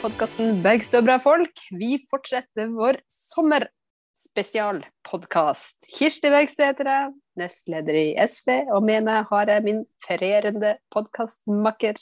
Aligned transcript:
podkasten 0.00 0.62
Bergstø 0.64 1.02
bra 1.04 1.18
folk. 1.20 1.52
Vi 1.76 1.98
fortsetter 2.08 2.70
vår 2.72 2.96
sommerspesialpodkast. 3.12 5.84
Kirsti 5.98 6.30
Bergstø 6.32 6.64
heter 6.70 6.88
jeg, 6.88 7.10
nestleder 7.40 7.94
i 8.00 8.04
SV, 8.24 8.50
og 8.72 8.84
med 8.86 9.04
meg 9.08 9.24
har 9.28 9.46
jeg 9.52 9.64
min 9.66 9.80
ferierende 10.06 10.70
podkastmakker. 10.94 11.96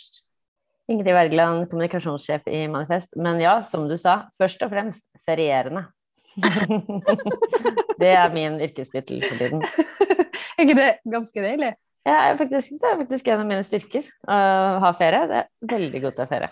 Ingrid 0.88 1.14
Wergeland, 1.16 1.58
kommunikasjonssjef 1.72 2.42
i 2.46 2.68
Manifest. 2.70 3.10
Men 3.18 3.40
ja, 3.42 3.62
som 3.66 3.88
du 3.90 3.96
sa, 3.98 4.30
først 4.38 4.62
og 4.62 4.70
fremst 4.72 5.04
ferierende. 5.26 5.82
det 8.00 8.12
er 8.14 8.34
min 8.34 8.60
yrkestittel 8.62 9.18
for 9.26 9.36
tiden. 9.42 9.60
er 10.54 10.60
ikke 10.64 10.78
det 10.78 10.92
ganske 11.02 11.38
deilig? 11.42 11.72
Ja, 12.06 12.36
faktisk, 12.38 12.78
det 12.78 12.86
er 12.88 12.98
faktisk 13.02 13.26
en 13.28 13.42
av 13.42 13.46
mine 13.50 13.64
styrker 13.66 14.04
å 14.22 14.34
ha 14.86 14.90
ferie. 14.96 15.26
Det 15.28 15.36
er 15.42 15.46
veldig 15.74 16.00
godt 16.06 16.20
å 16.22 16.24
ha 16.24 16.30
ferie. 16.30 16.50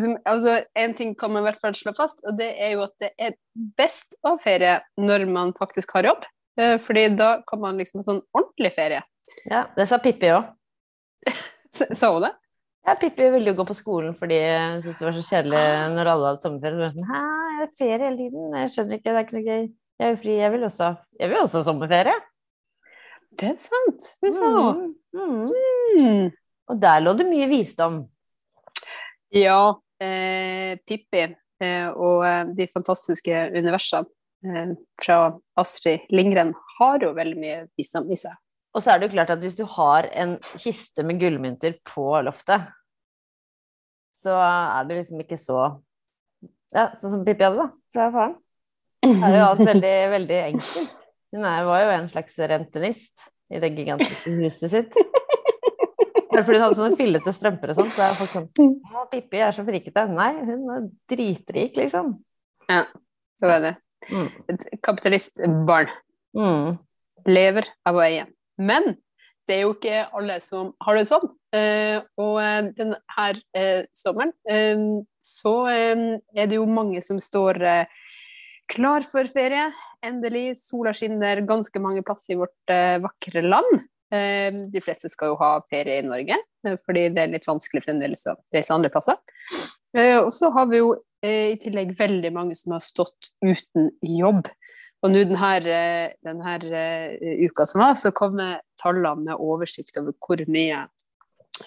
Som, 0.00 0.16
altså, 0.28 0.58
en 0.78 0.94
ting 0.98 1.14
kan 1.18 1.32
man 1.32 1.42
i 1.42 1.48
hvert 1.50 1.60
fall 1.60 1.74
slå 1.76 1.92
fast, 1.96 2.22
og 2.28 2.38
det 2.38 2.52
er 2.56 2.76
jo 2.76 2.84
at 2.86 2.94
det 3.02 3.12
er 3.20 3.36
best 3.78 4.16
å 4.22 4.34
ha 4.34 4.42
ferie 4.42 4.78
når 5.00 5.26
man 5.30 5.52
faktisk 5.58 5.92
har 5.98 6.08
jobb. 6.12 6.26
Eh, 6.60 6.76
fordi 6.82 7.08
da 7.16 7.34
kan 7.48 7.60
man 7.62 7.80
liksom 7.80 8.02
ha 8.02 8.08
sånn 8.08 8.22
ordentlig 8.36 8.72
ferie. 8.76 9.02
Ja, 9.48 9.66
det 9.76 9.88
sa 9.88 10.00
Pippi 10.02 10.32
òg. 10.34 10.50
Sa 11.72 12.12
hun 12.12 12.26
det? 12.26 12.32
Ja, 12.82 12.96
Pippi 12.98 13.28
ville 13.30 13.52
jo 13.52 13.58
gå 13.60 13.64
på 13.68 13.76
skolen 13.78 14.16
fordi 14.18 14.40
hun 14.42 14.80
syntes 14.82 14.98
det 14.98 15.06
var 15.06 15.14
så 15.14 15.22
kjedelig 15.22 15.62
når 15.94 16.10
alle 16.12 16.32
hadde 16.32 16.44
sommerferie. 16.44 16.74
Så 16.74 16.82
var 16.82 16.96
sånn, 16.96 17.08
Hæ, 17.08 17.22
jeg 17.52 17.60
har 17.60 17.72
ferie 17.78 18.02
hele 18.02 18.18
tiden. 18.18 18.58
Jeg 18.58 18.74
skjønner 18.74 18.98
ikke, 18.98 19.08
det 19.08 19.14
er 19.20 19.26
ikke 19.26 19.38
noe 19.38 19.46
gøy. 19.46 19.64
Jeg 20.02 20.08
er 20.08 20.12
jo 20.12 20.20
fri, 20.24 20.36
jeg 20.40 20.52
vil 20.56 20.66
også, 20.66 20.88
jeg 21.20 21.30
vil 21.30 21.42
også 21.44 21.60
ha 21.60 21.66
sommerferie. 21.68 22.14
Det 23.38 23.48
er 23.48 23.58
sant. 23.62 24.08
Det 24.20 24.32
sa 24.36 24.50
hun. 24.56 24.80
Mm, 25.14 25.20
mm. 25.22 26.02
Mm. 26.02 26.26
Og 26.72 26.80
der 26.82 27.04
lå 27.04 27.14
det 27.16 27.28
mye 27.28 27.48
visdom. 27.50 28.02
Ja. 29.32 29.80
Eh, 30.02 30.78
Pippi 30.82 31.22
eh, 31.22 31.88
og 31.94 32.24
eh, 32.26 32.48
de 32.58 32.66
fantastiske 32.72 33.44
universene 33.54 34.08
eh, 34.44 34.72
fra 34.98 35.18
Astrid 35.60 36.08
Lindgren 36.10 36.52
har 36.78 37.04
jo 37.04 37.12
veldig 37.16 37.38
mye 37.38 37.60
visdom 37.78 38.10
i 38.10 38.18
seg. 38.18 38.34
Og 38.72 38.82
så 38.82 38.92
er 38.92 39.00
det 39.00 39.08
jo 39.08 39.14
klart 39.14 39.30
at 39.34 39.42
hvis 39.44 39.58
du 39.58 39.64
har 39.76 40.08
en 40.16 40.38
kiste 40.56 41.04
med 41.06 41.20
gullmynter 41.20 41.76
på 41.86 42.06
loftet, 42.24 42.66
så 44.18 44.36
er 44.38 44.88
det 44.88 45.00
liksom 45.00 45.22
ikke 45.24 45.40
så 45.40 45.60
Ja, 46.72 46.88
sånn 46.96 47.18
som 47.18 47.24
Pippi 47.26 47.44
hadde, 47.44 47.66
da, 47.66 47.68
fra 47.92 48.08
faren. 48.14 48.36
Så 49.02 49.26
er 49.28 49.34
jo 49.36 49.48
alt 49.50 49.60
veldig, 49.66 49.96
veldig 50.14 50.36
enkelt. 50.46 51.08
Hun 51.32 51.44
var 51.68 51.82
jo 51.82 51.90
en 51.92 52.08
slags 52.08 52.38
rentenist 52.38 53.26
i 53.52 53.60
det 53.60 53.72
gigantiske 53.76 54.32
huset 54.38 54.72
sitt. 54.72 54.96
Bare 56.32 56.44
fordi 56.46 56.58
hun 56.58 56.64
hadde 56.64 56.78
sånne 56.78 56.96
fillete 56.98 57.32
strømper 57.36 57.72
og 57.72 57.78
sånn, 57.78 57.90
så 57.92 58.06
er 58.06 58.16
folk 58.16 58.32
sånn 58.32 58.48
Å, 58.88 59.04
Pippi 59.12 59.40
er 59.44 59.52
så 59.52 59.64
frikete. 59.66 60.06
Nei, 60.08 60.32
hun 60.40 60.64
er 60.72 60.86
dritrik, 61.12 61.76
liksom. 61.76 62.14
Ja, 62.70 62.86
det 63.42 63.50
var 63.50 63.64
det. 63.64 63.74
Mm. 64.08 64.28
Et 64.50 64.66
kapitalistbarn. 64.84 65.92
Mm. 66.38 66.78
Lever 67.28 67.68
av 67.88 67.98
å 67.98 68.04
eie. 68.06 68.26
Men 68.56 68.94
det 69.48 69.58
er 69.58 69.64
jo 69.66 69.74
ikke 69.74 70.06
alle 70.16 70.38
som 70.44 70.72
har 70.86 70.98
det 70.98 71.06
sånn. 71.10 71.28
Uh, 71.52 72.00
og 72.16 72.38
denne 72.78 72.96
uh, 72.96 73.82
sommeren 73.92 74.32
så 75.22 75.54
er 75.68 76.48
det 76.48 76.56
jo 76.56 76.64
mange 76.66 77.02
som 77.04 77.20
står 77.22 77.60
klar 78.72 79.04
for 79.06 79.28
ferie. 79.30 79.68
Endelig, 80.02 80.56
sola 80.64 80.94
skinner 80.96 81.44
ganske 81.46 81.82
mange 81.82 82.02
plasser 82.06 82.34
i 82.34 82.40
vårt 82.40 82.72
vakre 83.04 83.44
land. 83.44 83.84
De 84.12 84.80
fleste 84.84 85.08
skal 85.08 85.30
jo 85.30 85.38
ha 85.40 85.54
ferie 85.70 86.02
i 86.02 86.04
Norge, 86.04 86.36
fordi 86.84 87.06
det 87.14 87.22
er 87.22 87.30
litt 87.32 87.46
vanskelig 87.48 87.80
fremdeles 87.86 88.26
å 88.28 88.34
reise 88.52 88.74
andre 88.74 88.90
plasser. 88.92 89.16
og 90.18 90.28
så 90.36 90.50
har 90.52 90.66
vi 90.68 90.82
jo 90.82 90.90
i 91.24 91.56
tillegg 91.62 91.94
veldig 91.96 92.32
mange 92.36 92.56
som 92.58 92.74
har 92.76 92.84
stått 92.84 93.30
uten 93.40 93.88
jobb. 94.04 94.50
Og 95.02 95.10
nå 95.10 95.24
denne, 95.26 96.12
denne 96.22 96.82
uka 97.46 97.66
som 97.66 97.82
var, 97.82 97.96
så 97.98 98.12
kom 98.14 98.36
tallene 98.82 99.30
med 99.30 99.40
oversikt 99.40 99.98
over 99.98 100.14
hvor 100.22 100.42
mye 100.52 100.84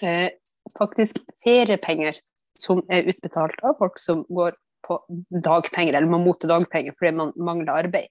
eh, 0.00 0.30
faktisk 0.78 1.20
feriepenger 1.42 2.20
som 2.56 2.80
er 2.92 3.08
utbetalt 3.12 3.60
av 3.66 3.76
folk 3.80 4.00
som 4.00 4.24
går 4.32 4.56
på 4.86 4.98
dagpenger, 5.44 5.96
eller 5.98 6.08
må 6.08 6.22
motta 6.22 6.48
dagpenger 6.48 6.94
fordi 6.96 7.12
man 7.18 7.34
mangler 7.36 7.74
arbeid. 7.74 8.08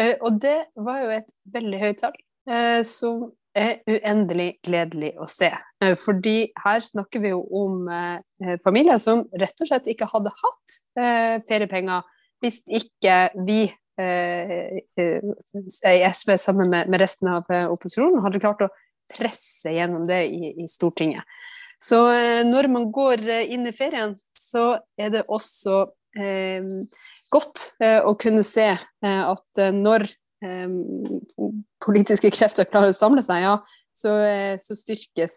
Eh, 0.00 0.16
og 0.18 0.40
det 0.42 0.58
var 0.74 1.04
jo 1.04 1.14
et 1.20 1.30
veldig 1.54 1.82
høyt 1.84 2.02
tall, 2.02 2.18
eh, 2.50 2.80
som 2.88 3.28
er 3.56 3.82
uendelig 3.88 4.56
gledelig 4.64 5.12
å 5.20 5.26
se. 5.30 5.50
Eh, 5.82 5.94
fordi 6.00 6.52
her 6.64 6.82
snakker 6.84 7.22
vi 7.22 7.32
jo 7.32 7.42
om 7.58 7.88
eh, 7.92 8.56
familier 8.64 9.00
som 9.02 9.26
rett 9.38 9.60
og 9.60 9.68
slett 9.68 9.88
ikke 9.92 10.08
hadde 10.10 10.32
hatt 10.38 10.76
eh, 10.98 11.36
feriepenger 11.48 12.06
hvis 12.42 12.62
ikke 12.66 13.16
vi 13.46 13.60
i 14.02 15.98
SV 16.08 16.30
sammen 16.40 16.72
med, 16.72 16.94
resten 16.98 17.28
av 17.30 17.44
opposisjonen 17.70 18.22
hadde 18.24 18.40
klart 18.42 18.64
å 18.64 18.70
presse 19.12 19.70
gjennom 19.76 20.08
det 20.08 20.24
i, 20.32 20.64
Stortinget. 20.66 21.22
Så 21.78 22.00
når 22.48 22.70
man 22.72 22.88
går 22.90 23.22
inn 23.52 23.68
i 23.68 23.74
ferien, 23.76 24.16
så 24.34 24.80
er 24.98 25.12
det 25.12 25.22
også 25.28 25.84
eh, 26.18 26.64
godt 27.30 27.68
å 28.08 28.16
kunne 28.18 28.42
se 28.42 28.72
at 29.04 29.62
når 29.76 30.08
politiske 31.84 32.32
krefter 32.34 32.68
klarer 32.68 32.92
å 32.92 32.96
samle 32.96 33.22
seg, 33.24 33.44
ja, 33.44 33.56
så, 33.94 34.14
så 34.62 34.74
styrkes 34.74 35.36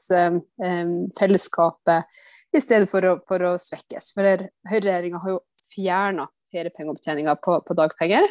fellesskapet 1.20 2.56
i 2.56 2.62
stedet 2.64 2.88
for 2.90 3.06
å, 3.06 3.18
for 3.28 3.44
å 3.46 3.52
svekkes. 3.62 4.14
For 4.16 4.48
høyreregjeringa 4.72 5.22
har 5.22 5.36
jo 5.36 5.42
fjerna 5.70 6.30
feriepengeopptjeninga 6.56 7.36
på, 7.44 7.60
på 7.68 7.78
dagpenger 7.78 8.28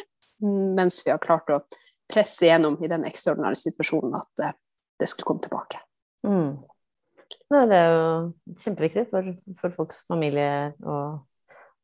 mens 0.75 1.01
vi 1.05 1.13
har 1.13 1.21
klart 1.23 1.51
å 1.53 1.61
presse 2.11 2.47
gjennom 2.47 2.77
i 2.83 2.89
den 2.91 3.05
ekstraordinære 3.07 3.59
situasjonen 3.59 4.17
at 4.19 4.43
uh, 4.43 4.55
det 4.99 5.09
skulle 5.09 5.29
komme 5.29 5.45
tilbake. 5.45 5.81
Mm. 6.27 6.57
Nei, 7.53 7.63
det 7.69 7.77
er 7.77 7.93
jo 7.93 8.57
kjempeviktig 8.61 9.05
for, 9.11 9.31
for, 9.59 9.75
folks 9.75 10.03
familie 10.07 10.73
å 10.85 10.97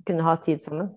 kunne 0.07 0.25
ha 0.25 0.35
tid 0.41 0.63
sammen. 0.63 0.91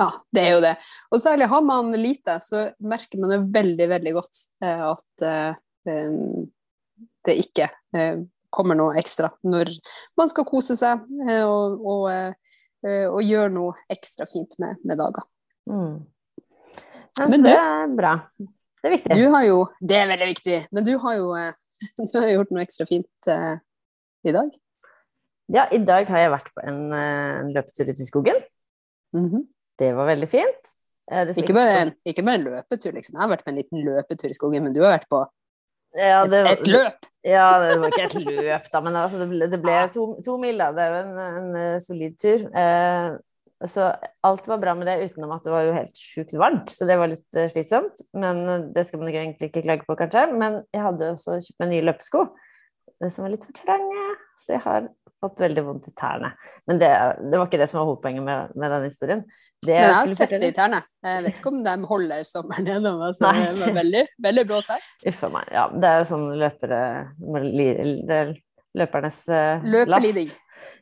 Ja, 0.00 0.08
det 0.32 0.42
er 0.42 0.54
jo 0.54 0.60
det. 0.64 0.74
Og 1.12 1.20
særlig 1.20 1.48
har 1.52 1.64
man 1.64 1.92
lite, 1.92 2.38
så 2.40 2.70
merker 2.80 3.20
man 3.20 3.34
jo 3.34 3.40
veldig, 3.52 3.88
veldig 3.90 4.12
godt 4.16 4.44
uh, 4.64 4.84
at 4.94 5.24
uh, 5.26 6.46
det 7.28 7.36
ikke 7.42 7.68
kommer 8.50 8.76
noe 8.76 8.96
ekstra 9.00 9.28
når 9.46 9.70
man 10.18 10.30
skal 10.30 10.44
kose 10.48 10.74
seg 10.76 11.04
og, 11.44 11.82
og, 11.86 12.34
og 12.82 13.20
gjøre 13.24 13.52
noe 13.54 13.76
ekstra 13.92 14.26
fint 14.28 14.56
med, 14.60 14.80
med 14.88 14.98
dager. 15.00 15.24
Mm. 15.70 16.00
Men 17.20 17.44
det 17.44 17.54
er 17.54 17.94
bra. 17.96 18.14
Det 18.40 18.88
er 18.88 18.94
viktig. 18.96 19.16
Du 19.16 19.24
har 19.34 19.46
jo, 19.46 19.60
det 19.80 20.00
er 20.00 20.10
veldig 20.10 20.28
viktig. 20.32 20.58
Men 20.76 20.86
du 20.88 20.92
har 21.04 21.16
jo 21.18 21.30
eh, 21.38 21.52
du 22.12 22.18
har 22.18 22.28
gjort 22.34 22.52
noe 22.52 22.64
ekstra 22.64 22.88
fint 22.88 23.30
i 24.28 24.34
dag. 24.36 24.50
Ja, 25.50 25.66
i 25.72 25.80
dag 25.82 26.10
har 26.12 26.24
jeg 26.24 26.34
vært 26.34 26.52
på 26.54 26.64
en, 26.66 26.82
en 26.94 27.54
løpetur 27.54 27.88
ute 27.88 28.04
i 28.04 28.08
skogen. 28.08 28.44
Mm 29.16 29.28
-hmm. 29.30 29.46
Det 29.80 29.90
var 29.96 30.10
veldig 30.12 30.28
fint. 30.30 30.72
Uh, 31.10 31.26
ikke, 31.34 31.56
bare 31.56 31.78
en, 31.80 31.92
ikke, 32.06 32.22
bare 32.22 32.38
en, 32.38 32.46
løpetur, 32.46 32.92
liksom. 32.94 33.16
Jeg 33.16 33.22
har 33.24 33.30
vært 33.32 33.46
på 33.46 33.52
en 33.52 33.58
liten 33.58 33.84
løpetur 33.86 34.30
i 34.30 34.36
skogen, 34.36 34.66
men 34.66 34.76
du 34.76 34.82
har 34.84 34.98
vært 34.98 35.08
på 35.10 35.24
ja, 35.98 36.20
det, 36.22 36.44
et, 36.46 36.60
et, 36.60 36.68
løp! 36.70 37.08
Ja, 37.26 37.46
det 37.64 37.72
var 37.82 37.90
ikke 37.90 38.04
et 38.06 38.20
løp, 38.22 38.68
da, 38.70 38.82
men 38.84 38.98
altså, 39.00 39.18
det, 39.18 39.26
ble, 39.32 39.48
det 39.50 39.58
ble 39.58 39.80
to, 39.90 40.04
to, 40.22 40.36
mil, 40.38 40.60
da. 40.60 40.68
Det 40.76 40.84
er 40.84 40.92
jo 40.94 41.00
en, 41.00 41.56
en 41.58 41.82
solid 41.82 42.14
tur. 42.20 42.44
Så 43.68 43.90
alt 44.24 44.48
var 44.48 44.58
bra 44.58 44.74
med 44.74 44.86
det, 44.88 45.10
utenom 45.10 45.34
at 45.34 45.44
det 45.44 45.52
var 45.52 45.66
jo 45.66 45.74
helt 45.76 45.98
sjukt 45.98 46.32
varmt. 46.40 46.70
Så 46.72 46.86
det 46.88 46.96
var 46.96 47.10
litt 47.10 47.36
uh, 47.36 47.44
slitsomt. 47.52 48.06
Men 48.16 48.40
eh, 48.48 48.62
det 48.72 48.86
skal 48.88 49.02
man 49.02 49.10
egentlig 49.12 49.50
ikke 49.50 49.64
klage 49.66 49.84
på, 49.84 49.98
kanskje. 50.00 50.24
Men 50.32 50.62
jeg 50.72 50.84
hadde 50.86 51.10
også 51.12 51.36
kjøpt 51.44 51.60
meg 51.60 51.72
nye 51.74 51.84
løpesko, 51.90 52.24
som 53.04 53.26
var 53.26 53.34
litt 53.34 53.44
for 53.44 53.58
trange. 53.60 54.06
Så 54.40 54.54
jeg 54.54 54.64
har 54.64 54.88
fått 55.20 55.42
veldig 55.42 55.62
vondt 55.66 55.88
i 55.90 55.94
tærne. 55.96 56.32
Men 56.68 56.80
det, 56.80 56.90
det 57.20 57.36
var 57.36 57.46
ikke 57.48 57.60
det 57.60 57.68
som 57.68 57.82
var 57.82 57.88
hovedpoenget 57.90 58.24
med, 58.24 58.54
med 58.56 58.72
den 58.72 58.86
historien. 58.88 59.24
Det 59.60 59.74
men 59.74 59.84
jeg 59.84 59.96
har 59.98 60.12
sett 60.16 60.30
det 60.40 60.48
i 60.48 60.54
tærne. 60.56 60.80
Jeg 61.04 61.24
vet 61.26 61.40
ikke 61.40 61.50
om 61.52 61.58
de 61.66 61.74
holder 61.90 62.22
sommeren 62.24 62.70
gjennom. 62.70 63.02
Altså, 63.10 63.32
det 63.36 63.50
var 63.60 63.74
veldig, 63.76 64.04
veldig 64.28 64.44
blå 64.48 64.60
tær. 64.64 64.86
Uff 65.10 65.26
a 65.28 65.32
meg. 65.34 65.50
Ja, 65.52 65.66
det 65.74 65.90
er 65.90 66.00
jo 66.00 66.06
sånn 66.14 66.30
løpere 66.40 66.80
det 68.08 68.22
Løpernes 68.78 69.24
uh, 69.32 69.64
last. 69.90 70.38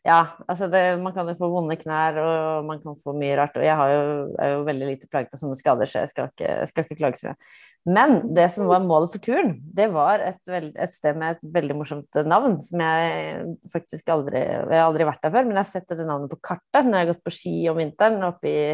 Ja, 0.06 0.19
altså 0.49 0.69
det, 0.70 0.81
man 1.02 1.12
kan 1.14 1.29
jo 1.29 1.35
få 1.38 1.49
vonde 1.52 1.76
knær, 1.79 2.17
og 2.23 2.67
man 2.69 2.81
kan 2.82 2.96
få 3.02 3.12
mye 3.19 3.37
rart. 3.38 3.56
Og 3.58 3.64
jeg 3.67 3.93
jo, 3.93 4.02
er 4.40 4.52
jo 4.55 4.62
veldig 4.67 4.88
lite 4.88 5.08
plaget 5.11 5.35
av 5.35 5.40
sånne 5.43 5.58
skader, 5.58 5.90
så 5.90 6.02
jeg 6.02 6.12
skal 6.12 6.31
ikke, 6.31 6.55
skal 6.70 6.87
ikke 6.87 6.99
klage 7.00 7.20
så 7.20 7.29
mye. 7.29 7.50
Men 7.88 8.14
det 8.37 8.49
som 8.55 8.69
var 8.70 8.85
målet 8.85 9.12
for 9.14 9.23
turen, 9.25 9.55
det 9.76 9.88
var 9.94 10.23
et, 10.25 10.40
veld, 10.50 10.73
et, 10.76 10.94
sted 10.94 11.19
med 11.19 11.37
et 11.37 11.52
veldig 11.58 11.76
morsomt 11.79 12.20
navn, 12.29 12.58
som 12.62 12.82
jeg 12.85 13.70
faktisk 13.73 14.11
aldri 14.12 14.43
Jeg 14.43 14.67
har 14.73 14.87
aldri 14.87 15.06
vært 15.08 15.23
der 15.25 15.35
før, 15.35 15.46
men 15.46 15.56
jeg 15.56 15.62
har 15.62 15.70
sett 15.70 15.88
dette 15.93 16.08
navnet 16.08 16.32
på 16.32 16.40
kartet 16.50 16.88
når 16.88 16.99
jeg 16.99 17.06
har 17.06 17.12
gått 17.12 17.25
på 17.29 17.37
ski 17.38 17.55
om 17.73 17.81
vinteren 17.81 18.29
oppe 18.29 18.50
i 18.50 18.67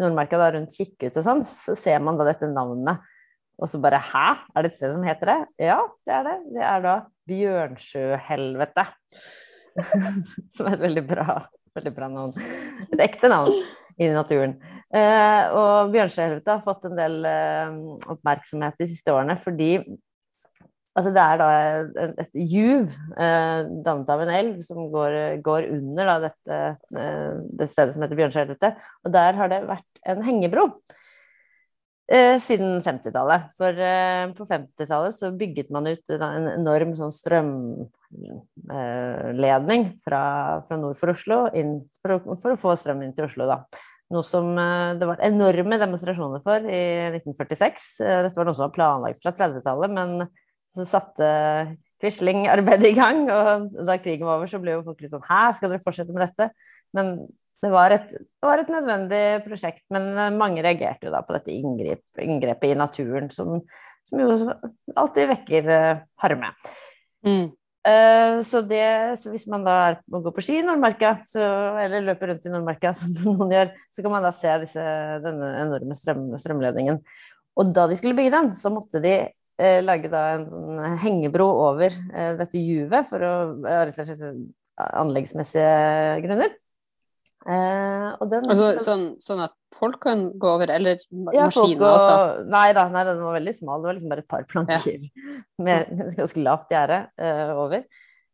Nordmarka, 0.00 0.40
da, 0.40 0.50
rundt 0.56 0.74
Kikkut 0.74 1.20
og 1.20 1.26
sånn, 1.26 1.44
så 1.46 1.76
ser 1.78 2.02
man 2.04 2.18
da 2.18 2.26
dette 2.28 2.50
navnet. 2.50 3.04
Og 3.58 3.66
så 3.70 3.80
bare 3.82 3.98
Hæ, 3.98 4.26
er 4.54 4.64
det 4.64 4.72
et 4.72 4.78
sted 4.78 4.92
som 4.94 5.06
heter 5.06 5.32
det? 5.32 5.38
Ja, 5.70 5.80
det 6.06 6.14
er 6.14 6.26
det. 6.28 6.36
Det 6.54 6.66
er 6.66 6.82
da 6.84 6.98
Bjørnsjøhelvete. 7.28 8.86
som 10.54 10.66
er 10.68 10.74
et 10.74 10.82
veldig 10.86 11.04
bra, 11.06 11.38
veldig 11.78 11.94
bra 11.94 12.08
navn. 12.10 12.50
Et 12.88 13.04
ekte 13.04 13.30
navn 13.30 13.54
i 13.98 14.10
naturen. 14.14 14.56
Eh, 14.88 15.54
og 15.54 15.92
Bjørnsjøhelvete 15.92 16.54
har 16.54 16.64
fått 16.64 16.86
en 16.88 16.98
del 16.98 17.24
eh, 17.28 17.80
oppmerksomhet 18.14 18.78
de 18.80 18.86
siste 18.88 19.12
årene 19.12 19.36
fordi 19.40 19.74
altså 20.98 21.10
det 21.14 21.22
er 21.22 21.38
da 21.38 21.48
et, 22.02 22.14
et 22.24 22.38
juv 22.50 22.94
eh, 23.20 23.58
dannet 23.84 24.12
av 24.14 24.22
en 24.24 24.32
elv 24.34 24.62
som 24.66 24.88
går, 24.92 25.18
går 25.44 25.68
under 25.76 26.08
da, 26.08 26.16
dette, 26.24 26.62
eh, 26.96 27.34
det 27.60 27.68
stedet 27.70 27.94
som 27.94 28.06
heter 28.06 28.18
Bjørnsjøhelvete. 28.18 28.72
Og 29.04 29.14
der 29.14 29.38
har 29.38 29.52
det 29.52 29.60
vært 29.68 30.02
en 30.08 30.24
hengebro. 30.26 30.70
Eh, 32.08 32.38
siden 32.40 32.78
50-tallet. 32.80 33.50
For 33.60 33.76
eh, 33.84 34.30
på 34.32 34.46
50-tallet 34.48 35.12
så 35.12 35.28
bygget 35.36 35.68
man 35.74 35.90
ut 35.90 36.12
en 36.16 36.46
enorm 36.54 36.94
sånn 36.96 37.10
strømledning 37.12 39.82
eh, 39.84 39.90
fra, 40.06 40.22
fra, 40.64 40.78
nord 40.80 40.96
for 40.96 41.12
Oslo 41.12 41.52
inn, 41.52 41.84
for, 42.00 42.16
å, 42.16 42.32
for, 42.32 42.54
å, 42.54 42.60
få 42.62 42.72
strøm 42.80 43.04
inn 43.04 43.12
til 43.16 43.28
Oslo, 43.28 43.44
da. 43.50 43.58
Noe 44.08 44.24
som 44.24 44.56
det 44.56 45.04
var 45.04 45.20
enorme 45.20 45.76
demonstrasjoner 45.76 46.40
for 46.40 46.64
i 46.64 47.12
1946. 47.12 48.00
Eh, 48.00 48.24
dette 48.24 48.40
var 48.40 48.48
noe 48.48 48.56
som 48.56 48.64
var 48.70 48.76
planlagt 48.78 49.20
fra 49.20 49.28
30-tallet, 49.36 49.92
men 49.92 50.24
så 50.68 50.84
satte 50.88 51.28
Quisling 52.00 52.48
arbeidet 52.48 52.88
i 52.92 52.96
gang, 52.96 53.28
og 53.28 53.68
da 53.84 53.98
krigen 54.00 54.24
var 54.24 54.36
over, 54.38 54.46
så 54.48 54.58
ble 54.62 54.72
jo 54.78 54.84
folk 54.86 55.00
litt 55.02 55.12
sånn 55.12 55.28
Hæ, 55.28 55.52
skal 55.58 55.70
dere 55.72 55.84
fortsette 55.84 56.12
med 56.14 56.22
dette? 56.24 56.44
Men 56.96 57.06
det 57.58 57.70
var, 57.72 57.90
et, 57.90 58.10
det 58.14 58.46
var, 58.46 58.60
et, 58.62 58.68
nødvendig 58.70 59.22
prosjekt, 59.42 59.82
men 59.94 60.12
eh, 60.14 60.34
mange 60.34 60.62
reagerte 60.62 61.08
jo 61.08 61.14
da 61.14 61.24
på 61.26 61.34
dette 61.34 61.50
inngrep, 61.50 62.04
inngrepet 62.22 62.70
i 62.70 62.76
naturen, 62.78 63.30
som, 63.34 63.56
som, 64.06 64.20
jo 64.22 64.52
alltid 64.94 65.32
vekker 65.32 65.70
uh, 65.72 66.04
harme. 66.22 66.52
Mm. 67.26 67.48
Uh, 67.88 68.38
så, 68.46 68.62
det, 68.62 68.84
så, 69.18 69.32
hvis 69.32 69.48
man 69.50 69.66
da 69.66 69.74
er, 69.88 69.98
må 70.06 70.20
gå 70.22 70.32
på 70.36 70.44
ski 70.46 70.60
i 70.60 70.66
Nordmarka, 70.66 71.16
så, 71.26 71.48
eller 71.82 72.06
løper 72.06 72.30
rundt 72.32 72.46
i 72.46 72.52
Nordmarka, 72.52 72.92
som 73.00 73.16
noen 73.24 73.56
gjør, 73.56 73.74
så 73.90 74.06
kan 74.06 74.14
man 74.14 74.28
da 74.28 74.32
se 74.36 74.54
disse, 74.62 74.86
denne 75.26 75.50
enorme 75.64 75.98
strøm, 75.98 76.30
strømledningen. 76.38 77.02
Og 77.58 77.74
da 77.74 77.88
de 77.90 77.98
skulle 77.98 78.14
bygge 78.14 78.36
den, 78.36 78.52
så 78.54 78.70
måtte 78.70 79.02
de 79.02 79.16
uh, 79.26 79.80
lage 79.82 80.12
da 80.14 80.22
en 80.36 80.46
sånn 80.54 81.02
hengebro 81.02 81.50
over 81.72 81.98
dette 82.38 82.62
juvet 82.62 83.10
for 83.10 83.26
å 83.26 83.34
rett 83.66 83.98
og 83.98 84.14
slett 84.14 84.24
anleggsmessige 84.78 86.22
grunner. 86.22 86.54
Eh, 87.46 88.24
den, 88.28 88.48
altså, 88.50 88.72
sånn, 88.82 89.04
sånn, 89.22 89.44
at 89.46 89.54
folk 89.76 90.00
kan 90.02 90.26
gå 90.40 90.50
over, 90.56 90.72
eller 90.74 90.98
ja, 90.98 91.46
maskiner 91.46 91.84
og, 91.86 91.94
også? 91.94 92.46
Nei 92.50 92.66
da, 92.76 92.88
nei, 92.92 93.04
den 93.08 93.22
var 93.22 93.36
veldig 93.38 93.54
smal. 93.56 93.80
Det 93.80 93.90
var 93.90 93.98
liksom 93.98 94.12
bare 94.12 94.24
et 94.24 94.32
par 94.34 94.48
planker 94.50 94.88
ja. 95.06 95.36
med 95.64 95.92
ganske 96.18 96.42
lavt 96.42 96.74
gjerde 96.74 97.02
eh, 97.20 97.52
over. 97.54 97.86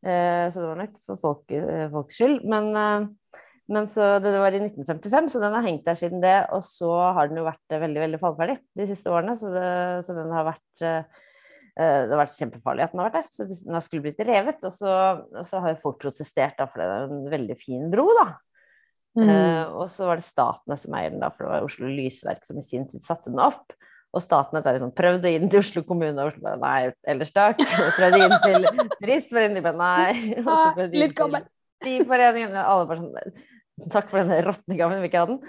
Eh, 0.04 0.46
så 0.48 0.62
det 0.62 0.70
var 0.70 0.80
nok 0.80 0.96
for 1.04 1.20
folk, 1.20 1.44
eh, 1.52 1.84
folks 1.92 2.20
skyld. 2.20 2.40
Men, 2.48 2.70
eh, 2.80 3.42
men 3.74 3.86
så, 3.88 4.16
det, 4.24 4.32
det, 4.32 4.40
var 4.42 4.56
i 4.56 4.62
1955, 4.62 5.28
så 5.34 5.44
den 5.44 5.58
har 5.58 5.68
hengt 5.68 5.84
der 5.86 6.00
siden 6.00 6.24
det. 6.24 6.38
Og 6.56 6.64
så 6.66 6.90
har 7.16 7.28
den 7.28 7.42
jo 7.42 7.46
vært 7.46 7.78
veldig 7.84 8.02
veldig 8.06 8.22
fallferdig 8.24 8.58
de 8.80 8.88
siste 8.88 9.12
årene, 9.12 9.36
så, 9.38 9.52
det, 9.52 9.68
så 10.08 10.16
den 10.16 10.32
har 10.34 10.48
vært 10.48 10.84
eh, 10.88 11.22
det 11.74 12.12
har 12.12 12.20
vært 12.20 12.36
kjempefarlig 12.38 12.84
at 12.84 12.92
den 12.92 13.00
har 13.02 13.08
vært 13.08 13.24
der, 13.24 13.30
så 13.34 13.46
den 13.66 13.74
har 13.74 13.82
skulle 13.84 14.04
blitt 14.04 14.20
revet. 14.26 14.64
Og 14.64 14.74
så, 14.74 14.96
og 15.34 15.46
så 15.46 15.62
har 15.62 15.74
jo 15.74 15.82
folk 15.84 16.00
protestert, 16.02 16.56
da, 16.58 16.68
for 16.70 16.80
det 16.80 16.88
er 16.88 17.08
en 17.10 17.30
veldig 17.32 17.56
fin 17.60 17.88
bro, 17.92 18.08
da. 18.20 18.28
Mm. 19.14 19.28
Uh, 19.30 19.74
og 19.78 19.90
så 19.92 20.08
var 20.08 20.18
det 20.18 20.26
Statnett 20.26 20.82
som 20.82 20.94
eier 20.98 21.12
den, 21.14 21.22
da, 21.22 21.30
for 21.30 21.46
det 21.46 21.52
var 21.52 21.66
Oslo 21.66 21.90
Lysverk 21.90 22.46
som 22.46 22.58
i 22.58 22.64
sin 22.66 22.86
tid 22.90 23.04
satte 23.06 23.30
den 23.30 23.42
opp. 23.42 23.76
Og 24.14 24.22
Statnett 24.22 24.66
har 24.66 24.76
liksom 24.76 24.94
prøvd 24.94 25.26
å 25.26 25.32
gi 25.32 25.40
den 25.42 25.50
til 25.50 25.62
Oslo 25.62 25.82
kommune, 25.86 26.14
og 26.18 26.30
Oslo 26.30 26.44
bare 26.44 26.60
nei, 26.62 26.92
ellers 27.10 27.34
takk. 27.34 27.62
Og 27.82 27.90
prøvde 27.96 28.18
å 28.18 28.22
gi 28.22 28.30
den 28.30 28.44
til 28.44 28.94
Turistforeningen, 29.00 29.58
de 29.58 29.64
bare 29.64 29.80
nei. 29.80 30.34
Og 30.44 30.50
så 30.50 30.70
prøvde 30.76 31.02
Litt 31.02 31.16
gammel. 31.18 31.48
Byforeningen, 31.84 32.54
alle 32.56 32.86
bare 32.88 33.02
sånn 33.02 33.90
takk 33.90 34.06
for 34.08 34.22
denne 34.22 34.38
råtne 34.46 34.78
gamle, 34.78 35.00
vi 35.02 35.10
ikke 35.10 35.24
ha 35.24 35.30
den. 35.32 35.40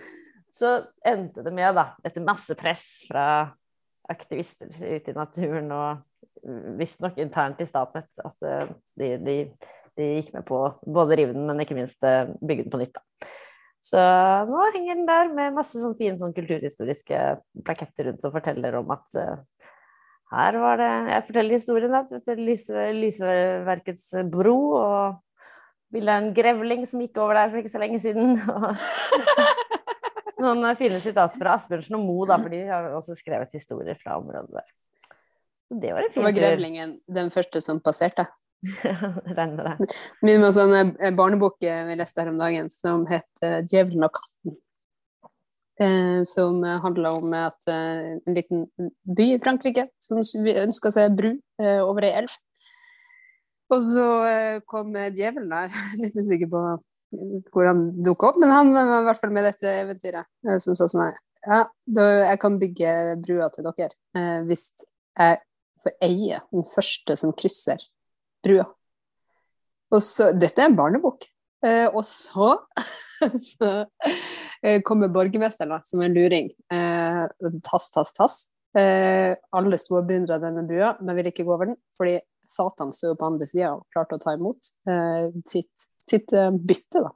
Så 0.56 0.72
endte 1.06 1.44
det 1.46 1.54
med, 1.54 1.76
da, 1.78 1.92
etter 2.08 2.26
masse 2.26 2.56
press 2.58 3.06
fra 3.08 3.28
aktivister 4.10 4.70
ute 4.70 5.14
i 5.14 5.18
naturen 5.18 5.72
og 5.74 6.04
visstnok 6.80 7.18
internt 7.22 7.62
i 7.62 7.68
Statnett, 7.68 8.12
at 8.22 8.46
uh, 8.46 8.68
de, 9.00 9.16
de, 9.22 9.38
de, 9.98 10.10
gikk 10.20 10.34
med 10.36 10.46
på 10.48 10.60
både 10.86 11.18
rive 11.20 11.34
den, 11.34 11.48
men 11.48 11.62
ikke 11.64 11.78
minst 11.78 12.06
uh, 12.06 12.30
bygge 12.42 12.68
den 12.68 12.74
på 12.74 12.82
nytt. 12.82 12.98
da. 12.98 13.30
Så 13.86 14.02
nå 14.50 14.62
henger 14.74 14.98
den 14.98 15.10
der 15.10 15.30
med 15.34 15.58
masse 15.58 15.78
sånn 15.78 15.98
fine 15.98 16.18
sånn 16.18 16.34
kulturhistoriske 16.34 17.20
plaketter 17.68 18.10
rundt 18.10 18.24
som 18.26 18.34
forteller 18.34 18.80
om 18.80 18.90
at 18.96 19.18
uh, 19.20 19.36
her 20.34 20.58
var 20.58 20.80
det 20.82 20.94
Jeg 21.12 21.26
forteller 21.28 21.54
historien 21.60 21.94
da, 21.94 22.02
etter 22.18 22.42
Lysverkets 22.42 24.08
bro, 24.34 24.58
og 24.80 25.44
bildet 25.94 26.16
av 26.16 26.24
en 26.24 26.34
grevling 26.36 26.88
som 26.90 27.04
gikk 27.04 27.22
over 27.22 27.38
der 27.38 27.52
for 27.52 27.62
ikke 27.62 27.76
så 27.76 27.84
lenge 27.84 28.02
siden. 28.02 28.40
Noen 30.42 30.66
fine 30.80 30.98
sitater 31.04 31.40
fra 31.40 31.54
Asbjørnsen 31.60 32.00
og 32.00 32.08
Moe, 32.08 32.26
da, 32.30 32.40
for 32.42 32.54
de 32.54 32.64
har 32.68 32.90
også 32.98 33.16
skrevet 33.20 33.54
historier 33.56 33.98
fra 34.02 34.18
området 34.20 34.50
der. 34.58 34.74
Det 35.76 35.94
var 35.94 36.06
en 36.06 36.12
fin 36.12 36.22
tur. 36.22 36.28
Var 36.28 36.36
grevlingen 36.38 36.98
den 37.10 37.32
første 37.34 37.62
som 37.64 37.80
passerte? 37.86 38.28
Regner 39.38 39.72
det. 39.72 39.90
Minner 40.26 40.62
om 40.64 40.74
en 40.74 40.94
eh, 41.00 41.16
barnebok 41.16 41.58
vi 41.62 41.98
leste 41.98 42.22
her 42.22 42.32
om 42.32 42.40
dagen 42.42 42.70
som 42.74 43.06
het 43.10 43.44
uh, 43.44 43.62
'Djevelen 43.62 44.08
og 44.08 44.16
katten'. 44.20 44.60
Eh, 45.80 46.24
som 46.24 46.64
handler 46.64 47.18
om 47.18 47.34
at 47.36 47.68
eh, 47.68 48.16
en 48.16 48.36
liten 48.36 48.62
by 49.18 49.26
i 49.34 49.40
Frankrike 49.44 49.90
som 50.00 50.22
ønska 50.24 50.92
seg 50.96 51.18
bru 51.18 51.34
eh, 51.60 51.82
over 51.84 52.08
ei 52.08 52.14
elv. 52.22 52.36
Og 53.76 53.82
så 53.84 54.06
eh, 54.30 54.60
kom 54.72 54.94
djevelen 54.96 55.52
der, 55.52 55.76
litt 56.02 56.16
usikker 56.16 56.52
på 56.52 56.62
hvor 57.52 57.68
han 57.68 57.90
dukka 58.04 58.32
opp, 58.32 58.40
men 58.42 58.52
han 58.52 58.72
var 58.76 59.02
i 59.02 59.08
hvert 59.10 59.20
fall 59.20 59.34
med 59.36 59.46
dette 59.48 59.72
eventyret. 59.84 60.28
Som 60.64 60.76
sa 60.76 60.88
sånn 60.92 61.12
Ja, 61.46 61.62
da, 61.86 62.06
jeg 62.32 62.40
kan 62.42 62.56
bygge 62.60 62.92
brua 63.22 63.52
til 63.54 63.68
dere 63.68 64.42
hvis 64.48 64.72
jeg 64.80 65.38
får 65.84 65.94
eie 66.04 66.40
den 66.50 66.66
første 66.72 67.16
som 67.20 67.36
krysser 67.38 67.84
brua. 68.46 68.66
Og 69.94 70.04
så, 70.04 70.32
dette 70.38 70.62
er 70.62 70.70
en 70.70 70.78
barnebok. 70.78 71.28
Eh, 71.66 71.88
og 71.88 72.04
så, 72.06 72.52
så 73.50 73.72
eh, 74.62 74.82
kommer 74.86 75.12
borgermesteren 75.14 75.84
som 75.86 76.04
en 76.06 76.16
luring. 76.16 76.52
Eh, 76.74 77.24
tass, 77.66 77.90
tass, 77.94 78.14
tass. 78.18 78.38
Eh, 78.76 79.34
alle 79.56 79.80
sto 79.80 80.00
og 80.00 80.08
beundra 80.10 80.40
denne 80.42 80.66
brua, 80.68 80.96
men 81.02 81.18
ville 81.18 81.32
ikke 81.32 81.46
gå 81.48 81.54
over 81.56 81.72
den, 81.72 81.78
fordi 81.96 82.20
Satan 82.46 82.92
sto 82.94 83.14
på 83.18 83.30
andre 83.30 83.48
sida 83.50 83.72
og 83.78 83.86
klarte 83.94 84.18
å 84.18 84.22
ta 84.22 84.36
imot 84.36 84.74
eh, 84.92 85.30
sitt, 85.50 85.88
sitt 86.06 86.34
bytte. 86.36 87.06
da. 87.06 87.14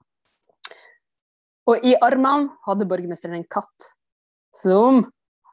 Og 1.69 1.85
i 1.85 1.93
armene 2.01 2.55
hadde 2.65 2.87
borgermesteren 2.89 3.37
en 3.37 3.49
katt 3.51 3.91
som 4.55 5.03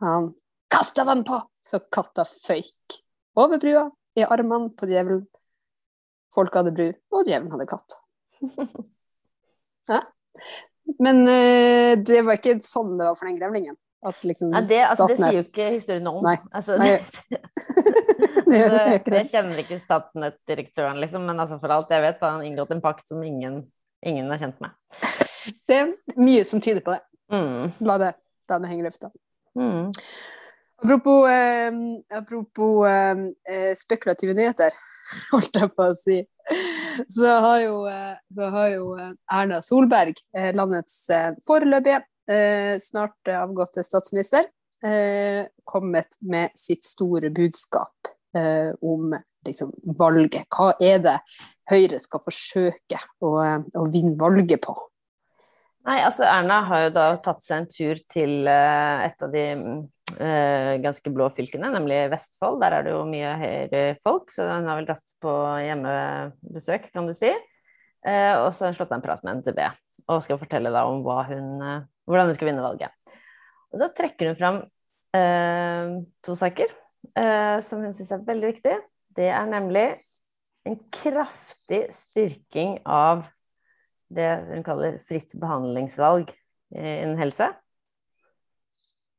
han 0.01 0.31
kasta 0.73 1.05
vann 1.05 1.25
på, 1.27 1.41
så 1.65 1.83
katta 1.93 2.25
føyk 2.25 3.01
over 3.37 3.61
brua, 3.61 3.89
i 4.17 4.25
armene 4.25 4.71
på 4.73 4.89
djevelen, 4.89 5.27
Folk 6.35 6.55
hadde 6.59 6.75
bru, 6.75 6.91
og 7.15 7.27
djevelen 7.29 7.53
hadde 7.55 7.69
katt. 7.71 7.99
ja. 9.93 10.03
Men 11.03 11.23
uh, 11.27 11.93
det 11.99 12.23
var 12.27 12.39
ikke 12.39 12.59
sånn 12.63 12.97
det 12.99 13.09
var 13.09 13.19
for 13.19 13.31
den 13.31 13.39
grevlingen. 13.41 13.79
Liksom 14.23 14.53
ja, 14.55 14.61
det, 14.63 14.83
altså, 14.87 15.07
det, 15.11 15.17
sier 15.19 15.35
jo 15.35 15.45
ikke 15.49 15.65
historien 15.73 16.11
om. 16.11 16.21
Nei. 16.23 16.37
Altså, 16.55 16.77
Nei. 16.79 16.93
det, 18.51 18.61
det, 19.07 19.17
jeg 19.23 19.31
kjenner 19.33 19.63
ikke 19.65 19.81
Statnett-direktøren, 19.83 21.01
liksom, 21.03 21.25
men 21.27 21.43
altså, 21.43 21.59
for 21.63 21.75
alt 21.75 21.91
jeg 21.91 22.05
vet, 22.05 22.21
har 22.23 22.37
han 22.37 22.47
inngått 22.47 22.77
en 22.77 22.85
pakt 22.85 23.09
som 23.11 23.25
ingen, 23.27 23.65
ingen 24.07 24.31
er 24.31 24.45
kjent 24.45 24.63
med. 24.63 24.77
Det 25.67 25.81
er 25.81 25.91
mye 26.21 26.47
som 26.47 26.63
tyder 26.63 26.85
på 26.87 26.95
det. 26.95 27.03
Mm. 27.35 27.75
La, 27.89 27.99
det 28.03 28.13
la 28.49 28.59
det 28.59 28.71
henge 28.71 28.85
i 28.85 28.87
lufta. 28.87 29.11
Mm. 29.59 29.93
Apropos, 30.83 31.29
eh, 31.29 31.73
apropos 32.19 32.87
eh, 32.87 33.75
spekulative 33.77 34.35
nyheter. 34.35 34.71
holdt 35.33 35.61
jeg 35.61 35.73
på 35.77 35.89
å 35.91 35.97
si. 35.99 36.19
Så 37.13 37.31
har 37.45 37.61
jo, 37.65 37.79
eh, 37.91 38.17
så 38.35 38.51
har 38.55 38.69
jo 38.73 38.91
eh, 39.01 39.13
Erna 39.39 39.61
Solberg, 39.65 40.21
eh, 40.37 40.53
landets 40.57 41.07
foreløpige, 41.47 42.03
snart 42.83 43.29
avgåtte 43.31 43.85
statsminister, 43.87 44.49
kommet 45.63 46.17
med 46.27 46.51
sitt 46.59 46.83
store 46.83 47.31
budskap 47.31 48.11
om 48.83 49.15
liksom, 49.47 49.71
valget. 49.95 50.49
Hva 50.51 50.73
er 50.83 50.99
det 51.05 51.15
Høyre 51.71 52.01
skal 52.03 52.25
forsøke 52.25 52.99
å, 53.23 53.31
å 53.31 53.87
vinne 53.95 54.17
valget 54.19 54.59
på? 54.67 54.75
Nei, 55.87 56.01
altså 56.03 56.27
Erna 56.27 56.65
har 56.67 56.89
jo 56.89 56.95
da 56.97 57.07
tatt 57.23 57.45
seg 57.45 57.61
en 57.61 57.69
tur 57.71 58.01
til 58.11 58.49
et 58.51 59.23
av 59.23 59.31
de 59.31 59.45
eh, 59.55 59.77
ganske 60.07 61.11
blå 61.11 61.27
fylkene, 61.35 61.67
nemlig 61.75 61.97
Vestfold. 62.13 62.61
Der 62.63 62.77
er 62.77 62.85
det 62.87 62.93
jo 62.95 63.01
mye 63.09 63.33
høyere 63.41 63.81
folk, 64.01 64.31
så 64.31 64.47
hun 64.53 64.69
har 64.71 64.79
vel 64.79 64.87
dratt 64.87 65.15
på 65.21 65.33
hjemmebesøk, 65.65 66.87
kan 66.95 67.11
du 67.11 67.15
si. 67.17 67.33
Eh, 68.07 68.35
og 68.39 68.53
så 68.55 68.65
har 68.65 68.73
hun 68.73 68.79
slått 68.79 68.93
av 68.95 69.01
en 69.01 69.05
prat 69.05 69.25
med 69.27 69.41
NTB 69.41 69.61
og 70.13 70.23
skal 70.23 70.39
fortelle 70.39 70.71
da 70.75 70.85
om 70.87 71.03
hun, 71.03 71.47
eh, 71.63 71.87
hvordan 72.07 72.31
hun 72.31 72.37
skal 72.37 72.51
vinne 72.51 72.65
valget. 72.65 73.15
Og 73.73 73.81
da 73.83 73.91
trekker 73.91 74.31
hun 74.31 74.39
fram 74.39 74.59
eh, 75.17 75.95
to 76.23 76.37
saker 76.39 76.71
eh, 77.17 77.59
som 77.67 77.83
hun 77.83 77.95
syns 77.97 78.13
er 78.15 78.27
veldig 78.27 78.53
viktige. 78.53 78.81
Det 79.17 79.31
er 79.33 79.49
nemlig 79.51 79.89
en 80.67 80.79
kraftig 80.93 81.87
styrking 81.95 82.79
av 82.85 83.27
det 84.13 84.29
hun 84.53 84.63
kaller 84.67 85.01
fritt 85.03 85.35
behandlingsvalg 85.41 86.31
innen 86.77 87.19
helse. 87.19 87.49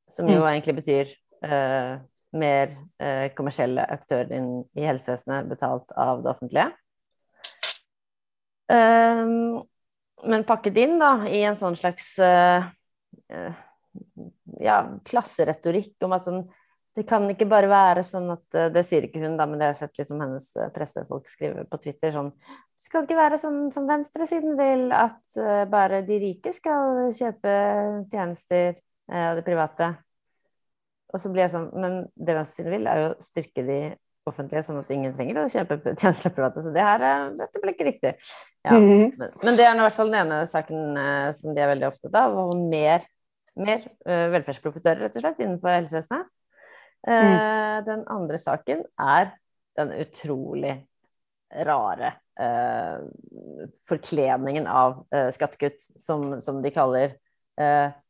Som 0.08 0.30
jo 0.32 0.40
mm. 0.40 0.48
egentlig 0.50 0.76
betyr 0.80 1.12
uh, 1.46 1.98
mer 2.38 2.76
uh, 3.04 3.28
kommersielle 3.36 3.84
aktører 3.92 4.32
i 4.32 4.86
helsevesenet 4.88 5.50
betalt 5.52 5.92
av 6.00 6.24
det 6.24 6.32
offentlige. 6.32 6.70
Um, 8.68 9.64
men 10.28 10.46
pakket 10.48 10.80
inn 10.82 10.98
da 11.00 11.12
i 11.30 11.44
en 11.48 11.60
sånn 11.60 11.78
slags 11.80 12.16
uh, 12.20 12.64
ja, 14.60 14.80
klasseretorikk 15.08 16.08
om 16.08 16.16
at 16.16 16.26
sånn 16.28 16.48
det 16.98 17.04
kan 17.06 17.28
ikke 17.30 17.46
bare 17.46 17.68
være 17.70 18.02
sånn 18.02 18.32
at 18.34 18.56
Det 18.74 18.82
sier 18.82 19.04
ikke 19.06 19.20
hun, 19.22 19.36
da, 19.38 19.46
men 19.46 19.60
det 19.60 19.68
har 19.68 19.76
jeg 19.76 19.84
sett 19.84 20.00
liksom 20.00 20.22
hennes 20.24 20.48
pressefolk 20.74 21.28
skrive 21.30 21.68
på 21.70 21.78
Twitter 21.84 22.10
sånn 22.16 22.32
Det 22.34 22.86
skal 22.88 23.06
ikke 23.06 23.20
være 23.20 23.38
sånn 23.38 23.60
som 23.76 23.86
venstresiden 23.86 24.56
vil, 24.58 24.88
at 24.98 25.38
bare 25.70 26.00
de 26.08 26.18
rike 26.24 26.56
skal 26.58 27.12
kjøpe 27.14 27.54
tjenester 28.10 28.80
det 29.08 29.44
private. 29.46 29.94
Og 31.14 31.22
så 31.22 31.30
blir 31.32 31.46
jeg 31.46 31.54
sånn 31.54 31.70
Men 31.80 32.02
det 32.20 32.36
Venstre 32.36 32.68
vil, 32.68 32.88
er 32.92 33.00
jo 33.00 33.10
å 33.14 33.24
styrke 33.24 33.64
de 33.64 33.80
offentlige, 34.28 34.64
sånn 34.68 34.82
at 34.82 34.90
ingen 34.94 35.14
trenger 35.16 35.42
å 35.42 35.50
kjøpe 35.52 35.78
tjenester 36.02 36.34
private. 36.36 36.64
Så 36.64 36.74
det 36.76 36.86
her, 36.86 37.04
dette 37.38 37.62
blir 37.64 37.76
ikke 37.76 37.90
riktig. 37.90 38.14
Ja. 38.66 38.76
Mm 38.76 38.88
-hmm. 38.88 39.12
men, 39.18 39.30
men, 39.44 39.56
det 39.60 39.66
er 39.66 39.76
i 39.76 39.86
hvert 39.86 39.98
fall 39.98 40.12
den 40.12 40.26
ene 40.26 40.48
saken 40.48 40.98
eh, 40.98 41.30
som 41.32 41.56
de 41.56 41.64
er 41.64 41.72
veldig 41.74 41.88
opptatt 41.88 42.20
av. 42.20 42.38
Og 42.44 42.58
mer, 42.58 43.06
mer 43.56 43.86
uh, 44.10 44.28
velferdsprofitører, 44.36 45.06
rett 45.06 45.16
og 45.16 45.24
slett, 45.24 45.40
innenfor 45.40 45.70
helsevesenet. 45.70 46.28
Uh, 47.08 47.14
mm. 47.14 47.86
Den 47.88 48.04
andre 48.12 48.38
saken 48.38 48.84
er 49.00 49.32
den 49.78 49.94
utrolig 50.02 50.78
rare 51.68 52.18
forkledningen 53.88 54.68
av 54.70 55.00
skattekutt, 55.34 55.80
som, 55.98 56.42
som, 56.42 56.60
de 56.62 56.70
kaller 56.70 57.16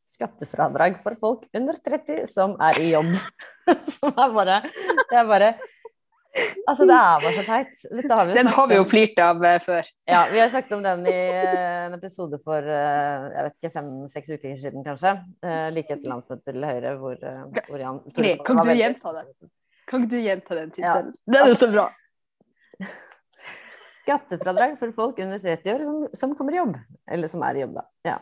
skattefradrag 0.08 1.00
for 1.04 1.16
folk 1.20 1.48
under 1.56 1.78
30 1.84 2.28
som 2.30 2.54
er 2.64 2.78
i 2.82 2.92
jobb. 2.92 3.10
som 3.96 4.14
er 4.14 4.32
bare 4.36 4.62
Det 4.68 5.18
er 5.18 5.28
bare 5.28 5.50
Altså, 6.68 6.84
det 6.86 6.94
er 6.94 7.22
bare 7.22 7.32
så 7.34 7.42
teit. 7.42 8.10
Har 8.12 8.28
den 8.36 8.50
har 8.52 8.66
vi 8.70 8.76
jo 8.76 8.84
flirt 8.86 9.16
av 9.24 9.40
uh, 9.42 9.54
før. 9.64 9.88
Ja, 10.06 10.20
vi 10.30 10.38
har 10.38 10.50
snakket 10.52 10.74
om 10.76 10.84
den 10.84 11.06
i 11.10 11.14
uh, 11.32 11.86
en 11.88 11.96
episode 11.96 12.38
for 12.44 12.62
uh, 12.62 13.24
jeg 13.32 13.46
vet 13.46 13.56
ikke, 13.56 13.72
fem-seks 13.74 14.30
uker 14.36 14.54
siden, 14.60 14.84
kanskje. 14.86 15.16
like 15.74 15.96
etter 15.96 16.12
landsmøtet 16.12 16.52
til 16.52 16.68
Høyre, 16.68 16.94
hvor, 17.00 17.18
hvor 17.70 17.82
Jan 17.82 18.00
Nei, 18.20 18.34
Kan 18.46 18.60
du 18.60 18.70
gjenta 18.76 19.14
det? 19.16 19.24
Kan 19.88 20.04
ikke 20.04 20.12
du 20.12 20.18
gjenta 20.20 20.60
den 20.60 20.74
tittelen? 20.76 21.12
Ja. 21.16 21.32
Den 21.32 21.50
er 21.54 21.58
så 21.58 21.70
bra! 21.72 21.88
Skattefradrag 24.04 24.78
for 24.80 24.94
folk 24.96 25.18
under 25.24 25.40
30 25.40 25.74
år 25.74 25.84
som, 25.84 26.02
som 26.16 26.36
kommer 26.36 26.54
i 26.54 26.60
jobb. 26.60 26.76
Eller 27.10 27.32
som 27.32 27.42
er 27.44 27.58
i 27.58 27.64
jobb, 27.64 27.74
da. 27.80 27.88
Ja. 28.06 28.18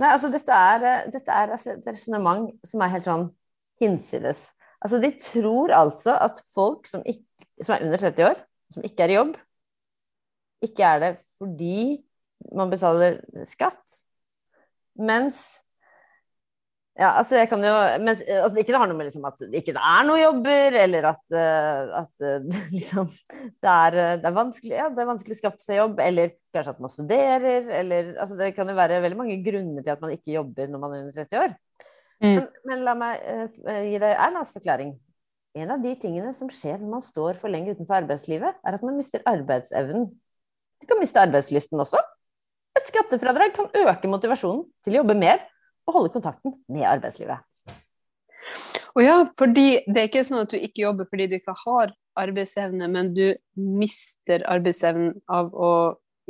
Nei, 0.00 0.10
altså 0.10 0.30
dette 0.32 0.56
er, 0.56 0.86
eh, 0.86 1.06
dette 1.12 1.34
er 1.34 1.54
altså, 1.54 1.76
et 1.76 1.86
resonnement 1.90 2.48
som 2.66 2.82
er 2.82 2.92
helt 2.94 3.06
sånn 3.06 3.28
hinsides. 3.80 4.48
Altså 4.80 5.00
de 5.02 5.10
tror 5.20 5.74
altså 5.76 6.16
at 6.16 6.40
folk 6.54 6.88
som, 6.88 7.04
ikke, 7.06 7.46
som, 7.60 7.74
er 7.74 7.84
under 7.86 8.00
30 8.00 8.28
år, 8.30 8.42
som 8.72 8.86
ikke 8.86 9.04
er 9.04 9.12
i 9.12 9.18
jobb, 9.18 9.34
ikke 10.64 10.86
er 10.86 11.02
det 11.02 11.10
fordi 11.40 12.00
man 12.56 12.72
betaler 12.72 13.20
skatt, 13.48 14.00
mens 14.96 15.59
ja, 17.00 17.14
altså 17.16 17.38
jeg 17.38 17.48
kan 17.48 17.62
jo 17.64 17.72
men, 18.02 18.10
altså 18.12 18.60
Ikke 18.60 18.74
det 18.74 18.80
har 18.82 18.88
noe 18.90 18.98
med 18.98 19.06
liksom 19.08 19.24
at 19.24 19.38
det 19.40 19.62
ikke 19.62 19.72
er 19.72 20.04
noen 20.04 20.20
jobber, 20.20 20.76
eller 20.82 21.08
at, 21.08 21.22
uh, 21.32 22.00
at 22.02 22.24
uh, 22.28 22.64
liksom, 22.74 23.08
det, 23.08 23.72
er, 23.72 23.96
det, 24.20 24.28
er 24.28 24.36
vanskelig, 24.36 24.74
ja, 24.76 24.88
det 24.92 25.00
er 25.00 25.08
vanskelig 25.08 25.38
å 25.38 25.40
skaffe 25.40 25.62
seg 25.62 25.80
jobb, 25.80 26.02
eller 26.04 26.34
kanskje 26.52 26.74
at 26.74 26.82
man 26.84 26.92
studerer, 26.92 27.70
eller 27.78 28.10
altså 28.20 28.36
Det 28.36 28.50
kan 28.56 28.68
jo 28.68 28.76
være 28.76 29.00
veldig 29.06 29.20
mange 29.22 29.38
grunner 29.46 29.86
til 29.86 29.94
at 29.94 30.02
man 30.04 30.12
ikke 30.12 30.34
jobber 30.34 30.68
når 30.68 30.82
man 30.82 30.96
er 30.96 31.04
under 31.06 31.16
30 31.22 31.40
år. 31.40 31.54
Mm. 32.20 32.34
Men, 32.34 32.42
men, 32.68 32.82
la 32.84 32.94
meg 33.00 33.22
uh, 33.24 33.78
gi 33.86 34.00
deg 34.02 34.24
Ernas 34.26 34.52
forklaring. 34.56 34.90
En 35.56 35.72
av 35.72 35.80
de 35.82 35.94
tingene 35.98 36.34
som 36.36 36.50
skjer 36.52 36.76
når 36.82 36.90
man 36.98 37.04
står 37.04 37.38
for 37.40 37.50
lenge 37.50 37.72
utenfor 37.72 38.02
arbeidslivet, 38.02 38.60
er 38.60 38.76
at 38.76 38.84
man 38.84 38.98
mister 38.98 39.24
arbeidsevnen. 39.26 40.04
Du 40.80 40.86
kan 40.88 41.00
miste 41.00 41.22
arbeidslysten 41.22 41.80
også. 41.80 42.02
Et 42.76 42.92
skattefradrag 42.92 43.56
kan 43.56 43.72
øke 43.86 44.12
motivasjonen 44.12 44.66
til 44.84 44.94
å 44.94 45.00
jobbe 45.00 45.16
mer 45.18 45.40
og 45.90 45.98
holde 45.98 46.12
kontakten 46.14 46.56
med 46.72 46.88
arbeidslivet. 46.88 47.42
Og 48.96 49.04
ja, 49.04 49.20
fordi 49.38 49.84
det 49.86 49.98
er 50.00 50.08
ikke 50.08 50.26
sånn 50.26 50.42
at 50.42 50.52
du 50.52 50.58
ikke 50.58 50.84
jobber 50.86 51.06
fordi 51.10 51.28
du 51.30 51.36
ikke 51.38 51.54
har 51.62 51.92
arbeidsevne, 52.18 52.88
men 52.90 53.12
du 53.14 53.26
mister 53.54 54.42
arbeidsevnen 54.50 55.14
av 55.30 55.52
å 55.54 55.72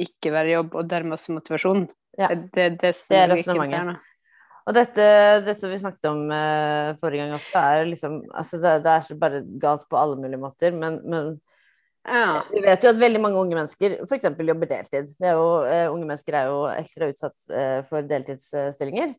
ikke 0.01 0.33
være 0.33 0.53
i 0.53 0.55
jobb, 0.55 0.77
og 0.77 0.89
dermed 0.89 1.17
også 1.17 1.37
motivasjonen. 1.37 1.89
Ja. 2.19 2.31
Det, 2.33 2.67
det, 2.81 2.93
det 2.93 3.17
er 3.17 3.31
resonnementet. 3.33 4.07
Og 4.69 4.77
dette, 4.77 5.05
det 5.47 5.55
som 5.59 5.73
vi 5.73 5.79
snakket 5.81 6.09
om 6.11 6.21
uh, 6.31 6.93
forrige 7.01 7.25
gang 7.25 7.33
også, 7.35 7.63
er 7.63 7.89
liksom 7.89 8.21
altså 8.29 8.61
det, 8.61 8.75
det, 8.85 8.93
er 8.93 9.19
bare 9.19 9.41
galt 9.63 9.87
på 9.91 9.99
alle 9.99 10.21
mulige 10.21 10.41
måter, 10.41 10.77
men, 10.77 11.01
men 11.11 11.33
ja. 12.07 12.43
Vi 12.49 12.63
vet 12.65 12.85
jo 12.85 12.93
at 12.93 13.01
veldig 13.01 13.21
mange 13.21 13.41
unge 13.41 13.57
mennesker 13.59 13.99
f.eks. 14.05 14.29
jobber 14.29 14.69
deltid. 14.71 15.11
Jo, 15.25 15.49
uh, 15.65 15.89
unge 15.93 16.07
mennesker 16.07 16.37
er 16.37 16.53
jo 16.53 16.63
ekstra 16.71 17.11
utsatt 17.11 17.51
uh, 17.51 17.81
for 17.89 18.07
deltidsstillinger. 18.09 19.17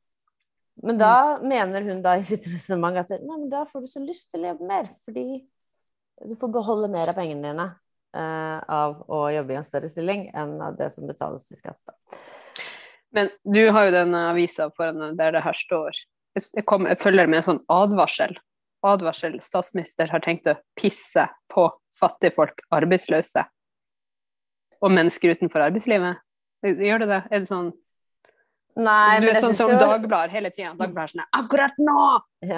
Men 0.83 0.97
da 0.97 1.39
mener 1.45 1.85
hun 1.85 2.01
da 2.01 2.15
i 2.17 2.25
sitt 2.25 2.47
resonnement 2.49 2.97
at 2.97 3.13
nei, 3.21 3.37
men 3.37 3.49
da 3.51 3.65
får 3.69 3.83
du 3.83 3.89
så 3.89 4.01
lyst 4.01 4.31
til 4.31 4.45
å 4.45 4.53
jobbe 4.53 4.69
mer, 4.69 4.89
fordi 5.05 5.25
du 6.25 6.35
får 6.37 6.53
beholde 6.53 6.89
mer 6.93 7.11
av 7.11 7.17
pengene 7.17 7.51
dine 7.51 7.67
uh, 8.17 8.59
av 8.65 9.01
å 9.09 9.23
jobbe 9.33 9.53
i 9.53 9.59
en 9.59 9.67
større 9.67 9.89
stilling 9.91 10.27
enn 10.37 10.55
av 10.61 10.77
det 10.79 10.89
som 10.93 11.07
betales 11.09 11.47
til 11.47 11.59
skatt. 11.59 11.81
Men 13.11 13.29
du 13.43 13.63
har 13.75 13.87
jo 13.87 13.95
den 13.95 14.15
avisa 14.15 14.69
foran 14.77 15.17
der 15.19 15.35
det 15.35 15.43
her 15.45 15.57
står. 15.57 15.97
Jeg, 16.37 16.63
kom, 16.65 16.87
jeg 16.87 16.99
følger 17.01 17.27
med 17.27 17.41
en 17.41 17.47
sånn 17.49 17.63
advarsel. 17.71 18.37
Advarsel. 18.87 19.35
Statsminister 19.43 20.09
har 20.13 20.23
tenkt 20.23 20.47
å 20.47 20.55
pisse 20.79 21.27
på 21.51 21.67
fattigfolk, 21.99 22.63
arbeidsløse 22.73 23.43
og 24.81 24.93
mennesker 24.95 25.35
utenfor 25.35 25.67
arbeidslivet. 25.67 26.21
Gjør 26.65 27.03
det 27.03 27.09
det? 27.11 27.21
Er 27.29 27.43
det 27.43 27.49
sånn 27.49 27.73
Nei, 28.79 29.19
du 29.19 29.27
er 29.27 29.41
sånn 29.43 29.55
som. 29.57 29.73
Dagbladet 29.75 30.31
hele 30.31 30.51
tida. 30.53 30.71
Dagbladet 30.79 31.11
sånn 31.13 31.25
'Akkurat 31.35 31.75
nå! 31.81 32.05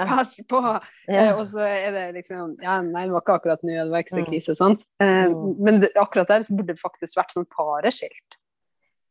Pass 0.09 0.35
på!' 0.49 0.61
Ja. 1.07 1.23
Eh, 1.23 1.31
og 1.33 1.47
så 1.49 1.65
er 1.65 1.89
det 1.95 2.05
liksom 2.19 2.55
Ja, 2.61 2.81
nei, 2.85 3.07
det 3.07 3.15
var 3.15 3.25
ikke 3.25 3.39
akkurat 3.39 3.65
nå, 3.65 3.73
det 3.73 3.89
var 3.89 4.05
ikke 4.05 4.17
så 4.19 4.23
mm. 4.23 4.29
krise, 4.29 4.55
sant. 4.55 4.85
Eh, 5.01 5.25
mm. 5.31 5.57
Men 5.57 5.81
det, 5.81 5.91
akkurat 5.97 6.29
der 6.29 6.45
så 6.45 6.53
burde 6.53 6.75
det 6.75 6.81
faktisk 6.81 7.17
vært 7.17 7.33
sånn 7.33 7.49
pareskilt. 7.49 8.37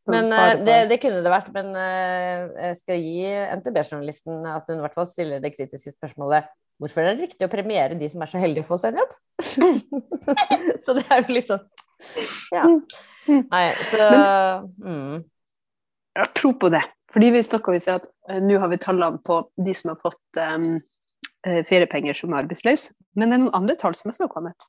Sånn 0.07 0.15
men 0.15 0.31
pare, 0.31 0.55
pare. 0.57 0.65
Det, 0.67 0.79
det, 0.91 1.01
kunne 1.03 1.23
det 1.23 1.35
vært. 1.35 1.53
Men 1.55 1.75
uh, 1.79 2.51
jeg 2.69 2.79
skal 2.81 3.05
gi 3.07 3.35
NTB-journalisten 3.61 4.47
at 4.51 4.71
hun 4.71 4.81
i 4.81 4.85
hvert 4.87 4.99
fall 4.99 5.11
stiller 5.11 5.43
det 5.43 5.55
kritiske 5.55 5.95
spørsmålet 5.95 6.51
Hvorfor 6.83 7.05
er 7.05 7.13
det 7.15 7.29
riktig 7.29 7.47
å 7.47 7.53
premiere 7.53 7.95
de 7.95 8.09
som 8.11 8.25
er 8.25 8.31
så 8.31 8.41
heldige 8.43 8.65
å 8.65 8.71
få 8.73 8.79
seg 8.81 8.97
en 8.97 9.03
jobb? 9.05 9.13
så 10.83 10.97
det 10.97 11.05
er 11.07 11.21
jo 11.21 11.37
litt 11.37 11.51
sånn 11.53 11.63
Ja. 12.51 12.65
Mm. 13.29 13.45
Nei, 13.53 13.67
så 13.87 14.07
mm. 14.83 15.21
Jeg 16.19 16.28
tror 16.37 16.57
på 16.61 16.69
det. 16.73 16.83
Fordi 17.12 17.28
vi 17.31 17.38
vil 17.38 17.45
om 17.45 17.95
at 17.97 18.09
uh, 18.31 18.40
nå 18.40 18.59
har 18.61 18.73
vi 18.73 18.81
tallene 18.81 19.21
på 19.25 19.42
de 19.57 19.75
som 19.76 19.92
har 19.92 20.00
fått 20.02 20.40
um, 20.40 20.81
feriepenger 21.42 22.16
som 22.16 22.35
arbeidsløse. 22.38 22.95
Men 23.16 23.31
det 23.31 23.37
er 23.37 23.42
noen 23.45 23.57
andre 23.59 23.76
tall 23.81 23.97
som 23.99 24.12
også 24.12 24.28
har 24.28 24.33
kommet 24.33 24.69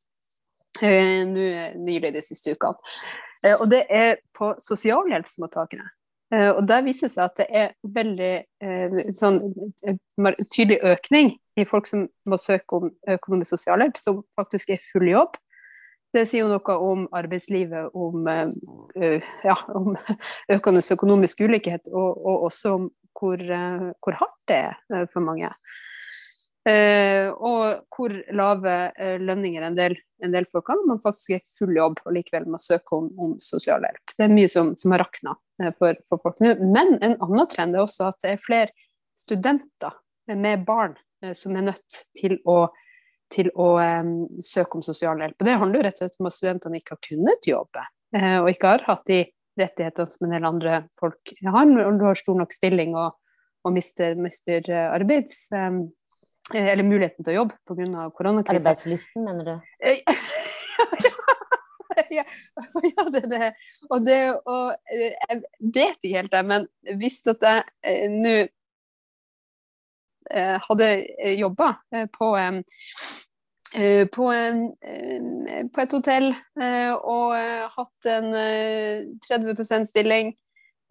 uh, 0.82 1.76
nylig 1.80 2.14
de 2.16 2.24
siste 2.24 2.56
ukene. 2.56 2.96
Uh, 3.44 3.56
og 3.58 3.68
det 3.72 3.84
er 3.90 4.18
på 4.38 4.54
sosialhjelpsmottakere. 4.64 5.90
og 6.34 6.68
der 6.68 6.82
viser 6.82 7.06
det 7.06 7.14
seg 7.14 7.28
at 7.28 7.36
det 7.38 7.46
er 7.54 7.74
veldig 7.94 9.12
sånn, 9.14 9.36
tydelig 10.50 10.80
økning 10.82 11.28
i 11.62 11.66
folk 11.70 11.86
som 11.86 12.08
må 12.26 12.40
søke 12.42 12.80
om 12.80 12.88
økonomisk 13.14 13.54
sosialhjelp, 13.54 14.00
som 14.02 14.24
faktisk 14.40 14.72
er 14.74 14.82
full 14.88 15.06
jobb. 15.12 15.38
Det 16.14 16.28
sier 16.30 16.44
jo 16.44 16.52
noe 16.52 16.76
om 16.78 17.06
arbeidslivet, 17.16 17.94
om, 17.98 18.28
uh, 18.30 19.32
ja, 19.46 19.56
om 19.74 19.96
økende 20.56 20.84
økonomisk 20.96 21.42
ulikhet, 21.48 21.90
og, 21.90 22.20
og 22.22 22.50
også 22.50 22.76
om 22.78 22.90
hvor, 23.18 23.42
uh, 23.42 23.90
hvor, 24.04 24.20
hardt 24.20 24.38
det 24.52 24.60
er 24.60 25.08
for 25.14 25.26
mange. 25.26 25.50
Og 26.64 27.64
hvor 27.92 28.14
lave 28.32 28.74
lønninger 29.20 29.66
en 29.68 29.76
del, 29.76 29.98
en 30.24 30.32
del 30.32 30.46
folk 30.48 30.70
har 30.72 30.78
når 30.80 30.94
man 30.94 31.02
faktisk 31.04 31.34
er 31.36 31.42
full 31.58 31.76
jobb 31.76 31.98
og 32.06 32.14
likevel 32.16 32.46
må 32.48 32.60
søke 32.64 32.96
om, 32.96 33.10
om 33.20 33.34
sosialhjelp. 33.44 34.14
Det 34.16 34.24
er 34.24 34.32
mye 34.32 34.52
som, 34.52 34.70
som 34.80 34.96
har 34.96 35.04
rakna 35.04 35.34
for, 35.76 36.00
for, 36.08 36.22
folk 36.24 36.40
nå. 36.40 36.54
Men 36.64 36.94
en 37.04 37.18
annen 37.18 37.50
trend 37.52 37.76
er 37.76 37.84
også 37.84 38.08
at 38.14 38.24
det 38.24 38.32
er 38.32 38.46
flere 38.46 38.72
studenter 39.20 39.92
med 40.40 40.64
barn 40.64 40.96
som 41.36 41.60
er 41.60 41.68
nødt 41.68 42.00
til 42.16 42.38
å 42.48 42.62
til 43.34 43.50
å 43.60 43.70
søke 44.44 44.80
om 44.80 44.86
sosialhjelp. 44.86 45.36
Og 45.40 45.48
det 45.50 45.58
handler 45.58 45.80
jo 45.80 45.86
rett 45.88 45.98
og 45.98 46.04
slett 46.06 46.22
om 46.22 46.30
at 46.30 46.38
studentene 46.38 46.80
ikke 46.80 46.96
har 46.96 47.02
kunnet 47.10 47.50
jobbe, 47.50 47.88
uh, 48.18 48.38
og 48.44 48.52
ikke 48.54 48.76
har 48.76 48.86
hatt 48.90 49.04
de 49.10 49.24
rettighetene 49.60 50.14
som 50.14 50.28
en 50.28 50.38
del 50.38 50.48
andre 50.50 50.78
folk 51.02 51.34
har, 51.42 51.68
når 51.70 52.00
du 52.00 52.08
har 52.08 52.18
stor 52.18 52.40
nok 52.40 52.56
stilling 52.56 52.96
og, 52.98 53.18
og 53.66 53.76
mister, 53.76 54.16
mister 54.20 54.72
uh, 54.72 54.88
arbeids... 54.94 55.46
Um, 55.56 55.86
eller 56.52 56.84
muligheten 56.84 57.24
til 57.24 57.32
å 57.32 57.38
jobbe 57.38 57.56
pga. 57.64 58.10
koronakrisen. 58.18 58.68
Arbeidslysten, 58.68 59.24
mener 59.24 59.46
du? 59.48 59.54
ja, 62.18 62.26
ja, 62.84 63.06
det 63.14 63.22
er 63.24 63.30
det. 63.32 63.50
Og 63.90 64.06
det 64.06 64.20
og, 64.42 64.74
eh, 64.92 65.14
Jeg 65.14 65.44
vet 65.74 65.98
ikke 66.02 66.18
helt 66.18 66.34
det, 66.34 66.44
men 66.50 66.68
hvis 67.00 67.22
at 67.32 67.48
jeg 67.48 67.64
eh, 67.86 68.10
nå 68.12 68.36
eh, 68.44 68.52
hadde 70.68 70.90
jobba 71.38 71.74
på 72.14 72.30
på, 74.14 74.26
på, 75.74 75.82
et 75.82 75.94
hotell 75.98 76.28
og 77.02 77.32
hatt 77.74 78.10
en 78.14 78.28
30% 79.26 79.90
stilling, 79.90 80.30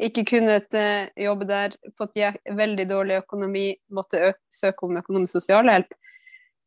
ikke 0.02 0.24
kunnet 0.32 0.74
jobbe 1.14 1.46
der, 1.46 1.76
fått 1.94 2.18
veldig 2.58 2.88
dårlig 2.90 3.20
økonomi, 3.22 3.68
måtte 3.94 4.32
søke 4.50 4.88
om 4.88 4.98
økonomisk 4.98 5.38
sosialhjelp 5.38 5.94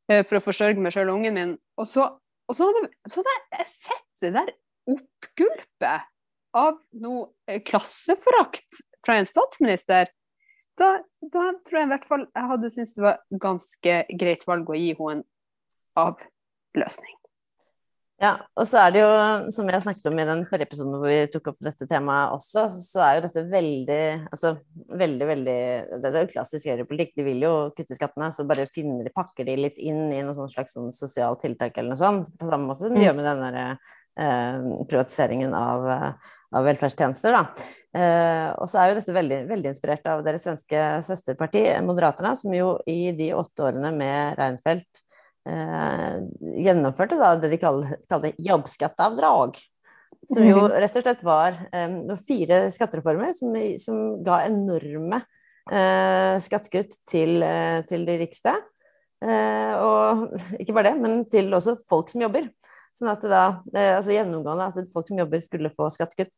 for 0.07 0.39
å 0.39 0.45
forsørge 0.47 0.79
meg 0.79 0.95
sjøl 0.95 1.11
og 1.11 1.19
ungen 1.19 1.35
min. 1.35 1.57
Og 1.75 1.89
så 1.89 2.07
og 2.45 2.57
så 2.57 2.67
hadde, 2.69 2.91
så 3.09 3.21
hadde 3.21 3.35
jeg 3.57 3.71
sett 3.71 4.21
det 4.21 4.33
der 4.35 4.51
oppgulpet 4.93 6.11
av 6.55 6.77
noe 7.01 7.29
eh, 7.49 7.61
klasseforakt 7.65 8.81
fra 9.05 9.17
en 9.19 9.29
statsminister. 9.29 10.11
Da, 10.79 10.89
da, 11.21 11.49
tror 11.63 11.79
jeg 11.79 11.87
i 11.87 11.91
hvert 11.93 12.07
fall 12.09 12.25
jeg 12.27 12.49
hadde 12.51 12.71
syntes 12.73 12.95
det 12.97 13.05
var 13.05 13.21
ganske 13.41 13.99
greit 14.19 14.47
valg 14.47 14.71
å 14.71 14.79
gi 14.79 14.89
henne 14.97 15.21
en 15.21 15.27
avløsning. 16.01 17.15
Ja, 18.23 18.37
og 18.55 18.63
så 18.63 18.79
er 18.79 18.93
det 18.95 19.01
jo, 19.01 19.07
som 19.51 19.67
jeg 19.67 19.83
snakket 19.83 20.05
om 20.07 20.19
i 20.21 20.25
den 20.27 20.45
forrige 20.47 20.69
episoden 20.69 20.93
hvor 20.95 21.09
vi 21.11 21.17
tok 21.33 21.49
opp 21.51 21.57
dette 21.67 21.83
temaet 21.89 22.31
også, 22.37 22.69
så 22.79 23.01
er 23.03 23.17
jo 23.17 23.23
dette 23.25 23.43
veldig 23.51 23.97
Altså 24.29 24.53
veldig, 25.01 25.25
veldig 25.27 25.55
Det 25.99 26.11
er 26.13 26.21
jo 26.21 26.29
klassisk 26.31 26.69
høyrepolitikk. 26.71 27.11
De 27.19 27.25
vil 27.27 27.43
jo 27.43 27.51
kutte 27.75 27.97
skattene, 27.97 28.29
så 28.31 28.47
bare 28.47 28.69
finner 28.71 29.03
de, 29.03 29.11
pakker 29.15 29.47
de 29.49 29.57
litt 29.59 29.81
inn 29.83 30.07
i 30.15 30.21
noe 30.23 30.47
slags 30.47 30.77
sånn 30.77 30.95
sosialt 30.95 31.43
tiltak 31.43 31.75
eller 31.75 31.91
noe 31.91 31.99
sånt. 31.99 32.31
På 32.39 32.47
samme 32.47 32.71
måte 32.71 32.85
som 32.85 32.95
de 32.95 33.01
mm. 33.01 33.05
gjør 33.05 33.19
med 33.19 33.27
den 33.27 33.43
der 33.43 33.59
eh, 33.65 33.93
privatiseringen 34.15 35.53
av, 35.57 35.85
av 36.55 36.67
velferdstjenester. 36.69 37.35
Eh, 37.95 38.49
og 38.59 38.67
så 38.67 38.81
er 38.81 38.89
jo 38.89 38.97
dette 38.97 39.15
veldig, 39.15 39.39
veldig 39.49 39.71
inspirert 39.71 40.07
av 40.11 40.23
deres 40.25 40.43
svenske 40.47 40.83
søsterparti, 41.05 41.63
Moderaterna, 41.85 42.33
som 42.39 42.53
jo 42.55 42.75
i 42.91 43.13
de 43.15 43.31
åtte 43.35 43.67
årene 43.69 43.91
med 43.95 44.35
Reinfeldt 44.39 45.01
eh, 45.47 46.19
gjennomførte 46.65 47.19
da 47.19 47.35
det 47.39 47.53
de 47.53 47.61
kalte 47.61 48.33
jobbskatteavdrag. 48.35 49.59
Som 50.25 50.41
jo 50.41 50.63
mhm. 50.63 50.75
rett 50.81 50.95
og 50.97 51.05
slett 51.05 51.25
var 51.25 51.57
eh, 51.69 51.97
fire 52.25 52.65
skattereformer 52.73 53.35
som, 53.37 53.55
som 53.81 53.99
ga 54.25 54.41
enorme 54.47 55.21
eh, 55.71 56.37
skattekutt 56.43 56.99
til, 57.09 57.43
eh, 57.45 57.81
til, 57.89 58.07
de 58.07 58.19
rikeste. 58.23 58.55
Eh, 59.25 59.73
og 59.79 60.25
ikke 60.59 60.75
bare 60.75 60.91
det, 60.91 60.97
men 61.01 61.23
til 61.31 61.53
også 61.53 61.77
folk 61.89 62.11
som 62.11 62.25
jobber. 62.25 62.49
Sånn 62.95 63.11
at 63.11 63.25
da, 63.27 63.43
eh, 63.75 63.93
altså 63.97 64.15
gjennomgående 64.15 64.69
at 64.71 64.91
folk 64.93 65.09
som 65.09 65.19
jobber 65.19 65.43
skulle 65.43 65.73
få 65.75 65.89
skattekutt. 65.93 66.35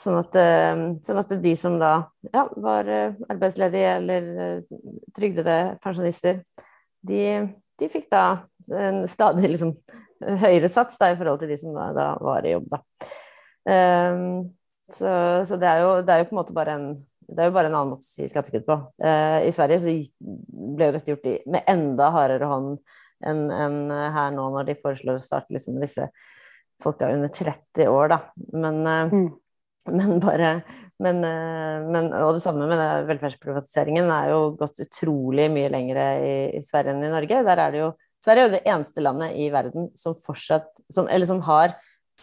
Sånn 0.00 0.16
at, 0.20 0.36
sånn 1.04 1.18
at 1.18 1.32
de 1.42 1.50
som 1.58 1.74
da 1.80 1.90
ja, 2.30 2.44
var 2.62 2.86
arbeidsledige 3.26 3.96
eller 3.98 4.28
trygdede 5.12 5.56
pensjonister, 5.82 6.38
de 7.04 7.50
de 7.80 7.88
fikk 7.88 8.08
da 8.12 8.24
en 8.76 9.04
stadig 9.08 9.48
liksom, 9.54 9.74
høyere 10.20 10.70
sats 10.72 10.98
da, 11.00 11.10
i 11.10 11.18
forhold 11.18 11.40
til 11.42 11.52
de 11.52 11.58
som 11.60 11.76
da, 11.76 11.90
da 11.96 12.08
var 12.22 12.46
i 12.46 12.54
jobb. 12.54 12.72
Da. 12.72 12.80
Um, 13.70 14.24
så, 14.90 15.12
så 15.46 15.58
det, 15.60 15.70
er 15.70 15.84
jo, 15.84 15.92
det, 16.04 16.14
er 16.14 16.22
jo, 16.22 16.28
på 16.30 16.34
en 16.34 16.42
måte 16.42 16.56
bare 16.56 16.76
en 16.76 16.90
det 17.30 17.44
er 17.44 17.46
jo 17.46 17.54
bare 17.54 17.68
en 17.70 17.76
annen 17.78 17.92
måte 17.92 18.02
å 18.02 18.10
si 18.10 18.24
skattekutt 18.26 18.64
på. 18.66 18.74
Uh, 18.98 19.38
I 19.46 19.52
Sverige 19.54 19.84
så 19.84 19.92
ble 20.18 20.88
jo 20.88 20.94
dette 20.96 21.12
gjort 21.12 21.28
i, 21.30 21.36
med 21.46 21.68
enda 21.70 22.08
hardere 22.10 22.48
hånd 22.50 22.80
enn 23.26 23.48
en 23.52 23.78
her 23.90 24.34
nå, 24.34 24.46
når 24.54 24.70
de 24.70 24.78
foreslår 24.80 25.18
å 25.18 25.22
starte 25.22 25.54
liksom 25.54 25.80
disse 25.82 26.08
folka 26.82 27.10
under 27.12 27.28
30 27.28 27.88
år, 27.92 28.12
da. 28.14 28.20
Men, 28.52 28.80
uh, 28.86 29.12
mm. 29.12 29.26
men 29.96 30.22
bare 30.22 30.52
men, 31.00 31.22
uh, 31.24 31.88
men, 31.88 32.10
Og 32.22 32.36
det 32.36 32.44
samme 32.44 32.68
med 32.70 33.08
velferdsprivatiseringen 33.08 34.10
er 34.14 34.32
jo 34.34 34.40
gått 34.60 34.82
utrolig 34.84 35.50
mye 35.52 35.72
lenger 35.72 36.00
i, 36.04 36.32
i 36.58 36.64
Sverige 36.64 36.96
enn 36.96 37.04
i 37.04 37.12
Norge. 37.12 37.42
Der 37.46 37.64
er 37.66 37.74
det 37.74 37.84
jo 37.84 37.90
Sverige 38.20 38.42
er 38.42 38.50
jo 38.50 38.56
det 38.56 38.66
eneste 38.68 39.00
landet 39.00 39.36
i 39.40 39.46
verden 39.52 39.86
som 39.96 40.12
fortsatt 40.12 40.82
som, 40.92 41.06
Eller 41.08 41.24
som 41.28 41.40
har 41.46 41.72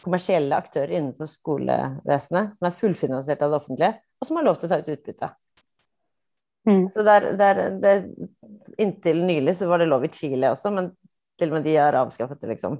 kommersielle 0.03 0.53
aktører 0.53 0.93
innenfor 0.93 1.29
skolevesenet 1.31 2.57
som 2.57 2.67
er 2.67 2.75
fullfinansiert 2.77 3.41
av 3.41 3.53
det 3.53 3.57
offentlige, 3.57 3.95
og 4.21 4.29
som 4.29 4.37
har 4.37 4.45
lov 4.45 4.59
til 4.59 4.67
å 4.67 4.69
ta 4.69 4.77
ut 4.77 4.91
utbytte. 4.93 5.29
Mm. 6.67 6.87
Så 6.91 7.03
der, 7.07 7.31
der, 7.39 7.61
der, 7.81 8.07
Inntil 8.77 9.23
nylig 9.25 9.55
så 9.57 9.69
var 9.69 9.81
det 9.81 9.87
lov 9.89 10.03
i 10.05 10.11
Chile 10.13 10.51
også, 10.53 10.69
men 10.75 10.91
til 11.39 11.49
og 11.49 11.57
med 11.57 11.63
de 11.65 11.77
har 11.79 11.95
avskaffet 11.97 12.43
det, 12.43 12.51
liksom. 12.51 12.75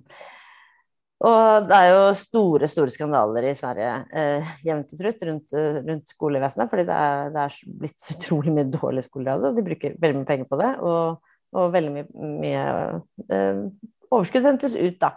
Og 1.25 1.65
det 1.65 1.77
er 1.77 1.87
jo 1.89 2.01
store 2.19 2.67
store 2.69 2.93
skandaler 2.93 3.47
i 3.49 3.55
Sverige 3.57 3.93
eh, 4.13 4.51
jevnt 4.67 4.91
og 4.93 4.99
trutt 4.99 5.23
rundt, 5.25 5.55
rundt, 5.87 6.11
skolevesenet, 6.11 6.69
fordi 6.69 6.85
det 6.85 6.99
er, 7.07 7.31
det 7.33 7.45
er 7.47 7.55
blitt 7.81 7.97
så 8.03 8.17
utrolig 8.19 8.53
mye 8.53 8.67
dårlig 8.69 9.07
skole 9.07 9.33
av 9.33 9.47
de 9.55 9.65
bruker 9.65 9.97
veldig 9.97 10.19
mye 10.19 10.29
penger 10.29 10.51
på 10.51 10.61
det. 10.61 10.75
og 10.85 11.33
og 11.55 11.73
veldig 11.73 11.93
mye, 11.93 12.05
mye 12.41 12.63
eh, 13.31 13.59
overskudd 14.11 14.47
hentes 14.47 14.75
ut, 14.77 14.97
da. 15.01 15.13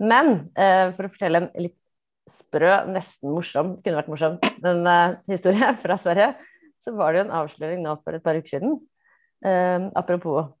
Men 0.00 0.48
eh, 0.56 0.90
for 0.96 1.06
å 1.06 1.12
fortelle 1.12 1.44
en 1.44 1.50
litt 1.60 1.76
sprø, 2.30 2.70
nesten 2.88 3.34
morsom, 3.34 3.74
kunne 3.84 4.00
vært 4.00 4.12
morsom, 4.12 4.38
men 4.64 4.84
eh, 4.88 5.16
historie 5.34 5.74
fra 5.82 5.98
Sverige, 6.00 6.32
så 6.84 6.94
var 6.96 7.12
det 7.12 7.22
jo 7.22 7.24
en 7.28 7.38
avsløring 7.40 7.82
nå 7.84 7.96
for 8.04 8.16
et 8.16 8.24
par 8.24 8.38
uker 8.38 8.56
siden. 8.56 8.78
apropos 9.96 10.52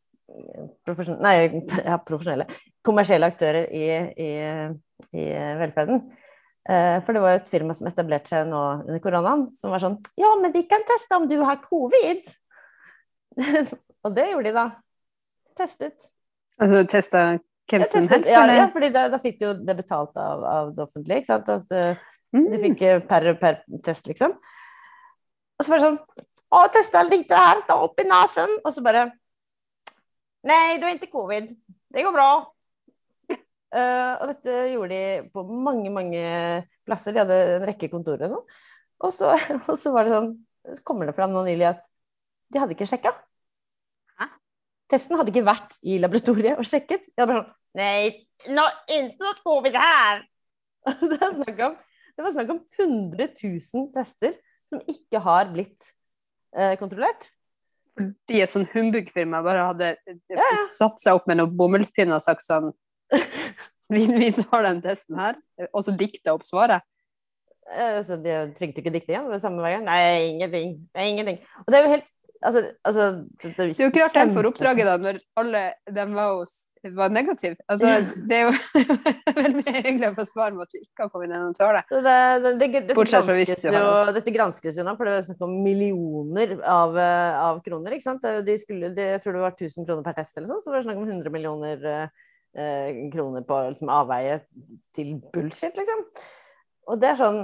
profesjon 0.84 1.20
nei, 1.22 1.62
ja, 1.88 1.98
profesjonelle 2.00 2.46
kommersielle 2.84 3.28
aktører 3.28 3.68
i, 3.68 3.86
i, 4.20 4.30
i 5.12 5.24
velferden. 5.60 6.00
For 6.64 7.12
det 7.12 7.20
var 7.20 7.34
jo 7.34 7.40
et 7.42 7.50
firma 7.52 7.76
som 7.76 7.88
etablerte 7.90 8.32
seg 8.32 8.48
nå 8.48 8.60
under 8.86 9.00
koronaen, 9.04 9.46
som 9.52 9.72
var 9.72 9.82
sånn 9.84 9.98
Ja, 10.16 10.30
men 10.40 10.52
vi 10.54 10.62
kan 10.68 10.84
teste 10.88 11.18
om 11.18 11.28
du 11.28 11.36
har 11.44 11.60
covid! 11.64 12.24
og 14.04 14.16
det 14.16 14.30
gjorde 14.30 14.48
de, 14.48 14.54
da 14.56 14.66
testet. 15.58 16.10
Altså 16.60 16.84
testa 16.90 17.24
hvem 17.70 17.86
som 17.88 18.08
helst? 18.10 18.30
Ja, 18.30 18.44
ja 18.52 18.66
for 18.72 18.84
da, 18.92 19.06
fikk 19.22 19.38
de 19.40 19.48
jo 19.48 19.54
det 19.64 19.76
betalt 19.78 20.18
av, 20.20 20.44
av 20.44 20.74
det 20.76 20.84
offentlige. 20.84 21.22
ikke 21.22 21.30
sant? 21.30 21.48
At 21.48 21.72
mm. 22.36 22.50
De 22.52 22.60
fikk 22.66 22.84
per, 23.08 23.30
per 23.40 23.60
test, 23.86 24.08
liksom. 24.10 24.36
Og 25.58 25.64
så 25.64 25.72
var 25.72 25.80
det 25.80 25.86
sånn 25.88 26.00
Å, 26.54 26.62
testa 26.70 27.02
litt 27.06 27.32
her, 27.34 27.62
ta 27.66 27.80
opp 27.82 27.98
i 27.98 28.06
nesen. 28.06 28.58
Og 28.62 28.74
så 28.74 28.82
bare 28.84 29.08
Nei, 30.44 30.76
du 30.76 30.84
har 30.84 30.94
ikke 30.94 31.12
covid. 31.14 31.48
Det 31.94 32.04
går 32.04 32.12
bra. 32.12 32.28
Uh, 33.32 34.12
og 34.20 34.26
dette 34.28 34.56
gjorde 34.74 34.90
de 34.92 35.28
på 35.32 35.44
mange, 35.48 35.90
mange 35.94 36.24
plasser. 36.84 37.16
De 37.16 37.22
hadde 37.22 37.38
en 37.56 37.68
rekke 37.70 37.88
kontorer 37.92 38.26
og 38.28 38.34
sånn. 38.34 38.58
Og 39.04 39.14
så, 39.14 39.32
og 39.70 39.78
så 39.80 39.94
var 39.94 40.06
det 40.06 40.18
sånn 40.18 40.34
kommer 40.84 41.08
det 41.08 41.16
fram 41.16 41.32
nå 41.32 41.42
nylig 41.44 41.66
at 41.74 41.88
de 42.52 42.60
hadde 42.60 42.76
ikke 42.76 42.88
sjekka. 42.88 43.12
Testen 44.92 45.16
hadde 45.18 45.32
ikke 45.32 45.46
vært 45.46 45.78
i 45.82 45.96
laboratoriet 46.02 46.60
og 46.60 46.68
sjekket. 46.68 47.08
De 47.10 47.22
hadde 47.22 47.32
bare 47.32 47.44
sånn 47.44 47.52
Nei, 47.74 48.26
no, 48.54 48.62
ikke 48.86 49.24
noe 49.24 49.36
covid 49.40 49.76
her! 49.80 50.20
det, 51.10 51.16
var 51.18 51.32
snakk 51.34 51.62
om, 51.66 51.72
det 52.14 52.22
var 52.22 52.34
snakk 52.36 52.52
om 52.54 52.60
100 52.76 53.26
000 53.40 53.88
tester 53.96 54.36
som 54.74 54.82
ikke 54.90 55.22
har 55.24 55.50
blitt 55.54 55.92
eh, 56.56 56.74
kontrollert. 56.80 57.30
Fordi 57.94 58.40
et 58.42 58.50
sånt 58.50 58.72
humbugfirma 58.74 59.42
bare 59.46 59.68
hadde 59.68 59.92
ja, 59.94 60.38
ja. 60.40 60.64
satt 60.74 60.98
seg 61.02 61.20
opp 61.20 61.28
med 61.30 61.38
noen 61.38 61.54
bomullspinner 61.54 62.18
og 62.18 62.24
sagt 62.24 62.42
sånn 62.42 62.72
vi, 63.94 64.06
vi, 64.08 64.32
tar 64.34 64.64
den 64.66 64.80
testen 64.82 65.20
her, 65.20 65.38
og 65.70 65.84
så 65.86 65.94
dikta 65.94 66.34
opp 66.34 66.46
svaret. 66.48 66.82
Eh, 67.70 68.00
så 68.04 68.18
de 68.20 68.40
trengte 68.56 68.82
ikke 68.82 68.92
dikte 68.96 69.14
igjen? 69.14 69.30
Samme 69.40 69.62
veien? 69.64 69.86
Nei, 69.86 70.34
ingenting. 70.34 70.74
Nei, 70.96 71.06
ingenting. 71.12 71.38
Og 71.64 71.70
det 71.70 71.78
er 71.78 71.86
jo 71.86 71.94
helt 71.94 72.10
Altså, 72.44 72.60
altså, 72.84 73.04
det, 73.40 73.50
det, 73.56 73.64
er 73.80 73.86
jo 73.86 73.92
klart 73.94 74.14
de 74.18 74.34
får 74.36 74.46
oppdraget 74.50 74.88
da, 74.88 74.94
når 75.00 75.18
alle 75.40 75.62
dem 75.96 76.10
var, 76.16 76.34
hos, 76.36 76.52
var 76.98 77.12
negative. 77.14 77.56
Altså, 77.72 77.92
det 78.28 78.36
er 78.36 78.42
jo 78.44 78.50
veldig 79.38 79.62
mye 79.62 79.74
hyggelig 79.78 80.10
å 80.10 80.16
få 80.18 80.26
svar 80.28 80.52
om 80.52 80.60
at 80.64 80.74
du 80.74 80.76
ikke 80.82 81.06
har 81.06 81.12
kommet 81.14 81.32
inn 81.32 81.46
i 81.48 81.56
tåle 81.56 81.80
det. 81.80 82.00
det, 82.04 82.52
det 82.60 82.68
dette, 82.74 82.96
granskes 83.00 83.64
jo, 83.64 83.86
dette 84.18 84.34
granskes 84.34 84.80
jo 84.80 84.84
nå, 84.84 84.92
for 84.98 85.08
det 85.08 85.14
var 85.16 85.24
snakk 85.30 85.46
om 85.46 85.54
millioner 85.64 86.52
av, 86.60 86.98
eh, 87.00 87.38
av, 87.46 87.62
kroner. 87.64 87.96
ikke 87.96 88.08
sant? 88.10 88.28
De 88.44 88.58
skulle, 88.60 88.92
de, 88.98 89.08
jeg 89.14 89.24
tror 89.24 89.38
det 89.38 89.44
var 89.46 89.56
1000 89.56 89.88
kroner 89.88 90.04
per 90.04 90.18
test 90.20 90.36
eller 90.36 90.52
sånn, 90.52 90.60
så 90.64 90.72
var 90.72 90.82
det 90.82 90.88
snakk 90.90 91.00
om 91.00 91.08
100 91.08 91.32
millioner 91.32 91.88
eh, 91.94 93.00
kroner 93.14 93.46
på 93.48 93.62
liksom, 93.70 93.94
avveie 93.94 94.42
til 94.96 95.16
bullshit, 95.32 95.80
liksom. 95.80 96.04
Og 96.92 97.00
det 97.00 97.14
er 97.14 97.24
sånn 97.24 97.40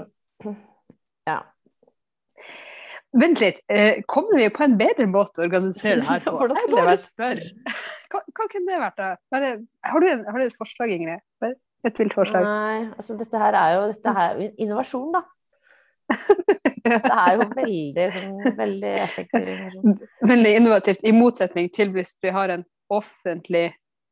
Ja. 1.28 1.40
Vent 3.10 3.40
litt, 3.42 3.58
eh, 3.66 4.02
kommer 4.06 4.38
vi 4.38 4.46
på 4.54 4.62
en 4.62 4.76
bedre 4.78 5.06
måte 5.10 5.42
å 5.42 5.46
organisere 5.48 5.98
det 5.98 6.06
her 6.06 6.22
på? 6.26 6.36
For 6.38 6.52
da 6.52 6.60
skulle 6.60 6.78
jeg 6.78 6.88
bare 6.90 7.00
spørre. 7.02 7.74
Hva, 8.12 8.22
hva, 8.22 8.46
kunne 8.52 8.68
det 8.68 8.78
vært, 8.84 9.00
da? 9.00 9.10
Bare, 9.34 9.50
har, 9.90 10.04
du 10.04 10.10
en, 10.12 10.22
har, 10.28 10.38
du 10.38 10.46
et 10.46 10.60
forslag, 10.60 10.94
Ingrid? 10.94 11.58
Et 11.88 11.98
vilt 11.98 12.14
forslag? 12.14 12.46
Nei, 12.46 12.88
altså 12.94 13.16
dette 13.18 13.40
her 13.40 13.56
er 13.58 13.74
jo 13.74 13.84
dette 13.90 14.14
her, 14.14 14.42
innovasjon, 14.62 15.10
da. 15.16 15.24
det 16.86 16.98
er 17.00 17.34
jo 17.38 17.48
veldig, 17.54 18.06
sånn, 18.14 18.38
veldig 18.58 18.94
effektiv 19.06 19.50
innovasjon. 19.54 19.98
Veldig 20.32 20.54
innovativt, 20.58 21.04
i 21.06 21.14
motsetning 21.14 21.70
til 21.74 21.92
hvis 21.94 22.16
vi 22.22 22.34
har 22.34 22.52
en 22.54 22.64
offentlig 22.90 23.68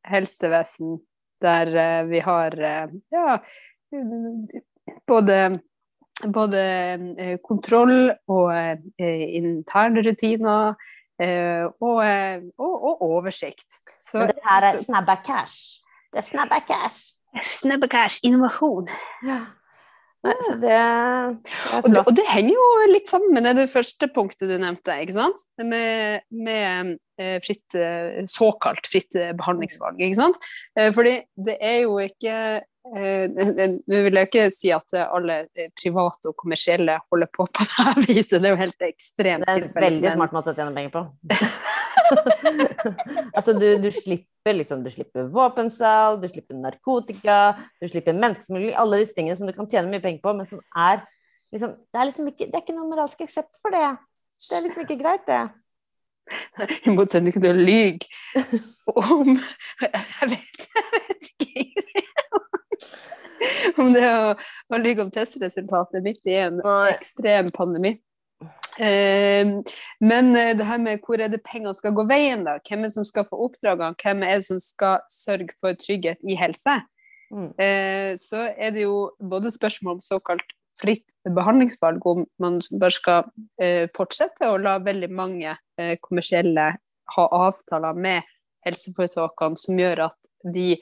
helsevesen 0.07 0.97
der 1.43 1.71
uh, 1.75 2.07
vi 2.07 2.21
har 2.23 2.55
uh, 2.55 2.93
ja, 3.13 3.39
både, 5.07 5.39
både 6.33 6.61
kontroll 7.43 8.11
og 8.27 8.51
interne 8.99 10.03
rutiner. 10.07 10.73
Og, 11.19 11.97
og, 12.57 12.75
og, 12.85 13.01
oversikt. 13.03 13.67
Så, 13.99 14.21
Men 14.21 14.27
det 14.27 14.43
her 14.45 14.67
er 14.69 14.77
snabba 14.83 15.17
cash. 15.25 15.81
Det 16.13 16.21
er 16.21 16.27
snabba 16.29 16.61
cash. 16.67 17.15
Snabba 17.59 17.87
cash, 17.87 18.19
innovasjon. 18.23 18.87
Ja. 19.27 19.39
Nei, 20.19 20.35
så 20.43 20.55
det, 20.59 20.69
det 20.75 21.77
og, 21.79 21.85
det, 21.93 22.01
og, 22.01 22.09
det, 22.17 22.25
henger 22.33 22.51
jo 22.57 22.63
litt 22.91 23.07
sammen 23.07 23.31
med 23.37 23.45
det, 23.47 23.53
det 23.61 23.69
første 23.71 24.09
punktet 24.11 24.49
du 24.51 24.57
nevnte, 24.59 24.97
ikke 24.99 25.15
sant? 25.15 25.45
Med, 25.63 26.25
med 26.35 26.97
eh, 27.21 27.37
fritt, 27.45 27.77
eh, 27.77 28.19
såkalt 28.27 28.89
fritt 28.91 29.15
eh, 29.15 29.31
behandlingsvalg. 29.39 30.01
ikke 30.03 30.19
sant? 30.19 30.49
Fordi 30.75 31.21
det 31.39 31.55
er 31.59 31.85
jo 31.85 32.01
ikke 32.03 32.35
Nå 32.89 33.97
vil 34.01 34.17
jeg 34.17 34.27
ikke 34.29 34.43
si 34.49 34.71
at 34.73 34.95
alle 34.97 35.43
private 35.77 36.31
og 36.31 36.33
kommersielle 36.39 36.95
holder 37.11 37.29
på 37.35 37.45
på 37.53 37.65
det 37.99 38.07
viset, 38.07 38.39
det 38.39 38.49
er 38.49 38.55
jo 38.55 38.61
helt 38.63 38.87
ekstremt. 38.87 39.45
Det 39.45 39.53
er 39.53 39.67
en 39.67 39.75
veldig 39.75 40.13
smart 40.15 40.33
måte 40.33 40.55
å 40.55 40.57
tjene 40.57 40.73
penger 40.73 40.95
på. 40.95 41.03
altså, 43.37 43.53
du, 43.53 43.67
du, 43.83 43.89
slipper 43.93 44.25
liksom, 44.55 44.83
du 44.83 44.89
slipper 44.93 45.29
våpensalg, 45.33 46.21
du 46.23 46.27
slipper 46.31 46.57
narkotika, 46.59 47.39
du 47.81 47.87
slipper 47.89 48.17
menneskesmugling, 48.17 48.75
alle 48.77 49.01
disse 49.01 49.17
tingene 49.17 49.37
som 49.37 49.49
du 49.49 49.55
kan 49.55 49.69
tjene 49.69 49.91
mye 49.91 50.03
penger 50.03 50.21
på, 50.25 50.35
men 50.37 50.49
som 50.49 50.61
er 50.75 51.03
liksom 51.53 51.73
Det 51.89 51.97
er 51.97 52.05
liksom 52.05 52.27
ikke, 52.29 52.45
det 52.45 52.55
er 52.55 52.61
ikke 52.61 52.77
noen 52.77 52.91
moralsk 52.91 53.23
aksept 53.25 53.57
for 53.63 53.73
det. 53.73 53.87
Det 54.45 54.57
er 54.57 54.65
liksom 54.67 54.83
ikke 54.85 54.99
greit, 55.01 55.25
det. 55.25 55.41
I 56.85 56.93
motsetning 56.93 57.33
til 57.33 57.49
å 57.49 57.57
lyge 57.57 58.05
om 58.93 59.33
Jeg 59.81 60.29
vet, 60.35 60.67
jeg 60.75 60.91
vet 60.93 61.31
ikke. 61.33 61.65
om 63.81 63.93
det 63.95 64.05
å, 64.05 64.35
å 64.69 64.79
lyge 64.81 65.03
om 65.03 65.11
testresultatet 65.13 66.05
midt 66.05 66.21
i 66.29 66.37
en 66.43 66.61
ekstrem 66.91 67.51
pandemi. 67.55 67.95
Ehm, 68.79 69.59
men 69.99 70.35
eh, 70.35 70.53
det 70.57 70.67
her 70.67 70.79
med 70.79 71.03
hvor 71.03 71.19
er 71.19 71.31
det 71.31 71.41
pengene 71.43 71.75
skal 71.75 71.95
gå 71.95 72.05
veien, 72.09 72.45
da? 72.47 72.57
Hvem 72.63 72.85
er 72.85 72.91
det 72.91 72.95
som 72.95 73.07
skal 73.07 73.27
få 73.27 73.39
oppdragene? 73.49 73.97
Hvem 73.99 74.23
er 74.23 74.39
det 74.39 74.47
som 74.47 74.61
skal 74.63 75.03
sørge 75.11 75.51
for 75.59 75.75
trygghet 75.79 76.23
i 76.23 76.37
helse? 76.39 76.79
Mm. 77.29 77.51
Eh, 77.61 78.13
så 78.21 78.47
er 78.55 78.73
det 78.75 78.87
jo 78.87 79.11
både 79.19 79.51
spørsmål 79.53 79.97
om 79.97 80.03
såkalt 80.05 80.55
fritt 80.79 81.05
behandlingsvalg, 81.27 82.05
om 82.07 82.23
man 82.39 82.61
bare 82.71 82.95
skal 82.95 83.27
eh, 83.61 83.89
fortsette 83.95 84.47
å 84.47 84.59
la 84.61 84.77
veldig 84.79 85.09
mange 85.11 85.57
kommersielle 86.03 86.69
ha 87.15 87.25
avtaler 87.35 87.95
med 87.95 88.27
helseforetakene 88.67 89.59
som 89.59 89.77
gjør 89.79 90.05
at 90.09 90.29
de 90.55 90.73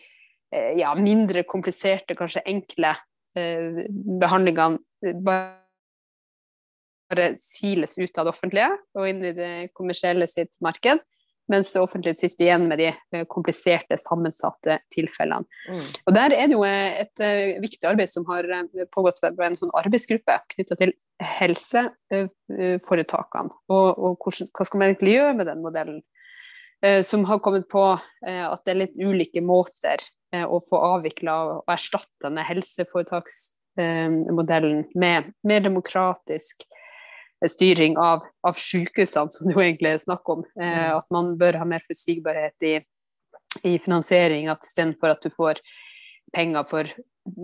ja, 0.77 0.93
mindre 0.97 1.43
kompliserte, 1.45 2.15
kanskje 2.17 2.41
enkle 2.49 2.95
behandlingene 3.35 5.13
bare 5.21 5.66
bare 7.11 7.33
siles 7.41 7.97
ut 7.97 8.17
av 8.17 8.25
det 8.27 8.33
offentlige 8.33 8.71
og 8.97 9.09
inn 9.09 9.21
i 9.25 9.33
det 9.35 9.53
kommersielle 9.77 10.27
sitt 10.29 10.55
marked. 10.63 10.99
Mens 11.47 11.69
det 11.73 11.79
offentlige 11.79 12.15
sitter 12.19 12.43
igjen 12.43 12.67
med 12.67 12.77
de 12.81 12.89
eh, 12.91 13.23
kompliserte, 13.31 13.95
sammensatte 14.03 14.83
tilfellene. 14.91 15.47
Mm. 15.69 15.85
Og 16.03 16.11
Der 16.17 16.29
er 16.35 16.45
det 16.47 16.55
jo 16.57 16.63
eh, 16.67 16.91
et 17.05 17.17
uh, 17.23 17.61
viktig 17.63 17.85
arbeid 17.87 18.09
som 18.11 18.25
har 18.27 18.43
pågått 18.91 19.21
ved 19.23 19.39
en 19.45 19.59
sånn 19.59 19.77
arbeidsgruppe 19.79 20.35
knytta 20.55 20.75
til 20.81 20.91
helseforetakene. 21.23 23.51
Og, 23.71 23.87
og 23.95 24.11
hvordan, 24.19 24.47
hva 24.51 24.63
skal 24.67 24.79
man 24.81 24.89
egentlig 24.91 25.15
gjøre 25.15 25.37
med 25.39 25.47
den 25.51 25.63
modellen? 25.63 25.99
Som 27.01 27.25
har 27.25 27.41
kommet 27.41 27.65
på 27.71 27.83
at 27.89 28.61
det 28.61 28.69
er 28.69 28.83
litt 28.83 29.01
ulike 29.01 29.41
måter 29.41 29.97
å 30.45 30.61
få 30.61 30.77
avvikla 30.93 31.33
og 31.47 31.65
erstatta 31.73 32.27
denne 32.27 32.45
helseforetaksmodellen 32.45 34.85
med 34.93 35.33
mer 35.41 35.61
demokratisk 35.65 36.61
styring 37.45 37.97
av, 38.01 38.25
av 38.47 38.57
sykehusene, 38.57 39.29
som 39.29 39.47
det 39.47 39.53
jo 39.53 39.63
egentlig 39.63 39.93
er 39.93 40.01
snakk 40.01 40.29
om. 40.33 40.45
Eh, 40.59 40.77
mm. 40.77 40.97
at 40.97 41.11
man 41.13 41.35
bør 41.39 41.59
ha 41.61 41.67
mer 41.69 41.85
forutsigbarhet 41.85 42.65
i, 42.65 42.77
i 43.63 43.77
finansiering, 43.77 44.49
at 44.49 44.65
istedenfor 44.65 45.13
at 45.13 45.21
du 45.25 45.29
får 45.33 45.61
penger 46.35 46.65
for 46.69 46.89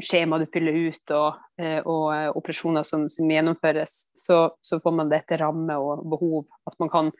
skjema 0.04 0.40
du 0.40 0.46
fyller 0.52 0.76
ut 0.90 1.14
og, 1.16 1.40
eh, 1.62 1.80
og 1.80 2.06
eh, 2.16 2.30
operasjoner 2.38 2.86
som, 2.88 3.08
som 3.12 3.32
gjennomføres, 3.32 3.96
så, 4.18 4.46
så, 4.64 4.80
får 4.84 4.96
man 4.96 5.12
det 5.12 5.24
etter 5.24 5.44
ramme 5.44 5.76
og 5.80 6.06
behov. 6.14 6.46
At 6.70 6.78
man 6.82 6.92
kan 6.94 7.12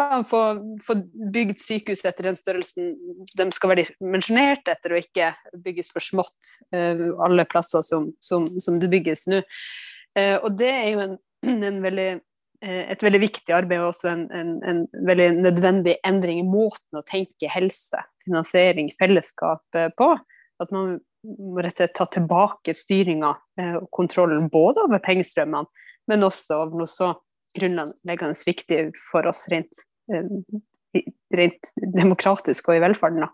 ja, 0.00 0.20
få, 0.26 0.42
få, 0.84 0.98
bygd 1.34 1.60
sykehus 1.62 2.04
etter 2.08 2.30
den 2.30 2.38
størrelsen 2.38 2.94
de 3.36 3.48
skal 3.54 3.74
være 3.74 3.86
dimensjonert 3.92 4.70
etter, 4.72 4.96
og 4.96 5.04
ikke 5.04 5.32
bygges 5.64 5.92
for 5.94 6.04
smått 6.04 6.56
eh, 6.74 7.06
alle 7.22 7.46
plasser 7.48 7.86
som, 7.86 8.10
som, 8.22 8.50
som 8.62 8.80
det 8.82 8.90
bygges 8.92 9.28
nå. 9.30 9.42
Eh, 10.18 10.36
og 10.40 10.56
det 10.58 10.70
er 10.74 10.88
jo 10.94 11.04
en 11.06 11.18
veldig, 11.46 12.08
eh, 12.64 12.82
et 12.92 13.04
veldig 13.04 13.20
viktig 13.22 13.54
arbeid 13.56 13.82
og 13.82 13.92
også 13.92 14.10
en, 14.12 14.24
en, 14.36 14.56
en, 14.66 14.82
veldig 15.08 15.30
nødvendig 15.40 15.96
endring 16.06 16.42
i 16.42 16.48
måten 16.48 17.00
å 17.00 17.06
tenke 17.06 17.50
helse, 17.52 18.02
finansiering, 18.26 18.92
fellesskap 19.00 19.80
på. 19.96 20.10
At 20.60 20.74
man 20.74 20.98
må 21.24 21.60
rett 21.60 21.76
og 21.76 21.84
slett 21.84 21.96
ta 21.98 22.06
tilbake 22.12 22.74
styringa 22.76 23.34
eh, 23.60 23.76
og 23.80 23.88
kontrollen 23.94 24.48
både 24.52 24.86
over 24.86 25.02
pengestrømmene, 25.04 25.68
men 26.10 26.26
også 26.26 26.62
over 26.64 26.82
noe 26.82 26.90
så 26.90 27.12
grunnleggende 27.56 28.46
viktig 28.46 28.82
for 29.10 29.28
oss 29.30 29.46
rent, 29.52 29.82
eh, 30.12 31.04
rent 31.36 31.72
demokratisk 31.96 32.70
og 32.70 32.78
i 32.78 32.84
velferden. 32.84 33.26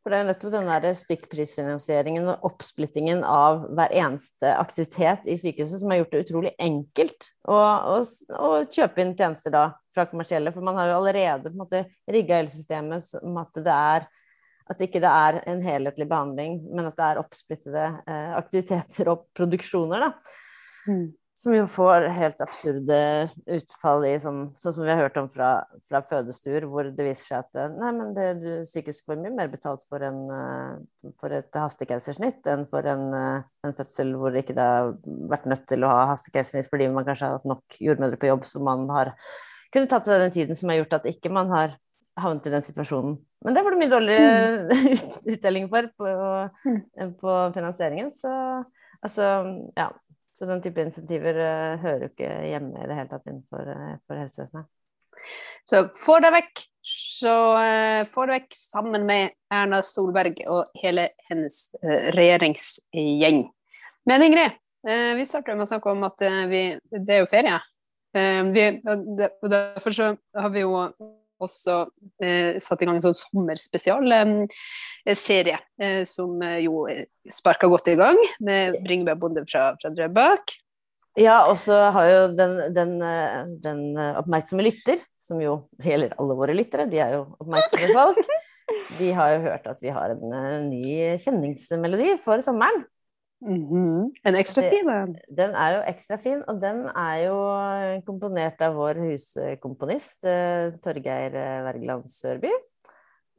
For 0.00 0.12
det 0.12 0.20
er 0.20 0.28
nettopp 0.30 0.54
den 0.54 0.68
der 0.70 0.94
stykkprisfinansieringen 0.96 2.28
og 2.32 2.46
oppsplittingen 2.48 3.20
av 3.26 3.66
hver 3.76 3.92
eneste 4.00 4.54
aktivitet 4.56 5.26
i 5.28 5.36
sykehuset 5.36 5.82
som 5.82 5.92
har 5.92 6.00
gjort 6.00 6.14
det 6.14 6.22
utrolig 6.24 6.52
enkelt 6.56 7.28
å, 7.44 7.58
å, 7.58 7.98
å 8.00 8.48
kjøpe 8.64 9.04
inn 9.04 9.12
tjenester 9.18 9.52
da 9.52 9.66
fra 9.92 10.06
kommersielle. 10.08 10.54
For 10.54 10.64
man 10.64 10.80
har 10.80 10.88
jo 10.88 10.96
allerede 11.02 11.50
på 11.50 11.52
en 11.52 11.60
måte 11.60 11.82
rigga 12.08 12.40
helsesystemet 12.40 13.04
som 13.10 13.36
at 13.42 13.60
det 13.60 13.76
er 13.76 14.08
at 14.70 14.82
ikke 14.84 15.00
det 15.02 15.10
er 15.10 15.40
en 15.50 15.62
helhetlig 15.64 16.06
behandling, 16.08 16.60
men 16.70 16.86
at 16.86 16.96
det 16.98 17.06
er 17.08 17.20
oppsplittede 17.20 17.86
eh, 18.06 18.34
aktiviteter 18.38 19.10
og 19.10 19.24
produksjoner. 19.34 20.04
Da. 20.06 20.36
Mm. 20.86 21.08
Som 21.40 21.54
jo 21.56 21.62
får 21.72 22.04
helt 22.12 22.40
absurde 22.44 22.96
utfall 23.48 24.02
i 24.04 24.12
sånn, 24.20 24.50
sånn 24.60 24.74
som 24.76 24.84
vi 24.84 24.92
har 24.92 24.98
hørt 25.00 25.16
om 25.16 25.28
fra, 25.32 25.62
fra 25.88 26.02
fødestuer, 26.04 26.66
hvor 26.68 26.90
det 26.92 27.06
viser 27.06 27.30
seg 27.30 27.46
at 27.46 27.78
nei, 27.78 27.92
men 27.96 28.10
det, 28.16 28.26
du, 28.42 28.48
sykehuset 28.68 29.06
får 29.06 29.22
mye 29.22 29.32
mer 29.38 29.48
betalt 29.48 29.86
for, 29.88 30.04
en, 30.04 30.18
eh, 30.36 31.06
for 31.16 31.32
et 31.32 31.56
hastekeisersnitt 31.56 32.44
enn 32.52 32.66
for 32.68 32.84
en, 32.92 33.06
eh, 33.16 33.46
en, 33.64 33.76
fødsel 33.78 34.12
hvor 34.20 34.36
det 34.36 34.42
ikke 34.44 34.58
har 34.58 34.92
vært 35.32 35.48
nødt 35.48 35.64
til 35.70 35.86
å 35.86 35.94
ha 35.94 36.02
hastekeisersnitt 36.10 36.68
fordi 36.68 36.90
man 36.92 37.08
kanskje 37.08 37.30
har 37.30 37.38
hatt 37.38 37.48
nok 37.48 37.80
jordmødre 37.88 38.20
på 38.20 38.28
jobb 38.28 38.44
så 38.50 38.60
man 38.66 38.84
har 38.92 39.14
kunne 39.72 39.88
tatt 39.88 40.10
seg 40.10 40.20
den 40.26 40.36
tiden 40.36 40.60
som 40.60 40.74
har 40.74 40.82
gjort 40.82 40.98
at 40.98 41.08
ikke 41.08 41.32
man 41.32 41.54
har 41.54 41.78
havnet 42.20 42.50
i 42.50 42.52
den 42.52 42.64
situasjonen. 42.68 43.16
Men 43.46 43.56
det 43.56 43.64
får 43.64 43.72
du 43.72 43.80
mye 43.80 43.92
dårligere 43.94 44.30
mm. 44.68 45.18
uttelling 45.32 45.72
for 45.72 45.88
på, 45.96 46.14
mm. 46.68 47.16
på 47.20 47.40
finansieringen. 47.56 48.12
Så 48.12 48.30
altså, 49.00 49.32
ja. 49.78 49.88
Så 50.40 50.46
den 50.48 50.62
type 50.64 50.80
insentiver 50.80 51.36
uh, 51.36 51.80
hører 51.82 52.06
jo 52.06 52.08
ikke 52.14 52.28
hjemme 52.48 52.80
i 52.80 52.86
det 52.88 52.94
hele 52.96 53.10
tatt 53.10 53.26
innenfor 53.28 53.66
uh, 53.68 54.14
helsevesenet. 54.16 54.70
Så 55.68 55.82
få 56.00 56.16
det 56.24 56.30
vekk, 56.32 56.62
så 57.20 57.34
uh, 57.60 58.08
få 58.08 58.24
det 58.24 58.38
vekk 58.38 58.56
sammen 58.56 59.04
med 59.04 59.34
Erna 59.52 59.82
Solberg 59.84 60.40
og 60.48 60.72
hele 60.80 61.10
hennes 61.28 61.66
regjeringsgjeng. 62.16 63.42
Men 64.08 64.24
Ingrid, 64.24 64.56
vi 65.20 65.28
starter 65.28 65.58
med 65.58 65.66
å 65.66 65.70
snakke 65.74 65.92
om 65.92 66.06
at 66.08 66.24
vi, 66.48 66.62
det 66.88 67.18
er 67.18 67.20
jo 67.20 67.28
ferie. 67.28 67.58
Vi, 68.16 68.62
og 68.88 69.50
derfor 69.52 69.92
så 69.92 70.06
har 70.40 70.54
vi 70.54 70.62
jo 70.64 70.72
også 71.44 71.74
eh, 72.22 72.58
satt 72.62 72.82
i 72.82 72.86
gang 72.88 72.96
en 72.98 73.04
sånn 73.04 73.18
sommerspesialserie 73.18 75.56
eh, 75.56 75.86
eh, 75.86 76.02
som 76.08 76.42
eh, 76.44 76.60
jo 76.66 76.74
sparka 77.32 77.66
godt 77.70 77.88
i 77.92 78.00
gang, 78.00 78.18
med 78.44 78.60
Bringebær 78.84 79.16
bonde 79.20 79.42
fra, 79.48 79.62
fra 79.80 79.88
Drøbak. 79.94 80.44
Ja, 81.18 81.50
og 81.50 81.56
så 81.58 81.74
har 81.94 82.06
jo 82.06 82.20
den, 82.38 82.52
den, 82.76 82.92
eh, 83.02 83.40
den, 83.64 83.80
oppmerksomme 84.20 84.62
lytter, 84.66 84.98
som 85.20 85.40
jo 85.42 85.52
gjelder 85.82 86.14
alle 86.20 86.34
våre 86.38 86.54
lyttere, 86.56 86.90
de 86.90 86.98
er 87.02 87.10
jo 87.18 87.22
oppmerksomme 87.42 87.88
folk, 87.98 88.24
de 89.00 89.08
har 89.16 89.28
jo 89.34 89.44
hørt 89.48 89.64
at 89.66 89.78
vi 89.82 89.90
har 89.94 90.08
en, 90.14 90.22
en 90.36 90.70
ny 90.70 90.84
kjenningsmelodi 91.18 92.08
for 92.22 92.36
sommeren. 92.44 92.84
Mm 93.40 93.68
-hmm. 93.68 94.12
En 94.22 94.34
ekstra 94.34 94.62
fin 94.62 94.88
en? 94.88 95.14
Den 95.28 95.54
er 95.54 95.76
jo 95.76 95.82
ekstra 95.88 96.16
fin, 96.16 96.42
og 96.46 96.60
den 96.60 96.84
er 96.88 97.16
jo 97.24 97.36
komponert 98.04 98.60
av 98.60 98.74
vår 98.74 99.00
huskomponist 99.00 100.24
eh, 100.24 100.72
Torgeir 100.84 101.34
eh, 101.34 101.62
Wergeland 101.64 102.04
Sørby. 102.04 102.50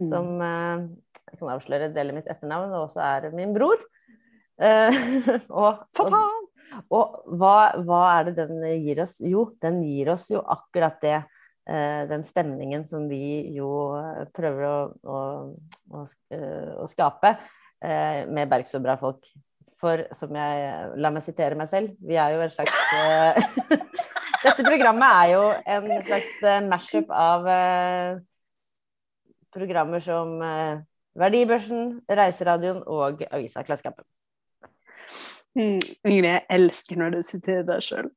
Mm. 0.01 0.07
Som 0.09 0.41
eh, 0.41 0.87
jeg 1.31 1.39
kan 1.39 1.51
avsløre 1.53 1.91
deler 1.93 2.17
mitt 2.17 2.27
etternavn, 2.27 2.73
og 2.73 2.87
også 2.87 3.01
er 3.01 3.29
min 3.35 3.53
bror. 3.53 3.77
og, 5.49 5.77
og, 5.99 6.17
og 6.89 7.23
hva, 7.37 7.53
hva, 7.81 8.01
er 8.19 8.25
det 8.29 8.35
den 8.37 8.59
gir 8.83 9.01
oss? 9.01 9.15
Jo, 9.25 9.47
den 9.61 9.81
gir 9.81 10.11
oss 10.13 10.27
jo 10.29 10.41
akkurat 10.41 11.01
det. 11.01 11.23
den 12.09 12.23
stemningen 12.23 12.85
som 12.85 13.07
vi 13.09 13.53
jo 13.55 13.69
prøver 14.33 14.65
å, 14.65 14.77
å, 15.03 15.17
å, 15.89 16.03
å 16.83 16.85
skape 16.89 17.35
med 18.27 18.49
Bergsø 18.49 18.81
Bra 18.83 18.97
Folk 18.97 19.25
For 19.82 20.06
som 20.13 20.36
jeg 20.38 21.00
La 21.02 21.10
meg 21.13 21.26
sitere 21.26 21.58
meg 21.58 21.70
selv. 21.72 21.96
Vi 22.06 22.17
er 22.22 22.36
jo 22.36 22.44
en 22.46 22.54
slags 22.54 22.76
uh, 22.94 23.34
Dette 24.46 24.65
programmet 24.65 25.10
er 25.10 25.34
jo 25.34 25.44
en 25.76 25.91
slags 26.06 26.38
mashup 26.70 27.12
av 27.13 27.50
uh, 27.50 28.22
programmer 29.54 30.02
som 30.02 30.39
Verdibørsen, 31.20 32.00
Reiseradioen 32.08 32.80
og 32.88 33.22
avisa 33.28 33.65
Klassekampen. 33.67 34.06
Mm, 35.60 35.82
Ingrid, 36.08 36.30
jeg 36.30 36.46
elsker 36.56 37.00
når 37.02 37.17
du 37.17 37.22
siterer 37.28 37.65
deg 37.67 37.84
sjøl. 37.84 38.08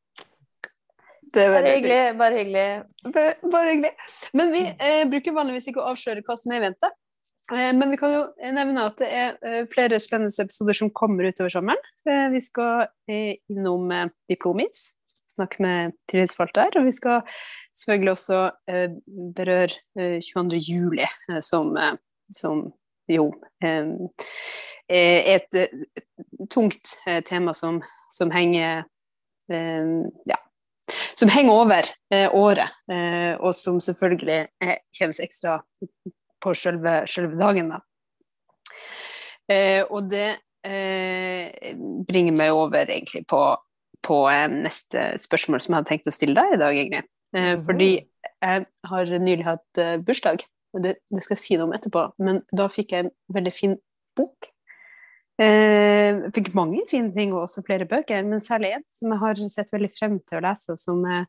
Bare 1.35 1.71
hyggelig. 1.75 2.19
Bare 2.19 2.39
hyggelig. 2.39 2.83
Bare 3.53 3.71
hyggelig. 3.73 3.91
Men 4.33 4.53
vi 4.53 4.63
eh, 4.71 5.03
bruker 5.11 5.35
vanligvis 5.35 5.67
ikke 5.71 5.83
å 5.83 5.89
avsløre 5.91 6.23
hva 6.27 6.37
som 6.39 6.55
er 6.55 6.61
i 6.61 6.67
vente. 6.69 6.91
Eh, 7.53 7.77
men 7.77 7.91
vi 7.91 7.97
kan 7.97 8.13
jo 8.13 8.53
nevne 8.57 8.87
at 8.89 9.01
det 9.01 9.09
er 9.13 9.35
eh, 9.45 9.65
flere 9.69 9.99
spennende 10.01 10.45
episoder 10.47 10.77
som 10.79 10.93
kommer 10.97 11.29
utover 11.29 11.53
sommeren. 11.53 11.91
Eh, 12.09 12.29
vi 12.33 12.41
skal 12.41 12.87
innom 13.13 13.93
Diplomis, 14.31 14.95
snakke 15.35 15.61
med 15.63 15.97
tillitsvalgte 16.11 16.63
der. 16.63 16.81
Og 16.81 16.89
vi 16.89 16.95
skal 16.97 17.21
selvfølgelig 17.77 18.15
også 18.15 18.41
berøre 19.37 19.69
22. 20.23 20.61
juli, 20.63 21.09
som, 21.43 21.75
som 22.33 22.65
jo 23.11 23.29
er 24.89 25.35
et 25.35 25.59
tungt 26.53 26.95
tema 27.27 27.53
som, 27.57 27.83
som 28.15 28.31
henger 28.31 28.85
ja, 29.51 30.39
som 31.19 31.33
henger 31.35 31.53
over 31.53 31.91
året, 32.31 32.79
og 33.41 33.51
som 33.59 33.81
selvfølgelig 33.83 34.39
kjennes 34.95 35.21
ekstra 35.21 35.59
på 36.45 36.55
selve, 36.59 37.01
selve 37.11 37.39
dagen. 37.41 37.73
Da. 37.75 37.81
Eh, 39.51 39.83
og 39.89 40.11
det 40.13 40.29
eh, 40.67 41.75
bringer 42.09 42.37
meg 42.37 42.55
over 42.57 42.85
egentlig 42.85 43.25
på, 43.31 43.43
på 44.05 44.23
eh, 44.33 44.47
neste 44.53 45.13
spørsmål 45.21 45.65
som 45.65 45.75
jeg 45.75 45.81
hadde 45.81 45.93
tenkt 45.93 46.11
å 46.13 46.17
stille 46.17 46.41
deg 46.41 46.57
i 46.57 46.63
dag, 46.63 46.81
Ingrid. 46.85 47.11
Mm. 47.35 47.63
Fordi 47.67 47.93
jeg 47.99 48.67
har 48.87 49.17
nylig 49.19 49.45
hatt 49.49 49.81
bursdag, 50.07 50.45
og 50.77 50.85
det, 50.85 50.99
det, 51.11 51.23
skal 51.25 51.35
jeg 51.35 51.43
si 51.43 51.57
noe 51.59 51.67
om 51.67 51.75
etterpå, 51.75 52.05
men 52.23 52.45
da 52.55 52.69
fikk 52.71 52.95
jeg 52.95 53.07
en 53.07 53.15
veldig 53.35 53.53
fin 53.57 53.75
bok 54.15 54.53
jeg 55.35 56.19
eh, 56.23 56.27
fikk 56.35 56.53
mange 56.55 56.85
fine 56.87 57.11
ting 57.15 57.33
og 57.35 57.49
også 57.49 57.65
flere 57.67 57.89
bøker, 57.91 58.23
men 58.27 58.43
særlig 58.43 58.77
en 58.77 58.85
som 58.95 59.11
jeg 59.11 59.23
har 59.23 59.41
sett 59.51 59.73
veldig 59.75 59.91
frem 59.97 60.21
til 60.23 60.39
å 60.39 60.45
lese, 60.45 60.77
og 60.77 60.79
som 60.79 61.01
jeg, 61.11 61.25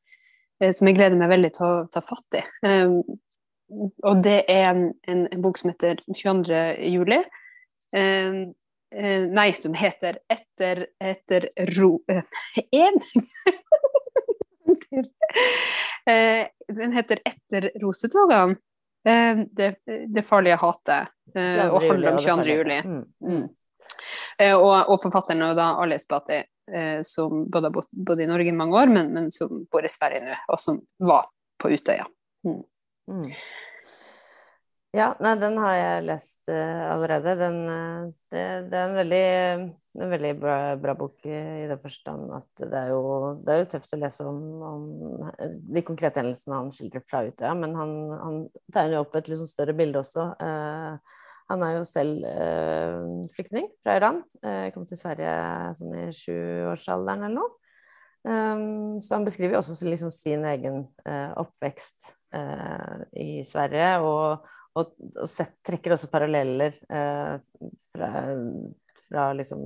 eh, 0.62 0.74
som 0.78 0.90
jeg 0.90 0.98
gleder 1.00 1.18
meg 1.18 1.32
veldig 1.32 1.52
til 1.56 1.66
å 1.66 1.80
ta 1.90 2.04
fatt 2.06 2.38
i. 2.38 2.44
Um, 2.62 3.00
og 4.04 4.22
det 4.24 4.44
er 4.52 4.70
en, 4.70 4.86
en, 5.08 5.26
en, 5.32 5.42
bok 5.42 5.58
som 5.58 5.72
heter 5.74 6.02
22. 6.12 6.62
juli. 6.92 7.20
Um, 7.96 8.54
uh, 8.96 9.26
nei, 9.32 9.50
som 9.58 9.74
heter 9.78 10.20
Etter, 10.32 10.86
etter 11.02 11.50
ro... 11.78 11.98
En 12.72 13.00
uh, 16.06 16.46
den 16.80 16.96
heter 16.96 17.22
Etter 17.26 17.72
rosetogene. 17.84 18.60
Uh, 19.06 19.46
det, 19.54 19.76
det, 19.86 20.26
farlige 20.26 20.58
hatet. 20.62 21.14
og 21.36 21.82
handler 21.84 22.16
om 22.16 22.20
22. 22.20 22.58
juli. 22.58 22.82
Mm. 22.86 23.06
Mm. 23.22 23.46
Eh, 24.40 24.56
og, 24.56 24.90
og, 24.90 25.00
forfatteren 25.04 25.44
er 25.46 25.56
da 25.58 25.72
Ali 25.82 25.96
Esbati, 25.96 26.42
eh, 26.72 27.00
som 27.08 27.46
både 27.52 27.70
har 27.70 27.90
bodd 27.92 28.22
i 28.22 28.28
Norge 28.30 28.52
i 28.52 28.56
mange 28.56 28.78
år, 28.82 28.92
men, 28.92 29.12
men, 29.16 29.30
som 29.32 29.64
bor 29.72 29.86
i 29.86 29.92
Sverige 29.92 30.26
nå, 30.26 30.38
og 30.52 30.62
som 30.62 30.82
var 31.00 31.30
på 31.62 31.72
Utøya. 31.72 32.08
Mm. 32.48 32.64
Mm. 33.12 33.32
Ja, 34.96 35.10
nei, 35.20 35.34
den 35.42 35.58
har 35.60 35.74
jeg 35.76 36.04
lest 36.08 36.48
uh, 36.48 36.86
allerede. 36.94 37.34
Den, 37.40 37.58
uh, 37.68 38.06
det, 38.32 38.44
det, 38.72 38.80
er 38.80 38.86
en 38.86 38.96
veldig, 38.96 39.26
en 40.00 40.14
veldig 40.14 40.32
bra, 40.40 40.56
bra, 40.80 40.96
bok 40.96 41.28
i, 41.28 41.36
i 41.36 41.68
den 41.68 41.82
forstand 41.84 42.32
at 42.38 42.64
det 42.64 42.80
er, 42.80 42.94
jo, 42.94 43.34
det 43.42 43.52
er 43.52 43.60
jo 43.60 43.68
tøft 43.74 43.98
å 43.98 44.00
lese 44.00 44.30
om, 44.30 44.40
om 44.70 44.88
de 45.36 45.84
konkrete 45.84 46.24
hendelsene 46.24 46.62
han 46.62 46.72
skildrer 46.76 47.04
fra 47.10 47.26
Utøya, 47.28 47.52
men 47.60 47.76
han, 47.76 47.94
han 48.22 48.40
tegner 48.72 49.00
jo 49.00 49.04
opp 49.04 49.20
et 49.20 49.34
sånn 49.36 49.52
større 49.52 49.76
bilde 49.76 50.00
også. 50.00 50.30
Han 51.52 51.62
er 51.62 51.76
jo 51.76 51.84
selv 51.86 52.24
eh, 52.26 52.96
flyktning 53.36 53.68
fra 53.84 54.00
Iran. 54.00 54.24
Eh, 54.42 54.72
kom 54.74 54.88
til 54.90 54.98
Sverige 54.98 55.36
sånn 55.78 55.94
i 56.00 56.08
sjuårsalderen 56.16 57.28
eller 57.28 57.38
noe. 57.38 57.54
Um, 58.26 58.98
så 59.06 59.20
han 59.20 59.26
beskriver 59.28 59.60
også 59.60 59.76
liksom 59.86 60.10
sin 60.10 60.48
egen 60.50 60.80
eh, 61.06 61.30
oppvekst 61.38 62.08
eh, 62.10 62.25
i 63.22 63.44
Sverige, 63.48 64.00
og, 64.06 64.40
og, 64.76 64.86
og 65.22 65.28
set, 65.30 65.52
trekker 65.66 65.92
også 65.96 66.08
paralleller 66.12 66.72
eh, 66.90 67.36
fra, 67.92 68.10
fra, 69.06 69.34
liksom 69.38 69.62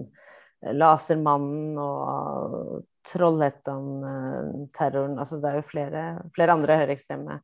Lasermannen 0.75 1.77
og 1.79 2.83
Trollhättan-terroren. 3.07 5.17
Altså 5.17 5.35
det 5.39 5.49
er 5.49 5.55
jo 5.61 5.69
flere, 5.69 6.01
flere 6.35 6.55
andre 6.57 6.77
høyreekstreme 6.81 7.35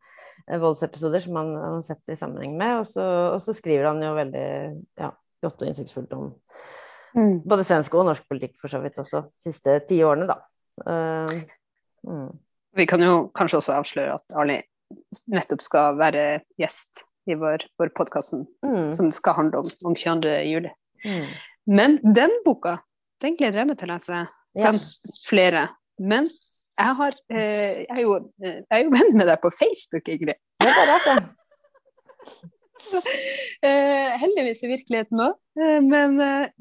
Eh, 0.52 0.60
voldsepisoder 0.60 1.20
som 1.20 1.36
han 1.36 1.56
har 1.56 1.82
sett 1.82 2.10
i 2.10 2.16
sammenheng 2.16 2.58
med. 2.58 2.80
Og 2.80 2.88
så, 2.88 3.04
og 3.34 3.42
så, 3.42 3.54
skriver 3.54 3.90
han 3.90 4.02
jo 4.04 4.14
veldig 4.18 4.48
ja, 5.02 5.12
godt 5.44 5.62
og 5.62 5.70
innsiktsfullt 5.70 6.14
om 6.18 6.32
mm. 7.16 7.36
både 7.48 7.68
svensk 7.68 7.98
og 7.98 8.08
norsk 8.10 8.28
politikk 8.30 8.58
for 8.62 8.72
så 8.72 8.82
vidt 8.84 9.00
også, 9.02 9.26
de 9.32 9.48
siste 9.48 9.80
ti 9.90 10.02
årene, 10.06 10.30
da. 10.30 10.40
Uh, 10.86 11.46
mm. 12.06 12.32
Vi 12.76 12.88
kan 12.90 13.02
jo 13.02 13.30
kanskje 13.36 13.62
også 13.62 13.78
avsløre 13.80 14.18
at 14.18 14.36
Arli 14.36 14.60
nettopp 15.32 15.64
skal 15.66 16.00
være 16.00 16.26
gjest 16.62 17.06
i 17.26 17.38
vår, 17.40 17.66
vår 17.80 17.92
podkast 17.98 18.36
mm. 18.38 18.92
som 18.94 19.12
skal 19.14 19.40
handle 19.40 19.64
om, 19.64 19.70
om 19.90 19.96
22. 19.98 20.34
juli. 20.46 20.72
Mm. 21.06 21.30
Men 21.66 21.98
den 22.04 22.34
boka, 22.46 22.78
den 23.24 23.38
gleder 23.40 23.64
jeg 23.64 23.72
meg 23.72 23.80
til 23.80 23.90
å 23.90 23.96
lese 23.96 24.26
blant 24.56 24.92
ja. 24.92 25.16
flere. 25.26 25.64
Men 25.98 26.30
jeg, 26.30 26.98
har, 27.00 27.16
eh, 27.32 27.86
jeg, 27.86 27.94
er 27.96 28.04
jo, 28.04 28.18
eh, 28.44 28.60
jeg 28.62 28.78
er 28.78 28.84
jo 28.84 28.94
venn 28.94 29.16
med 29.16 29.30
deg 29.32 29.40
på 29.44 29.52
Facebook, 29.56 30.12
Ingrid. 30.12 30.38
Det 30.62 30.74
er 30.74 30.92
rart, 30.94 31.10
det. 31.10 31.24
Eh, 33.66 34.12
heldigvis 34.22 34.60
i 34.62 34.68
virkeligheten 34.70 35.22
òg. 35.24 35.40
Eh, 35.58 35.80
men 35.82 36.20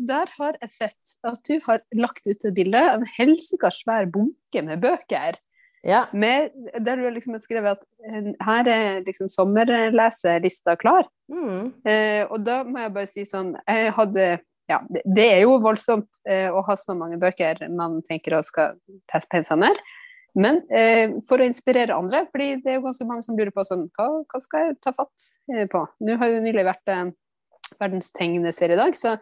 der 0.08 0.30
har 0.38 0.54
jeg 0.62 0.70
sett 0.72 1.10
at 1.28 1.42
du 1.44 1.58
har 1.66 1.82
lagt 2.00 2.24
ut 2.24 2.46
et 2.48 2.54
bilde 2.56 2.80
av 2.80 3.02
en 3.02 3.10
helsikas 3.18 3.82
svær 3.82 4.08
bunke 4.08 4.62
med 4.64 4.80
bøker. 4.80 5.36
Ja. 5.84 6.06
Med, 6.16 6.54
der 6.80 6.96
du 6.96 7.04
liksom 7.12 7.36
har 7.36 7.42
skrevet 7.44 7.78
at 7.78 7.82
eh, 8.08 8.30
her 8.46 8.70
er 8.72 9.04
liksom 9.04 9.28
sommerleselista 9.32 10.78
klar. 10.80 11.08
Mm. 11.32 11.70
og 12.28 12.42
da 12.44 12.58
må 12.68 12.82
jeg 12.82 12.92
bare 12.92 13.08
si 13.08 13.22
sånn 13.24 13.54
Jeg 13.64 13.94
hadde 13.96 14.24
ja, 14.68 14.76
det, 14.92 15.24
er 15.24 15.38
jo 15.46 15.54
voldsomt 15.64 16.18
å 16.28 16.60
ha 16.66 16.74
så 16.76 16.92
mange 16.96 17.16
bøker 17.20 17.62
man 17.72 18.02
tenker 18.04 18.36
å 18.36 18.42
skal 18.44 18.76
teste 19.08 19.30
på 19.32 19.40
en 19.40 19.48
sommer. 19.48 19.80
Men 20.34 20.64
eh, 20.74 21.14
for 21.28 21.38
å 21.38 21.46
inspirere 21.46 21.94
andre, 21.94 22.24
fordi 22.32 22.56
det 22.62 22.72
er 22.72 22.80
jo 22.80 22.88
ganske 22.88 23.06
mange 23.06 23.22
som 23.26 23.36
lurer 23.38 23.54
på 23.54 23.64
sånn, 23.66 23.86
hva, 23.94 24.08
hva 24.26 24.40
skal 24.42 24.66
jeg 24.66 24.80
ta 24.82 24.90
fatt 24.96 25.28
eh, 25.52 25.66
på? 25.70 25.84
Nå 26.02 26.16
har 26.18 26.32
jo 26.32 26.42
nylig 26.42 26.66
vært 26.66 26.90
eh, 26.90 27.04
verdens 27.78 28.10
dag, 28.14 28.98
så 28.98 29.14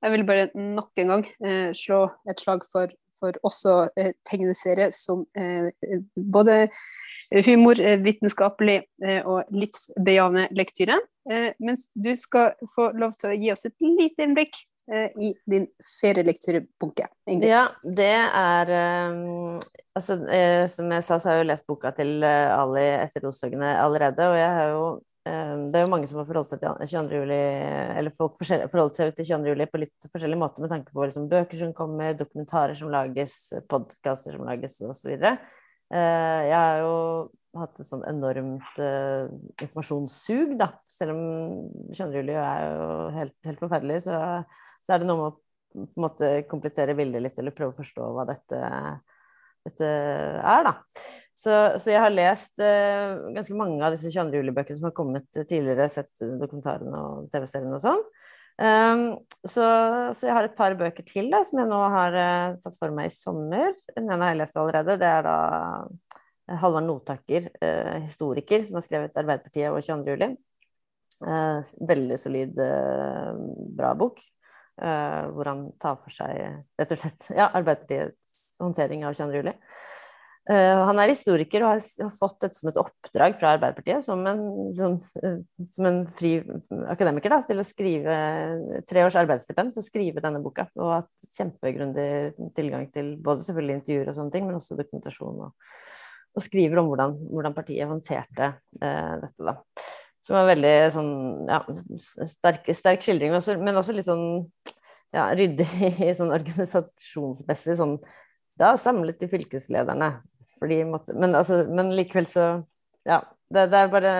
jeg 0.00 0.12
vil 0.12 0.26
bare 0.28 0.50
nok 0.54 1.00
en 1.00 1.14
gang 1.14 1.24
eh, 1.44 1.70
slå 1.76 2.02
et 2.28 2.40
slag 2.40 2.66
for, 2.68 2.92
for 3.20 3.36
også 3.46 3.76
eh, 3.96 4.14
tegneserie 4.28 4.90
som 4.96 5.26
eh, 5.38 5.70
både 6.16 6.66
humor, 7.46 7.78
vitenskapelig 8.02 8.80
og 9.22 9.52
livsbejaende 9.54 10.48
lektyre. 10.50 10.96
mens 11.62 11.84
du 11.94 12.08
skal 12.18 12.56
få 12.74 12.88
lov 12.98 13.12
til 13.20 13.30
å 13.30 13.36
gi 13.38 13.52
oss 13.52 13.62
et 13.68 13.76
lite 13.86 14.24
innblikk 14.24 14.58
Eh, 14.92 15.22
i 15.22 15.34
din 15.46 15.66
ferielektyrebunke? 16.02 17.06
Ja, 17.46 17.68
det 17.82 18.14
er 18.34 18.70
Altså, 19.94 20.14
eh, 20.30 20.66
som 20.70 20.90
jeg 20.90 21.04
sa, 21.04 21.18
så 21.18 21.28
har 21.28 21.36
jeg 21.36 21.44
jo 21.44 21.48
lest 21.50 21.66
boka 21.66 21.90
til 21.94 22.24
Ali 22.24 22.84
etter 22.94 23.24
Roshaugene 23.26 23.72
allerede, 23.82 24.28
og 24.30 24.36
jeg 24.38 24.50
har 24.56 24.68
jo 24.70 24.84
Det 25.30 25.78
er 25.78 25.84
jo 25.84 25.90
mange 25.92 26.08
som 26.10 26.18
har 26.20 26.28
forholdt 26.28 26.50
seg 26.50 26.62
til 26.62 26.90
22. 26.90 27.18
juli, 27.22 27.40
eller 28.00 28.14
folk 28.14 28.38
forholdt 28.40 28.96
seg 28.96 29.12
til 29.16 29.28
22. 29.28 29.52
juli 29.52 29.66
på 29.70 29.80
litt 29.82 30.06
forskjellig 30.06 30.38
måte 30.40 30.64
med 30.64 30.72
tanke 30.72 30.94
på 30.94 31.04
liksom, 31.04 31.28
bøker 31.30 31.60
som 31.60 31.74
kommer, 31.76 32.16
dokumentarer 32.18 32.74
som 32.78 32.90
lages, 32.92 33.36
podkaster 33.70 34.38
som 34.38 34.48
lages, 34.48 34.80
osv. 34.86 35.12
Uh, 35.90 36.40
jeg 36.46 36.56
har 36.56 36.80
jo 36.82 36.96
hatt 37.60 37.82
et 37.82 37.88
sånn 37.88 38.02
enormt 38.06 38.80
uh, 38.82 39.30
informasjonssug, 39.60 40.56
da. 40.58 40.72
Selv 40.88 41.16
om 41.16 41.22
22. 41.90 42.10
juli 42.20 42.36
er 42.38 42.66
jo 42.66 42.90
helt, 43.18 43.38
helt 43.46 43.62
forferdelig, 43.62 44.02
så 44.08 44.18
så 44.80 44.94
er 44.94 45.02
det 45.02 45.08
noe 45.10 45.20
med 45.20 45.30
å 45.30 45.38
på 45.70 45.84
en 45.84 46.02
måte 46.02 46.28
komplettere 46.50 46.96
bildet 46.98 47.22
litt, 47.22 47.36
eller 47.38 47.54
prøve 47.54 47.70
å 47.70 47.78
forstå 47.78 48.06
hva 48.16 48.24
dette, 48.26 48.58
dette 49.68 49.86
er, 49.86 50.64
da. 50.66 50.72
Så, 51.40 51.52
så, 51.80 51.88
jeg 51.88 52.02
har 52.02 52.12
lest 52.12 52.60
uh, 52.60 53.30
ganske 53.32 53.54
mange 53.56 53.80
av 53.80 53.94
disse 53.94 54.10
22. 54.12 54.42
juli-bøkene 54.42 54.76
som 54.76 54.90
har 54.90 54.96
kommet 54.96 55.28
tidligere, 55.38 55.86
sett 55.88 56.20
dokumentarene 56.20 57.00
og 57.00 57.30
TV-seriene 57.32 57.78
og 57.78 57.84
sånn. 57.84 58.02
Um, 58.60 59.04
så, 59.40 59.64
så, 60.12 60.26
jeg 60.26 60.34
har 60.36 60.44
et 60.44 60.56
par 60.58 60.74
bøker 60.76 61.06
til 61.08 61.30
da, 61.32 61.40
som 61.46 61.62
jeg 61.62 61.70
nå 61.70 61.78
har 61.94 62.16
uh, 62.18 62.58
tatt 62.60 62.76
for 62.76 62.92
meg 62.92 63.08
i 63.08 63.14
sommer. 63.14 63.72
Den 63.94 64.10
ene 64.10 64.20
har 64.20 64.34
jeg 64.34 64.40
lest 64.42 64.58
allerede. 64.60 64.98
Det 65.00 65.08
er 65.08 65.24
da 65.24 65.36
Halvard 66.60 66.84
Notaker, 66.84 67.48
uh, 67.62 67.96
historiker, 68.02 68.66
som 68.66 68.76
har 68.76 68.84
skrevet 68.84 69.16
'Arbeiderpartiet 69.16 69.70
og 69.72 69.80
22. 69.80 70.16
juli'. 70.16 70.32
veldig 71.88 72.16
solid, 72.16 72.60
bra 73.76 73.90
bok. 73.94 74.20
hvor 74.80 75.44
han 75.44 75.66
tar 75.76 75.98
for 76.00 76.08
seg 76.08 76.38
rett 76.80 76.92
og 76.94 77.00
slett 77.02 77.26
ja, 77.36 77.50
Arbeiderpartiets 77.52 78.38
håndtering 78.56 79.04
av 79.04 79.12
22. 79.18 79.42
juli. 79.42 79.52
Uh, 80.50 80.80
han 80.88 80.98
er 80.98 81.12
historiker 81.12 81.62
og 81.62 81.76
har, 81.76 82.08
fått 82.16 82.40
dette 82.42 82.58
som 82.58 82.70
et 82.70 82.78
oppdrag 82.80 83.36
fra 83.38 83.52
Arbeiderpartiet 83.54 84.02
som 84.02 84.24
en, 84.26 84.40
som, 84.74 84.96
som 85.70 85.86
en 85.86 86.00
fri 86.18 86.32
akademiker 86.90 87.30
da, 87.30 87.38
til 87.46 87.62
å 87.62 87.66
skrive 87.66 88.16
tre 88.88 89.04
års 89.06 89.18
arbeidsstipend 89.20 89.76
for 89.76 89.82
å 89.82 89.86
skrive 89.86 90.24
denne 90.24 90.42
boka. 90.42 90.66
Og 90.80 90.96
hatt 90.96 91.30
kjempegrundig 91.36 92.08
tilgang 92.56 92.88
til 92.90 93.14
både 93.22 93.46
selvfølgelig 93.46 93.78
intervjuer 93.78 94.10
og 94.10 94.18
sånne 94.18 94.34
ting, 94.34 94.48
men 94.48 94.58
også 94.58 94.78
dokumentasjon. 94.80 95.44
Og, 95.46 95.78
og 96.34 96.44
skriver 96.44 96.82
om 96.82 96.90
hvordan, 96.90 97.14
hvordan 97.30 97.54
partiet 97.54 97.90
håndterte 97.90 98.52
uh, 98.82 99.14
dette. 99.22 99.52
da. 99.52 99.56
Som 100.26 100.36
er 100.36 100.50
veldig 100.50 100.74
sånn 100.94 101.14
ja, 101.48 101.62
sterk, 102.28 102.66
sterk 102.76 103.06
skildring, 103.06 103.32
men 103.32 103.40
også, 103.40 103.56
men 103.60 103.78
også 103.80 103.94
litt 103.96 104.08
sånn 104.08 104.26
ja, 105.14 105.30
ryddig 105.36 105.68
sånn 106.18 106.34
organisasjonsmessig 106.34 107.78
sånn 107.80 107.96
Da 108.60 108.74
samlet 108.76 109.16
de 109.22 109.30
fylkeslederne. 109.30 110.10
Fordi 110.60 110.82
måtte, 110.88 111.16
men, 111.16 111.34
altså, 111.34 111.64
men 111.68 111.94
likevel 111.96 112.28
så 112.30 112.48
Ja. 113.08 113.22
Det, 113.50 113.64
det 113.72 113.78
er 113.80 113.88
bare 113.90 114.10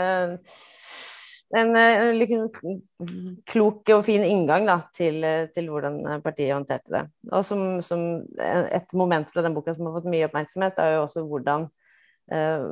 en, 1.55 1.77
en, 1.77 2.49
klok 3.47 3.93
og 3.95 4.01
fin 4.09 4.25
inngang 4.27 4.65
da, 4.67 4.81
til, 4.97 5.23
til, 5.55 5.69
hvordan 5.71 6.01
partiet 6.25 6.51
håndterte 6.57 6.91
det. 6.91 7.03
Og 7.31 7.45
som, 7.47 7.61
som, 7.87 8.25
et 8.41 8.97
moment 8.99 9.31
fra 9.31 9.45
den 9.47 9.55
boka 9.55 9.77
som 9.77 9.87
har 9.87 10.01
fått 10.01 10.11
mye 10.11 10.27
oppmerksomhet, 10.27 10.83
er 10.83 10.97
jo 10.97 11.05
også 11.05 11.23
hvordan 11.31 11.69
Eh, 12.31 12.65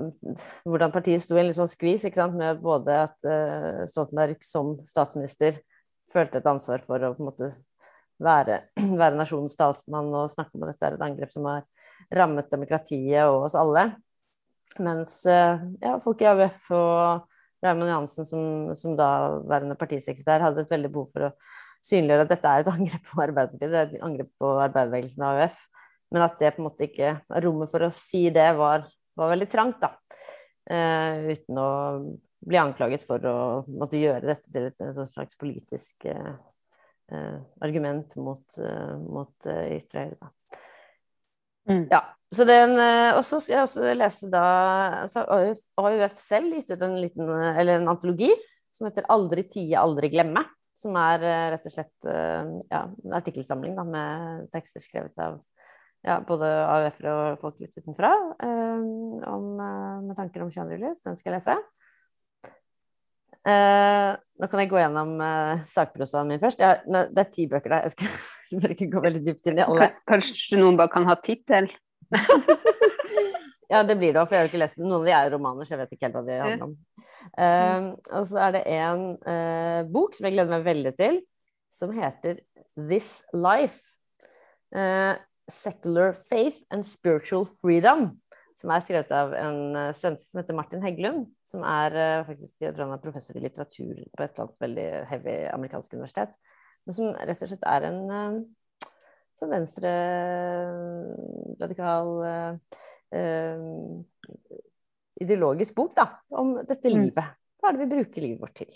hvordan 0.71 0.93
partiet 0.95 1.23
sto 1.25 1.35
i 1.35 1.41
en 1.43 1.49
litt 1.49 1.57
sånn 1.59 1.71
skvis 1.71 2.05
med 2.31 2.61
både 2.63 2.95
at 3.09 3.27
uh, 3.27 3.83
Stoltenberg 3.91 4.39
som 4.47 4.77
statsminister 4.87 5.59
følte 6.13 6.39
et 6.39 6.47
ansvar 6.47 6.85
for 6.87 7.03
å 7.03 7.11
på 7.17 7.25
en 7.25 7.27
måte 7.27 7.49
være, 8.23 8.61
være 9.03 9.19
nasjonens 9.19 9.59
talsmann 9.59 10.15
og 10.15 10.31
snakke 10.31 10.55
om 10.55 10.63
at 10.63 10.77
dette 10.77 10.87
er 10.87 10.99
et 10.99 11.07
angrep 11.09 11.35
som 11.35 11.49
har 11.51 11.67
rammet 12.15 12.51
demokratiet 12.53 13.25
og 13.29 13.49
oss 13.49 13.57
alle. 13.59 13.89
Mens 14.79 15.21
uh, 15.29 15.59
ja, 15.83 15.97
folk 16.03 16.23
i 16.23 16.29
AUF 16.31 16.69
og 16.77 17.27
Raymond 17.65 17.91
Johansen, 17.91 18.29
som, 18.29 18.45
som 18.79 18.95
da 18.99 19.09
værende 19.49 19.79
partisekretær, 19.79 20.45
hadde 20.45 20.63
et 20.63 20.71
veldig 20.71 20.93
behov 20.95 21.11
for 21.15 21.29
å 21.29 21.33
synliggjøre 21.89 22.27
at 22.27 22.33
dette 22.35 22.53
er 22.53 22.63
et 22.63 22.71
angrep 22.77 23.11
på 23.11 23.25
Arbeiderpartiet, 23.25 23.73
det 23.73 23.81
er 23.81 23.91
et 23.91 24.07
angrep 24.07 24.31
på 24.39 24.55
arbeiderbevegelsen 24.69 25.27
av 25.27 25.43
AUF. 25.43 25.59
Men 26.15 26.25
at 26.25 26.39
det 26.41 26.55
på 26.55 26.63
en 26.63 26.69
måte 26.71 26.87
ikke 26.87 27.19
Rommet 27.45 27.69
for 27.69 27.85
å 27.85 27.93
si 27.93 28.29
det 28.33 28.49
var 28.57 28.87
var 29.19 29.33
veldig 29.33 29.49
trangt, 29.51 29.83
da. 29.83 29.91
Eh, 30.71 31.33
uten 31.33 31.59
å 31.59 31.71
bli 32.49 32.61
anklaget 32.61 33.03
for 33.03 33.25
å 33.27 33.39
måtte 33.67 33.99
gjøre 33.99 34.29
dette 34.29 34.53
til 34.53 34.69
et, 34.69 34.83
et 34.85 35.01
slags 35.11 35.39
politisk 35.41 36.07
uh, 36.07 36.37
uh, 37.11 37.39
argument 37.67 38.15
mot, 38.23 38.59
mot 39.03 39.49
ytre 39.49 40.05
høyre. 40.05 40.31
Mm. 41.69 41.83
Ja, 41.93 42.03
så 42.33 42.45
den, 42.49 42.75
Og 43.17 43.23
så 43.29 43.41
skal 43.41 43.55
jeg 43.55 43.65
også 43.67 43.95
lese 43.97 44.29
da 44.33 44.45
altså 45.05 45.25
AUF, 45.29 46.15
selv 46.21 46.55
gitt 46.57 46.71
ut 46.73 46.85
en 46.85 46.97
liten, 47.01 47.29
eller 47.29 47.79
en 47.79 47.91
antologi 47.93 48.31
som 48.73 48.89
heter 48.89 49.05
'Aldri 49.09 49.45
tie, 49.49 49.77
aldri 49.81 50.11
glemme'. 50.13 50.45
Som 50.79 50.97
er 50.97 51.19
rett 51.53 51.65
og 51.67 51.73
slett 51.75 52.07
ja, 52.07 52.85
en 52.87 53.15
artikkelsamling 53.19 53.75
da, 53.75 53.85
med 53.85 54.45
tekster 54.55 54.81
skrevet 54.81 55.17
av 55.19 55.41
ja, 56.07 56.19
både 56.27 56.47
AUF-ere 56.47 57.15
og 57.15 57.43
folk 57.43 57.59
litt 57.63 57.75
utenfra, 57.77 58.13
um, 58.45 59.19
om, 59.27 59.49
eh, 59.61 59.99
med 60.07 60.17
tanker 60.19 60.45
om 60.45 60.53
kjønnrelease. 60.53 61.03
Den 61.07 61.19
skal 61.19 61.35
jeg 61.35 61.43
lese. 61.43 61.59
Uh, 63.49 64.19
nå 64.43 64.49
kan 64.51 64.61
jeg 64.61 64.69
gå 64.69 64.81
gjennom 64.81 65.15
uh, 65.23 65.61
sakprosaen 65.65 66.29
min 66.29 66.41
først. 66.43 66.61
Har, 66.61 66.83
det 66.85 67.23
er 67.23 67.33
ti 67.33 67.47
bøker 67.49 67.73
der. 67.73 67.87
Jeg 67.87 67.97
skal 67.97 68.13
bare 68.63 68.75
ikke 68.77 68.91
gå 68.93 69.03
veldig 69.05 69.25
dypt 69.27 69.51
inn 69.51 69.61
i 69.61 69.67
alle. 69.67 69.93
Kanskje 70.09 70.61
noen 70.61 70.79
bare 70.79 70.93
kan 70.93 71.07
ha 71.09 71.17
tittel? 71.21 71.69
ja, 73.73 73.83
det 73.85 73.97
blir 74.01 74.15
det 74.15 74.21
òg, 74.21 74.29
for 74.29 74.35
jeg 74.37 74.41
har 74.41 74.47
jo 74.47 74.53
ikke 74.53 74.63
lest 74.63 74.79
den. 74.79 74.89
Noen 74.89 75.03
av 75.03 75.09
de 75.09 75.15
er 75.17 75.33
romaner, 75.35 75.69
så 75.69 75.75
jeg 75.75 75.83
vet 75.83 75.95
ikke 75.97 76.09
helt 76.09 76.19
hva 76.19 76.25
de 76.27 76.39
handler 76.43 76.67
om. 76.69 76.77
Eh, 77.45 77.89
og 78.17 78.29
så 78.29 78.43
er 78.47 78.55
det 78.57 78.65
en 78.79 79.05
uh, 79.29 79.81
bok 79.93 80.17
som 80.17 80.29
jeg 80.29 80.37
gleder 80.37 80.55
meg 80.55 80.69
veldig 80.69 80.95
til, 80.99 81.21
som 81.73 81.93
heter 81.95 82.41
This 82.79 83.19
Life. 83.37 83.83
Uh, 84.75 85.17
'Secular 85.49 86.13
Faith 86.13 86.67
and 86.71 86.85
Spiritual 86.85 87.47
Freedom', 87.49 88.11
som 88.53 88.73
er 88.75 88.83
skrevet 88.85 89.13
av 89.17 89.31
en 89.33 89.79
svenske 89.97 90.29
som 90.29 90.43
heter 90.43 90.57
Martin 90.59 90.83
Heggelund, 90.85 91.23
som 91.49 91.63
er 91.65 91.95
faktisk 92.29 92.59
jeg 92.61 92.75
tror 92.75 92.85
han 92.85 92.97
er 92.99 93.01
professor 93.01 93.39
i 93.39 93.41
litteratur 93.41 93.95
på 93.97 94.25
et 94.27 94.35
eller 94.35 94.45
annet 94.45 94.65
veldig 94.67 94.87
heavy 95.09 95.37
amerikansk 95.55 95.95
universitet, 95.95 96.35
men 96.89 96.97
som 96.97 97.13
rett 97.13 97.45
og 97.45 97.51
slett 97.51 97.67
er 97.69 97.87
en 97.91 97.99
uh, 98.09 98.89
sånn 99.37 99.53
venstre 99.53 99.91
radikal 101.61 102.09
ideologisk 105.23 105.77
bok 105.79 105.95
da, 105.97 106.05
om 106.37 106.57
dette 106.59 106.91
mm. 106.91 106.97
livet. 106.97 107.37
Hva 107.59 107.71
er 107.71 107.77
det 107.77 107.85
vi 107.85 107.93
bruker 107.95 108.25
livet 108.25 108.43
vårt 108.43 108.57
til? 108.59 108.73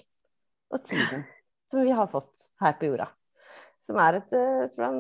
Og 0.73 0.81
tiden 0.87 1.27
som 1.73 1.85
vi 1.85 1.95
har 1.97 2.11
fått 2.13 2.51
her 2.61 2.77
på 2.77 2.91
jorda. 2.91 3.09
Som 3.83 3.99
er 4.03 4.21
et 4.21 4.35
han, 4.79 4.99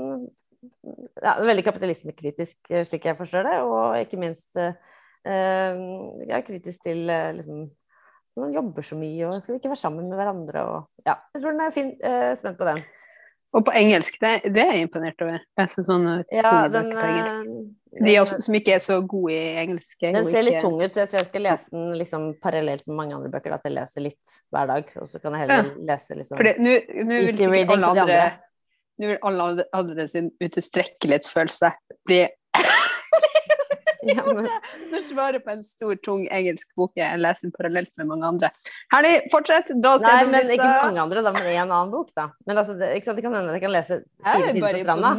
ja, 1.20 1.34
veldig 1.42 1.64
kapitalismekritisk, 1.66 2.58
eh, 2.70 2.84
slik 2.88 3.06
jeg 3.10 3.18
forstår 3.18 3.46
det, 3.48 3.56
og 3.66 3.98
ikke 4.00 4.20
minst 4.22 4.56
uh, 4.58 4.72
ja, 6.26 6.40
kritisk 6.46 6.88
til 6.88 7.04
liksom 7.06 7.66
Man 8.40 8.54
jobber 8.54 8.84
så 8.86 8.96
mye, 8.96 9.28
og 9.28 9.42
skal 9.42 9.54
vi 9.54 9.60
ikke 9.60 9.72
være 9.74 9.82
sammen 9.82 10.08
med 10.08 10.16
hverandre, 10.16 10.64
og 10.64 11.06
ja. 11.06 11.18
Jeg 11.34 11.42
tror 11.42 11.52
den 11.52 11.64
er 11.64 11.74
fin, 11.74 11.94
Eh, 12.00 12.32
spent 12.38 12.58
på 12.58 12.68
den. 12.68 12.84
Og 13.52 13.64
på 13.66 13.72
engelsk, 13.76 14.14
det, 14.20 14.52
det 14.54 14.62
er 14.62 14.70
jeg 14.78 14.86
imponert 14.86 15.20
over. 15.20 15.42
Lese 15.60 15.82
sånne 15.84 16.14
ja, 16.32 16.52
den, 16.72 16.86
på 16.96 17.02
engelsk. 17.04 17.50
De 18.06 18.14
også, 18.22 18.38
som 18.46 18.54
ikke 18.56 18.72
er 18.72 18.80
så 18.80 18.96
gode 19.04 19.34
i 19.36 19.58
engelsk. 19.60 20.06
Den 20.06 20.24
ser 20.24 20.46
litt 20.46 20.62
tung 20.64 20.78
ut, 20.80 20.88
så 20.94 21.02
jeg 21.02 21.10
tror 21.12 21.20
jeg 21.20 21.28
skal 21.28 21.44
lese 21.44 21.74
den 21.74 21.90
liksom 22.00 22.24
parallelt 22.40 22.86
med 22.88 22.96
mange 23.02 23.18
andre 23.18 23.28
bøker. 23.34 23.52
At 23.58 23.68
jeg 23.68 23.76
leser 23.76 24.06
litt 24.06 24.38
hver 24.54 24.70
dag, 24.70 24.88
og 24.96 25.10
så 25.10 25.20
kan 25.20 25.36
jeg 25.36 25.44
heller 25.44 25.68
ja. 25.68 25.74
lese 25.92 26.16
liksom 26.16 26.40
Fordi 26.40 26.54
nå, 26.64 26.78
nå 27.04 27.18
vil 27.26 27.36
sikkert 27.36 27.74
alle 27.76 27.92
andre 27.92 28.22
nå 29.02 29.10
vil 29.10 29.20
alle 29.28 29.66
andre 29.76 30.08
sin 30.08 30.32
utilstrekkelighetsfølelse 30.40 31.72
bli 32.08 32.22
ja, 34.16 34.24
men... 34.26 34.48
Når 34.90 35.04
svaret 35.06 35.44
på 35.44 35.52
en 35.52 35.62
stor, 35.66 35.94
tung 36.02 36.24
engelsk 36.34 36.68
bok 36.78 36.98
jeg 36.98 37.20
leser 37.20 37.52
parallelt 37.54 37.92
med 38.00 38.08
mange 38.10 38.30
andre. 38.32 38.50
Herlig, 38.94 39.12
fortsett! 39.32 39.70
Da 39.84 39.94
Nei, 40.02 40.16
men 40.30 40.50
ikke 40.54 40.66
mange 40.66 41.04
andre, 41.04 41.22
da, 41.22 41.34
men 41.36 41.48
en 41.52 41.62
annen 41.62 41.92
bok, 41.92 42.10
da. 42.16 42.28
Men 42.48 42.58
altså, 42.58 42.76
det, 42.80 42.90
ikke 42.98 43.10
sant, 43.10 43.20
det 43.20 43.26
kan 43.26 43.38
hende 43.38 43.54
jeg 43.54 43.64
kan 43.64 43.74
lese 43.74 44.02
fire 44.24 44.50
sider 44.50 44.66
på 44.66 44.82
stranda. 44.82 45.14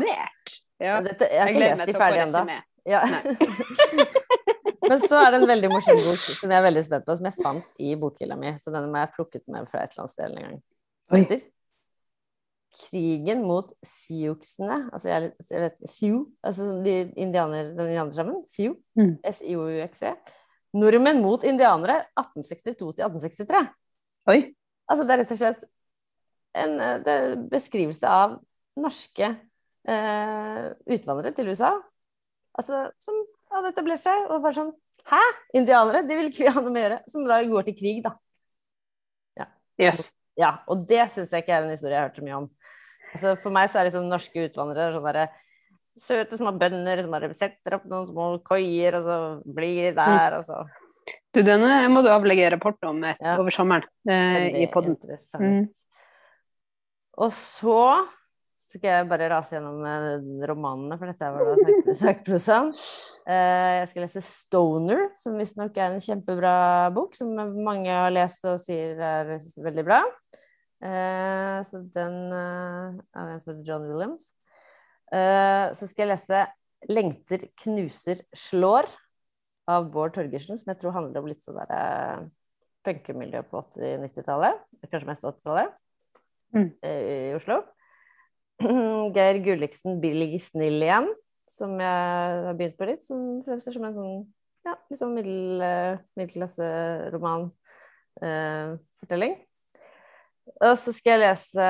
Ja. 0.84 1.00
Dette, 1.06 1.32
jeg 1.32 1.40
har 1.40 1.54
ikke 1.54 1.64
lest 1.64 1.88
de 1.88 1.98
ferdig 1.98 2.22
ennå. 2.26 2.60
Ja. 2.90 3.00
men 4.90 5.00
så 5.00 5.22
er 5.22 5.32
det 5.32 5.42
en 5.42 5.50
veldig 5.54 5.72
morsom 5.72 6.00
bok 6.04 6.22
som 6.26 6.52
jeg 6.52 6.60
er 6.60 6.68
veldig 6.68 6.86
spent 6.90 7.08
på, 7.08 7.16
som 7.20 7.30
jeg 7.30 7.40
fant 7.40 7.80
i 7.80 7.96
bokhylla 8.00 8.36
mi. 8.40 8.52
Så 8.60 8.74
denne 8.74 8.92
må 8.92 9.00
jeg 9.00 9.08
ha 9.08 9.16
plukket 9.16 9.46
med 9.48 9.72
fra 9.72 9.86
et 9.86 9.94
eller 9.94 10.04
annet 10.04 10.16
sted 10.18 10.28
en 10.28 10.48
gang. 10.50 10.62
Som 11.08 11.20
heter 11.22 11.44
krigen 12.74 13.44
mot 13.46 13.70
siouxene 13.86 14.80
Altså 14.94 15.12
jeg, 15.12 15.32
jeg 15.50 15.62
vet 15.62 15.84
Sioux, 15.90 16.24
altså 16.46 16.70
de 16.86 16.96
indianer, 17.22 17.74
den 17.78 17.92
indianerstammen. 17.92 18.42
Sioux. 18.50 18.80
Mm. 19.00 19.16
S-I-O-U-X-E. 19.30 20.14
Nordmenn 20.74 21.22
mot 21.22 21.44
indianere 21.46 22.00
1862 22.18 22.74
til 22.80 23.06
1863. 23.06 23.64
Oi. 24.34 24.40
Altså 24.90 25.06
det 25.06 25.16
er 25.16 25.22
rett 25.22 25.34
og 25.36 25.42
slett 25.42 25.66
en 26.64 27.46
beskrivelse 27.50 28.10
av 28.10 28.38
norske 28.80 29.30
eh, 29.30 30.66
utvandrere 30.96 31.34
til 31.38 31.52
USA. 31.54 31.76
Altså 32.58 32.88
som 33.02 33.22
hadde 33.54 33.74
etablert 33.74 34.02
seg 34.04 34.30
og 34.30 34.44
var 34.46 34.58
sånn 34.58 34.74
Hæ? 35.10 35.20
Indianere? 35.58 36.06
De 36.08 36.16
vil 36.16 36.30
ikke 36.30 36.46
vi 36.46 36.52
ha 36.56 36.62
noe 36.62 36.72
med 36.72 36.80
å 36.80 36.84
gjøre. 36.86 36.98
Som 37.12 37.26
da 37.28 37.42
går 37.44 37.66
til 37.68 37.76
krig, 37.76 37.98
da. 38.06 38.14
Ja. 39.36 39.48
Yes. 39.82 40.14
Ja, 40.40 40.54
og 40.72 40.86
det 40.90 41.02
syns 41.12 41.34
jeg 41.34 41.44
ikke 41.44 41.58
er 41.58 41.66
en 41.66 41.74
historie 41.74 41.98
jeg 41.98 42.00
har 42.00 42.08
hørt 42.08 42.22
så 42.22 42.24
mye 42.24 42.38
om. 42.38 42.46
Altså, 43.14 43.36
for 43.40 43.54
meg 43.54 43.70
så 43.70 43.80
er 43.80 43.90
liksom 43.90 44.10
norske 44.10 44.48
utvandrere 44.48 44.96
sånn 44.96 45.06
derre 45.06 45.28
søte 46.00 46.40
små 46.40 46.56
bønder 46.58 47.04
som 47.04 47.14
bare 47.14 47.30
setter 47.38 47.78
opp 47.78 47.86
noen 47.90 48.10
små 48.10 48.30
koier, 48.46 48.98
og 48.98 49.06
så 49.06 49.18
blir 49.60 49.92
de 49.92 49.94
der, 50.00 50.40
og 50.40 50.48
så 50.48 50.64
Du, 51.36 51.42
denne 51.44 51.70
må 51.92 52.02
du 52.02 52.10
avlegge 52.10 52.50
rapport 52.54 52.88
om 52.88 53.04
eh, 53.04 53.18
ja. 53.20 53.38
over 53.42 53.54
sommeren 53.54 53.86
eh, 54.10 54.64
i 54.64 54.68
poden. 54.72 54.96
Mm. 55.38 55.66
Og 57.22 57.34
så 57.36 57.80
skal 58.74 58.90
jeg 58.90 59.10
bare 59.10 59.30
rase 59.30 59.58
gjennom 59.58 59.84
eh, 59.86 60.46
romanene, 60.50 60.98
for 60.98 61.12
dette 61.12 61.32
var 61.36 61.52
da 61.52 61.96
sakprosaen. 62.00 62.72
Eh, 63.28 63.74
jeg 63.82 63.90
skal 63.92 64.06
lese 64.06 64.24
'Stoner', 64.26 65.04
som 65.20 65.38
visstnok 65.38 65.78
er 65.78 65.92
en 65.92 66.02
kjempebra 66.02 66.56
bok, 66.96 67.14
som 67.18 67.36
mange 67.36 67.92
har 67.92 68.14
lest 68.16 68.46
og 68.50 68.58
sier 68.64 68.98
er 68.98 69.36
veldig 69.38 69.86
bra. 69.86 70.02
Eh, 70.84 71.60
så 71.64 71.80
den 71.96 72.16
uh, 72.34 73.00
er 73.16 73.30
en 73.32 73.40
som 73.40 73.54
heter 73.54 73.68
John 73.68 73.86
Williams. 73.88 74.34
Uh, 75.14 75.72
så 75.78 75.88
skal 75.88 76.08
jeg 76.08 76.16
lese 76.16 76.44
'Lengter 76.90 77.46
knuser 77.64 78.24
slår' 78.36 78.90
av 79.72 79.88
Bård 79.94 80.18
Torgersen, 80.18 80.58
som 80.60 80.74
jeg 80.74 80.82
tror 80.82 80.96
handler 80.98 81.22
om 81.22 81.30
litt 81.30 81.44
sånn 81.46 81.56
derre 81.62 82.26
punkemiljø 82.84 83.46
på 83.48 83.62
80-90-tallet. 83.62 84.60
Kanskje 84.92 85.08
mest 85.08 85.24
80-tallet 85.24 85.72
mm. 86.52 86.68
i 86.84 87.32
Oslo. 87.38 87.62
Geir 89.16 89.40
Gulliksen 89.46 90.02
'Billig 90.04 90.42
snill' 90.44 90.84
igjen, 90.84 91.08
som 91.48 91.78
jeg 91.80 92.44
har 92.50 92.60
begynt 92.60 92.76
på 92.76 92.90
litt. 92.92 93.08
Som 93.08 93.40
fremstår 93.46 93.78
som 93.78 93.88
en 93.88 93.96
sånn 93.96 94.20
ja, 94.68 94.76
liksom 94.92 95.16
middel, 95.16 95.64
uh, 95.64 96.04
middelklasseroman. 96.20 97.48
Og 100.52 100.74
så 100.80 100.94
skal 100.96 101.16
jeg 101.16 101.24
lese 101.24 101.68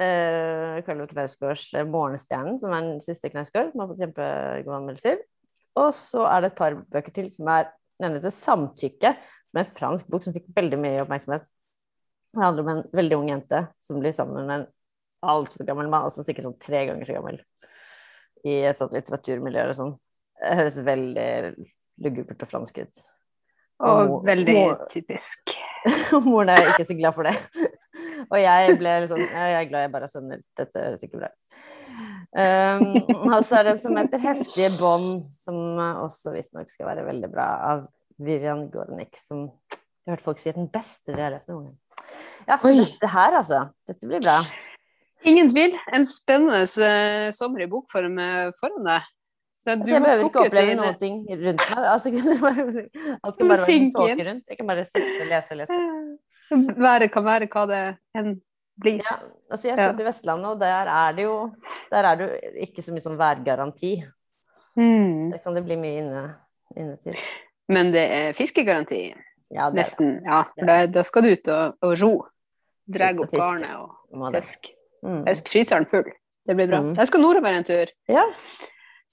uh, 0.00 0.82
Karlo 0.86 1.06
Knausgårds 1.10 1.70
'Morgenstjernen', 1.88 2.58
som 2.60 2.72
er 2.72 2.80
den 2.88 3.00
siste 3.04 3.30
Knausgård. 3.32 3.72
Som 3.72 3.80
har 3.80 3.90
fått 3.92 4.02
kjempegode 4.04 4.76
anmeldelser. 4.80 5.22
Og 5.80 5.90
så 5.96 6.26
er 6.30 6.40
det 6.40 6.52
et 6.52 6.60
par 6.60 6.76
bøker 6.92 7.14
til 7.14 7.30
som 7.32 7.50
er 7.50 7.72
nevnt 8.02 8.22
til 8.22 8.30
'Samtykke', 8.30 9.16
som 9.46 9.58
er 9.58 9.64
en 9.64 9.76
fransk 9.78 10.10
bok 10.10 10.22
som 10.22 10.34
fikk 10.34 10.50
veldig 10.56 10.78
mye 10.78 11.02
oppmerksomhet. 11.02 11.48
Det 12.34 12.42
handler 12.42 12.62
om 12.62 12.68
en 12.68 12.84
veldig 12.92 13.16
ung 13.16 13.28
jente 13.30 13.66
som 13.78 14.00
blir 14.00 14.12
sammen 14.12 14.46
med 14.46 14.60
en 14.60 14.66
altfor 15.22 15.64
gammel 15.64 15.88
mann, 15.88 16.04
altså 16.08 16.24
sikkert 16.26 16.48
sånn 16.48 16.60
tre 16.60 16.86
ganger 16.88 17.08
så 17.08 17.16
gammel, 17.16 17.38
i 18.44 18.56
et 18.68 18.80
sånt 18.80 18.92
litteraturmiljø 18.92 19.60
eller 19.62 19.78
sånn. 19.78 19.94
Det 20.40 20.56
høres 20.58 20.80
veldig 20.84 21.28
lugubert 22.04 22.42
og 22.42 22.50
fransk 22.50 22.82
ut. 22.82 23.04
Og, 23.82 24.20
og 24.20 24.26
veldig 24.26 24.54
mor, 24.54 24.84
typisk. 24.90 25.50
moren 26.28 26.52
er 26.54 26.70
ikke 26.70 26.86
så 26.86 26.96
glad 26.98 27.16
for 27.16 27.26
det. 27.26 27.34
og 28.32 28.36
jeg 28.38 28.76
ble 28.80 28.92
litt 29.02 29.10
sånn 29.10 29.24
Jeg 29.24 29.56
er 29.58 29.66
glad 29.70 29.86
jeg 29.86 29.94
bare 29.94 30.06
har 30.06 30.12
sønner. 30.12 30.44
Dette 30.60 30.84
høres 30.84 31.06
ikke 31.06 31.22
bra 31.22 31.30
ut. 31.32 31.58
Um, 32.34 32.84
og 33.34 33.40
så 33.46 33.60
er 33.60 33.66
det 33.66 33.74
en 33.74 33.82
som 33.82 33.98
heter 33.98 34.22
'Heftige 34.22 34.70
bånd', 34.78 35.24
som 35.30 35.78
også 35.78 36.34
visstnok 36.34 36.70
skal 36.70 36.90
være 36.90 37.06
veldig 37.06 37.30
bra, 37.30 37.48
av 37.72 37.84
Vivian 38.18 38.68
Gornik, 38.70 39.18
som 39.18 39.48
jeg 39.48 40.12
har 40.12 40.18
hørt 40.18 40.24
folk 40.26 40.38
si 40.38 40.50
er 40.50 40.58
den 40.58 40.70
beste 40.70 41.14
de 41.14 41.22
har 41.22 41.32
lest 41.32 41.50
noen 41.50 41.70
gang. 41.70 41.78
Ja, 42.44 42.58
så 42.60 42.70
Oi. 42.70 42.82
dette 42.82 43.08
her, 43.08 43.36
altså. 43.38 43.60
Dette 43.88 44.06
blir 44.06 44.20
bra. 44.20 44.42
Ingen 45.24 45.48
tvil. 45.48 45.78
En 45.96 46.04
spennende 46.06 46.66
uh, 46.68 47.30
sommer 47.32 47.64
i 47.64 47.68
bokform 47.70 48.18
uh, 48.20 48.50
foran 48.58 48.84
deg. 48.84 49.06
Så 49.64 49.70
altså, 49.72 49.94
jeg 49.94 50.02
behøver 50.04 50.26
ikke 50.28 50.42
oppleve 50.44 50.72
noen 50.76 50.96
ting 51.00 51.20
rundt 51.24 51.62
meg. 51.70 51.84
Altså, 51.88 52.10
alt 53.24 53.38
kan 53.38 53.48
bare 53.48 53.60
være 53.62 53.76
en 53.78 53.92
tåke 53.94 54.26
rundt. 54.28 54.50
Jeg 54.50 54.58
kan 54.58 54.66
bare 54.68 54.82
sitte 54.84 55.14
og 55.22 55.30
lese 55.30 55.54
og 55.54 55.60
lese. 55.62 55.78
Været 56.84 57.06
kan 57.14 57.24
være 57.24 57.48
hva 57.48 57.62
det 57.70 57.84
enn 58.20 58.34
blir. 58.80 59.00
Ja, 59.00 59.16
altså 59.48 59.70
jeg 59.70 59.78
skal 59.78 59.96
til 59.96 60.08
Vestlandet, 60.08 60.50
og 60.50 60.60
der 60.60 60.90
er 60.90 61.16
det 61.16 61.24
jo 61.24 61.36
Der 61.90 62.08
er 62.10 62.18
det 62.18 62.26
jo 62.26 62.60
ikke 62.66 62.82
så 62.82 62.92
mye 62.92 63.04
sånn 63.04 63.16
værgaranti. 63.16 63.94
Mm. 64.76 65.30
Der 65.32 65.40
kan 65.40 65.56
det 65.56 65.64
bli 65.64 65.78
mye 65.80 66.02
inne, 66.02 66.24
innetid. 66.76 67.16
Men 67.72 67.94
det 67.94 68.04
er 68.18 68.36
fiskegaranti? 68.36 69.00
Ja, 69.54 69.70
det 69.70 69.80
Nesten. 69.80 70.18
Ja, 70.26 70.42
for 70.50 70.68
da, 70.68 70.78
da, 70.90 71.06
skal 71.06 71.24
du 71.24 71.30
ut 71.32 71.48
og, 71.54 71.78
og 71.86 71.96
ro. 72.02 72.12
Dra 72.94 73.14
opp 73.14 73.32
garnet 73.32 73.80
og 73.80 74.36
fiske. 74.36 74.74
Mm. 75.06 75.24
Fryseren 75.48 75.88
full. 75.88 76.10
Det 76.44 76.56
blir 76.58 76.68
bra. 76.68 76.82
Mm. 76.84 76.94
Jeg 76.98 77.08
skal 77.08 77.22
nordover 77.24 77.56
en 77.56 77.64
tur. 77.64 77.92
Ja. 78.10 78.24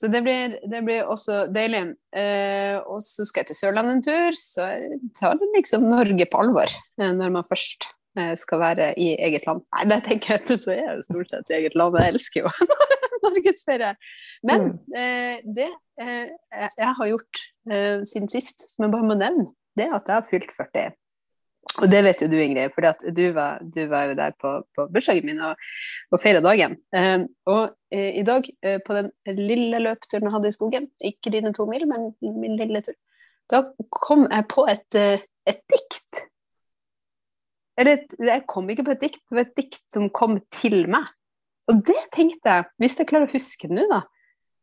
Så 0.02 0.10
det 0.10 0.24
blir, 0.26 0.58
det 0.66 0.82
blir 0.82 1.06
også 1.06 1.44
deilig. 1.54 1.84
Eh, 2.18 2.80
og 2.82 3.04
så 3.06 3.26
skal 3.30 3.44
jeg 3.44 3.52
til 3.52 3.60
Sørlandet 3.60 4.00
en 4.00 4.06
tur, 4.08 4.38
så 4.40 4.66
jeg 4.74 5.02
tar 5.20 5.38
liksom 5.54 5.86
Norge 5.92 6.26
på 6.26 6.42
alvor 6.42 6.74
eh, 6.74 7.12
når 7.14 7.36
man 7.38 7.46
først 7.46 7.92
Eh, 8.20 8.38
skal 8.38 8.60
være 8.60 9.00
i 9.00 9.14
eget 9.24 9.46
land. 9.48 9.62
Nei, 9.72 9.86
det 9.88 10.02
tenker 10.04 10.34
jeg 10.36 10.60
så 10.60 10.74
er 10.74 10.82
jeg 10.82 11.04
stort 11.08 11.32
sett 11.32 11.52
i 11.52 11.58
eget 11.62 11.78
land. 11.80 11.96
Jeg 11.96 12.12
elsker 12.12 12.44
jo 12.44 12.50
norgesferie. 13.24 13.94
Men 14.44 14.66
mm. 14.68 14.98
eh, 15.00 15.38
det 15.56 15.70
eh, 16.02 16.34
jeg 16.60 16.92
har 16.98 17.12
gjort 17.14 17.44
eh, 17.72 18.04
siden 18.12 18.28
sist, 18.32 18.68
som 18.74 18.84
jeg 18.84 18.94
bare 18.98 19.08
må 19.08 19.16
nevne, 19.16 19.48
det 19.80 19.88
er 19.88 19.96
at 19.96 20.12
jeg 20.12 20.18
har 20.18 20.28
fylt 20.28 20.52
40. 20.58 20.92
Og 21.80 21.88
det 21.88 22.02
vet 22.04 22.20
jo 22.20 22.28
du, 22.28 22.36
Ingrid, 22.44 22.74
for 22.76 22.84
du, 22.84 23.14
du 23.16 23.84
var 23.88 24.10
jo 24.10 24.16
der 24.18 24.34
på, 24.36 24.58
på 24.76 24.88
bursdagen 24.92 25.30
min 25.30 25.40
og, 25.48 25.62
og 26.12 26.20
feira 26.20 26.42
dagen. 26.44 26.76
Eh, 26.92 27.24
og 27.48 27.62
eh, 27.96 28.18
i 28.20 28.26
dag, 28.28 28.50
på 28.86 28.98
den 28.98 29.12
lille 29.40 29.80
løpturen 29.86 30.28
jeg 30.28 30.36
hadde 30.36 30.52
i 30.52 30.58
skogen, 30.58 30.90
ikke 31.14 31.32
dine 31.32 31.54
to 31.56 31.70
mil, 31.70 31.88
men 31.88 32.12
min 32.20 32.60
lille 32.60 32.84
tur, 32.84 32.98
da 33.52 33.64
kom 33.88 34.28
jeg 34.28 34.50
på 34.52 34.68
et, 34.72 35.00
et 35.48 35.64
dikt 35.72 36.26
eller 37.82 38.04
jeg 38.28 38.46
kom 38.50 38.70
ikke 38.70 38.86
på 38.86 38.96
et 38.96 39.04
dikt, 39.04 39.22
det 39.30 39.38
var 39.38 39.48
et 39.48 39.58
dikt 39.58 39.84
som 39.94 40.10
kom 40.14 40.40
til 40.54 40.84
meg. 40.92 41.08
Og 41.72 41.84
det 41.88 42.00
tenkte 42.14 42.56
jeg, 42.58 42.68
hvis 42.82 42.98
jeg 43.00 43.10
klarer 43.10 43.30
å 43.30 43.34
huske 43.34 43.70
det 43.70 43.78
nå, 43.78 43.86
da, 43.90 44.02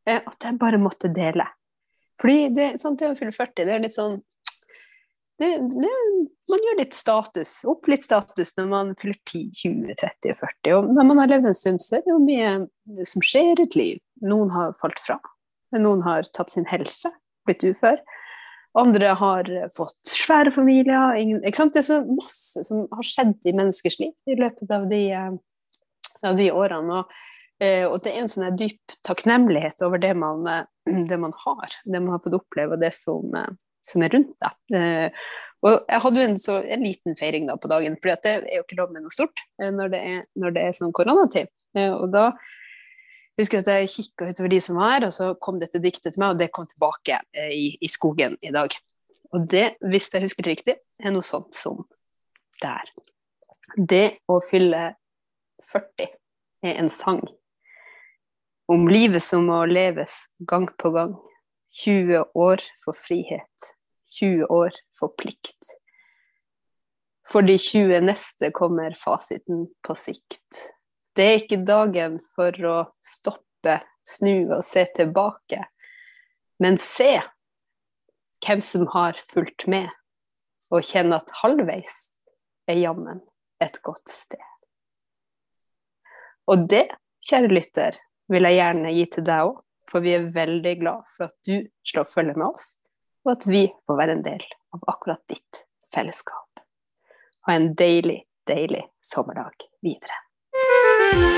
eh, 0.08 0.20
at 0.20 0.44
jeg 0.44 0.60
bare 0.60 0.80
måtte 0.82 1.10
dele. 1.14 1.46
Fordi 2.20 2.48
det, 2.54 2.68
sånn 2.82 2.98
til 2.98 3.14
å 3.14 3.18
fylle 3.18 3.34
40, 3.34 3.64
det 3.64 3.74
er 3.74 3.82
litt 3.84 3.94
sånn 3.94 4.18
det, 5.38 5.48
det, 5.70 5.90
Man 6.50 6.62
gjør 6.66 6.78
litt 6.80 6.96
status, 6.96 7.60
opp 7.68 7.86
litt 7.90 8.02
status 8.02 8.56
når 8.58 8.70
man 8.72 8.92
fyller 8.98 9.18
10, 9.28 9.42
20, 9.54 9.96
30 10.00 10.32
og 10.32 10.40
40. 10.42 10.72
Og 10.74 10.92
når 10.96 11.08
man 11.10 11.22
har 11.22 11.32
levd 11.32 11.50
en 11.50 11.58
stund, 11.58 11.82
så 11.84 11.98
er 11.98 12.06
det 12.06 12.14
jo 12.14 12.20
mye 12.24 13.04
som 13.06 13.24
skjer 13.24 13.52
i 13.54 13.66
et 13.68 13.76
liv. 13.78 14.00
Noen 14.24 14.50
har 14.54 14.74
falt 14.82 14.98
fra. 15.06 15.18
Noen 15.76 16.02
har 16.06 16.26
tapt 16.34 16.56
sin 16.56 16.66
helse, 16.68 17.12
blitt 17.46 17.62
ufør. 17.66 18.00
Andre 18.78 19.12
har 19.20 19.48
fått 19.74 19.98
svære 20.06 20.52
familier. 20.54 21.16
Ingen, 21.20 21.42
det 21.42 21.82
er 21.82 21.86
så 21.86 22.00
masse 22.06 22.64
som 22.66 22.86
har 22.94 23.06
skjedd 23.06 23.36
i 23.48 23.54
menneskers 23.56 23.98
liv 24.00 24.14
i 24.28 24.36
løpet 24.38 24.74
av 24.74 24.88
de, 24.90 25.02
av 26.26 26.38
de 26.38 26.50
årene. 26.50 27.00
Og, 27.00 27.16
eh, 27.62 27.86
og, 27.86 28.00
det 28.04 28.12
er 28.12 28.24
en 28.24 28.32
sånn 28.32 28.58
dyp 28.58 28.98
takknemlighet 29.06 29.86
over 29.86 30.02
det 30.02 30.14
man, 30.18 30.44
det 31.10 31.20
man, 31.20 31.34
har, 31.46 31.78
det 31.84 32.02
man 32.02 32.16
har 32.16 32.22
fått 32.26 32.38
oppleve, 32.40 32.76
og 32.76 32.84
det 32.84 32.94
som, 32.96 33.30
som 33.88 34.04
er 34.04 34.12
rundt 34.14 34.34
deg. 34.44 34.78
Eh, 34.78 35.28
og 35.66 35.72
jeg 35.74 36.02
hadde 36.04 36.20
jo 36.20 36.28
en, 36.28 36.38
så, 36.38 36.60
en 36.62 36.84
liten 36.86 37.16
feiring 37.18 37.48
da 37.48 37.56
på 37.58 37.70
dagen, 37.70 37.96
for 37.98 38.12
det 38.12 38.34
er 38.36 38.60
jo 38.60 38.62
ikke 38.62 38.78
lov 38.78 38.92
med 38.94 39.02
noe 39.04 39.14
stort 39.14 39.42
eh, 39.58 39.72
når 39.74 39.94
det 39.94 40.04
er, 40.12 40.20
når 40.38 40.54
det 40.54 40.64
er 40.64 40.76
sånn 40.76 40.94
koronatid. 40.94 41.50
Og 41.78 42.06
da 42.12 42.30
husker 43.38 43.58
jeg 43.58 43.64
at 43.64 43.72
jeg 43.72 43.90
kikka 43.92 44.30
utover 44.32 44.52
de 44.52 44.60
som 44.62 44.78
var 44.78 44.96
her, 44.96 45.08
og 45.08 45.14
så 45.14 45.30
kom 45.42 45.60
dette 45.62 45.80
diktet 45.82 46.14
til 46.14 46.22
meg, 46.22 46.34
og 46.34 46.42
det 46.42 46.50
kom 46.54 46.66
tilbake 46.70 47.20
eh, 47.36 47.54
i, 47.54 47.66
i, 47.80 47.90
skogen 47.90 48.36
i 48.42 48.52
dag. 48.54 48.74
Og 49.34 49.44
det, 49.50 49.66
hvis 49.84 50.08
jeg 50.12 50.24
husker 50.24 50.46
det 50.46 50.56
riktig, 50.56 50.78
er 50.98 51.14
noe 51.14 51.26
sånt 51.26 51.54
som 51.56 51.84
der. 52.62 52.90
Det 53.76 54.18
å 54.30 54.40
fylle 54.42 54.92
40 55.68 56.08
er 56.66 56.78
en 56.80 56.90
sang 56.90 57.22
om 58.68 58.88
livet 58.90 59.22
som 59.24 59.46
må 59.48 59.62
leves 59.68 60.26
gang 60.48 60.66
på 60.80 60.92
gang. 60.96 61.14
20 61.84 62.24
år 62.40 62.62
for 62.84 62.96
frihet, 62.96 63.68
20 64.20 64.48
år 64.52 64.74
for 64.98 65.14
plikt. 65.18 65.74
For 67.28 67.44
de 67.44 67.58
20 67.60 68.00
neste 68.08 68.50
kommer 68.56 68.96
fasiten 69.00 69.66
på 69.84 69.96
sikt. 69.98 70.68
Det 71.16 71.24
er 71.24 71.40
ikke 71.42 71.64
dagen 71.66 72.20
for 72.36 72.54
å 72.64 72.76
stoppe, 73.02 73.80
snu 74.06 74.48
og 74.54 74.62
se 74.64 74.86
tilbake, 74.96 75.60
men 76.62 76.78
se 76.80 77.18
hvem 78.46 78.62
som 78.64 78.86
har 78.94 79.18
fulgt 79.28 79.66
med, 79.68 79.90
og 80.72 80.86
kjenne 80.86 81.18
at 81.18 81.34
halvveis 81.42 81.96
er 82.70 82.80
jammen 82.80 83.20
et 83.60 83.80
godt 83.84 84.08
sted. 84.12 84.42
Og 86.48 86.64
det, 86.70 86.86
kjære 87.28 87.52
lytter, 87.52 87.98
vil 88.32 88.48
jeg 88.48 88.60
gjerne 88.60 88.94
gi 88.94 89.06
til 89.12 89.26
deg 89.26 89.50
òg, 89.50 89.60
for 89.88 90.04
vi 90.04 90.14
er 90.16 90.30
veldig 90.32 90.74
glad 90.80 91.04
for 91.16 91.28
at 91.28 91.36
du 91.48 91.68
slår 91.88 92.08
følge 92.08 92.36
med 92.38 92.46
oss, 92.50 92.77
og 93.28 93.34
at 93.36 93.46
vi 93.46 93.66
får 93.86 93.98
være 94.00 94.14
en 94.16 94.22
del 94.24 94.44
av 94.72 94.86
akkurat 94.94 95.20
ditt 95.28 95.64
fellesskap. 95.94 96.62
Ha 97.46 97.58
en 97.58 97.74
deilig, 97.76 98.22
deilig 98.48 98.86
sommerdag 99.04 99.68
videre. 99.84 101.37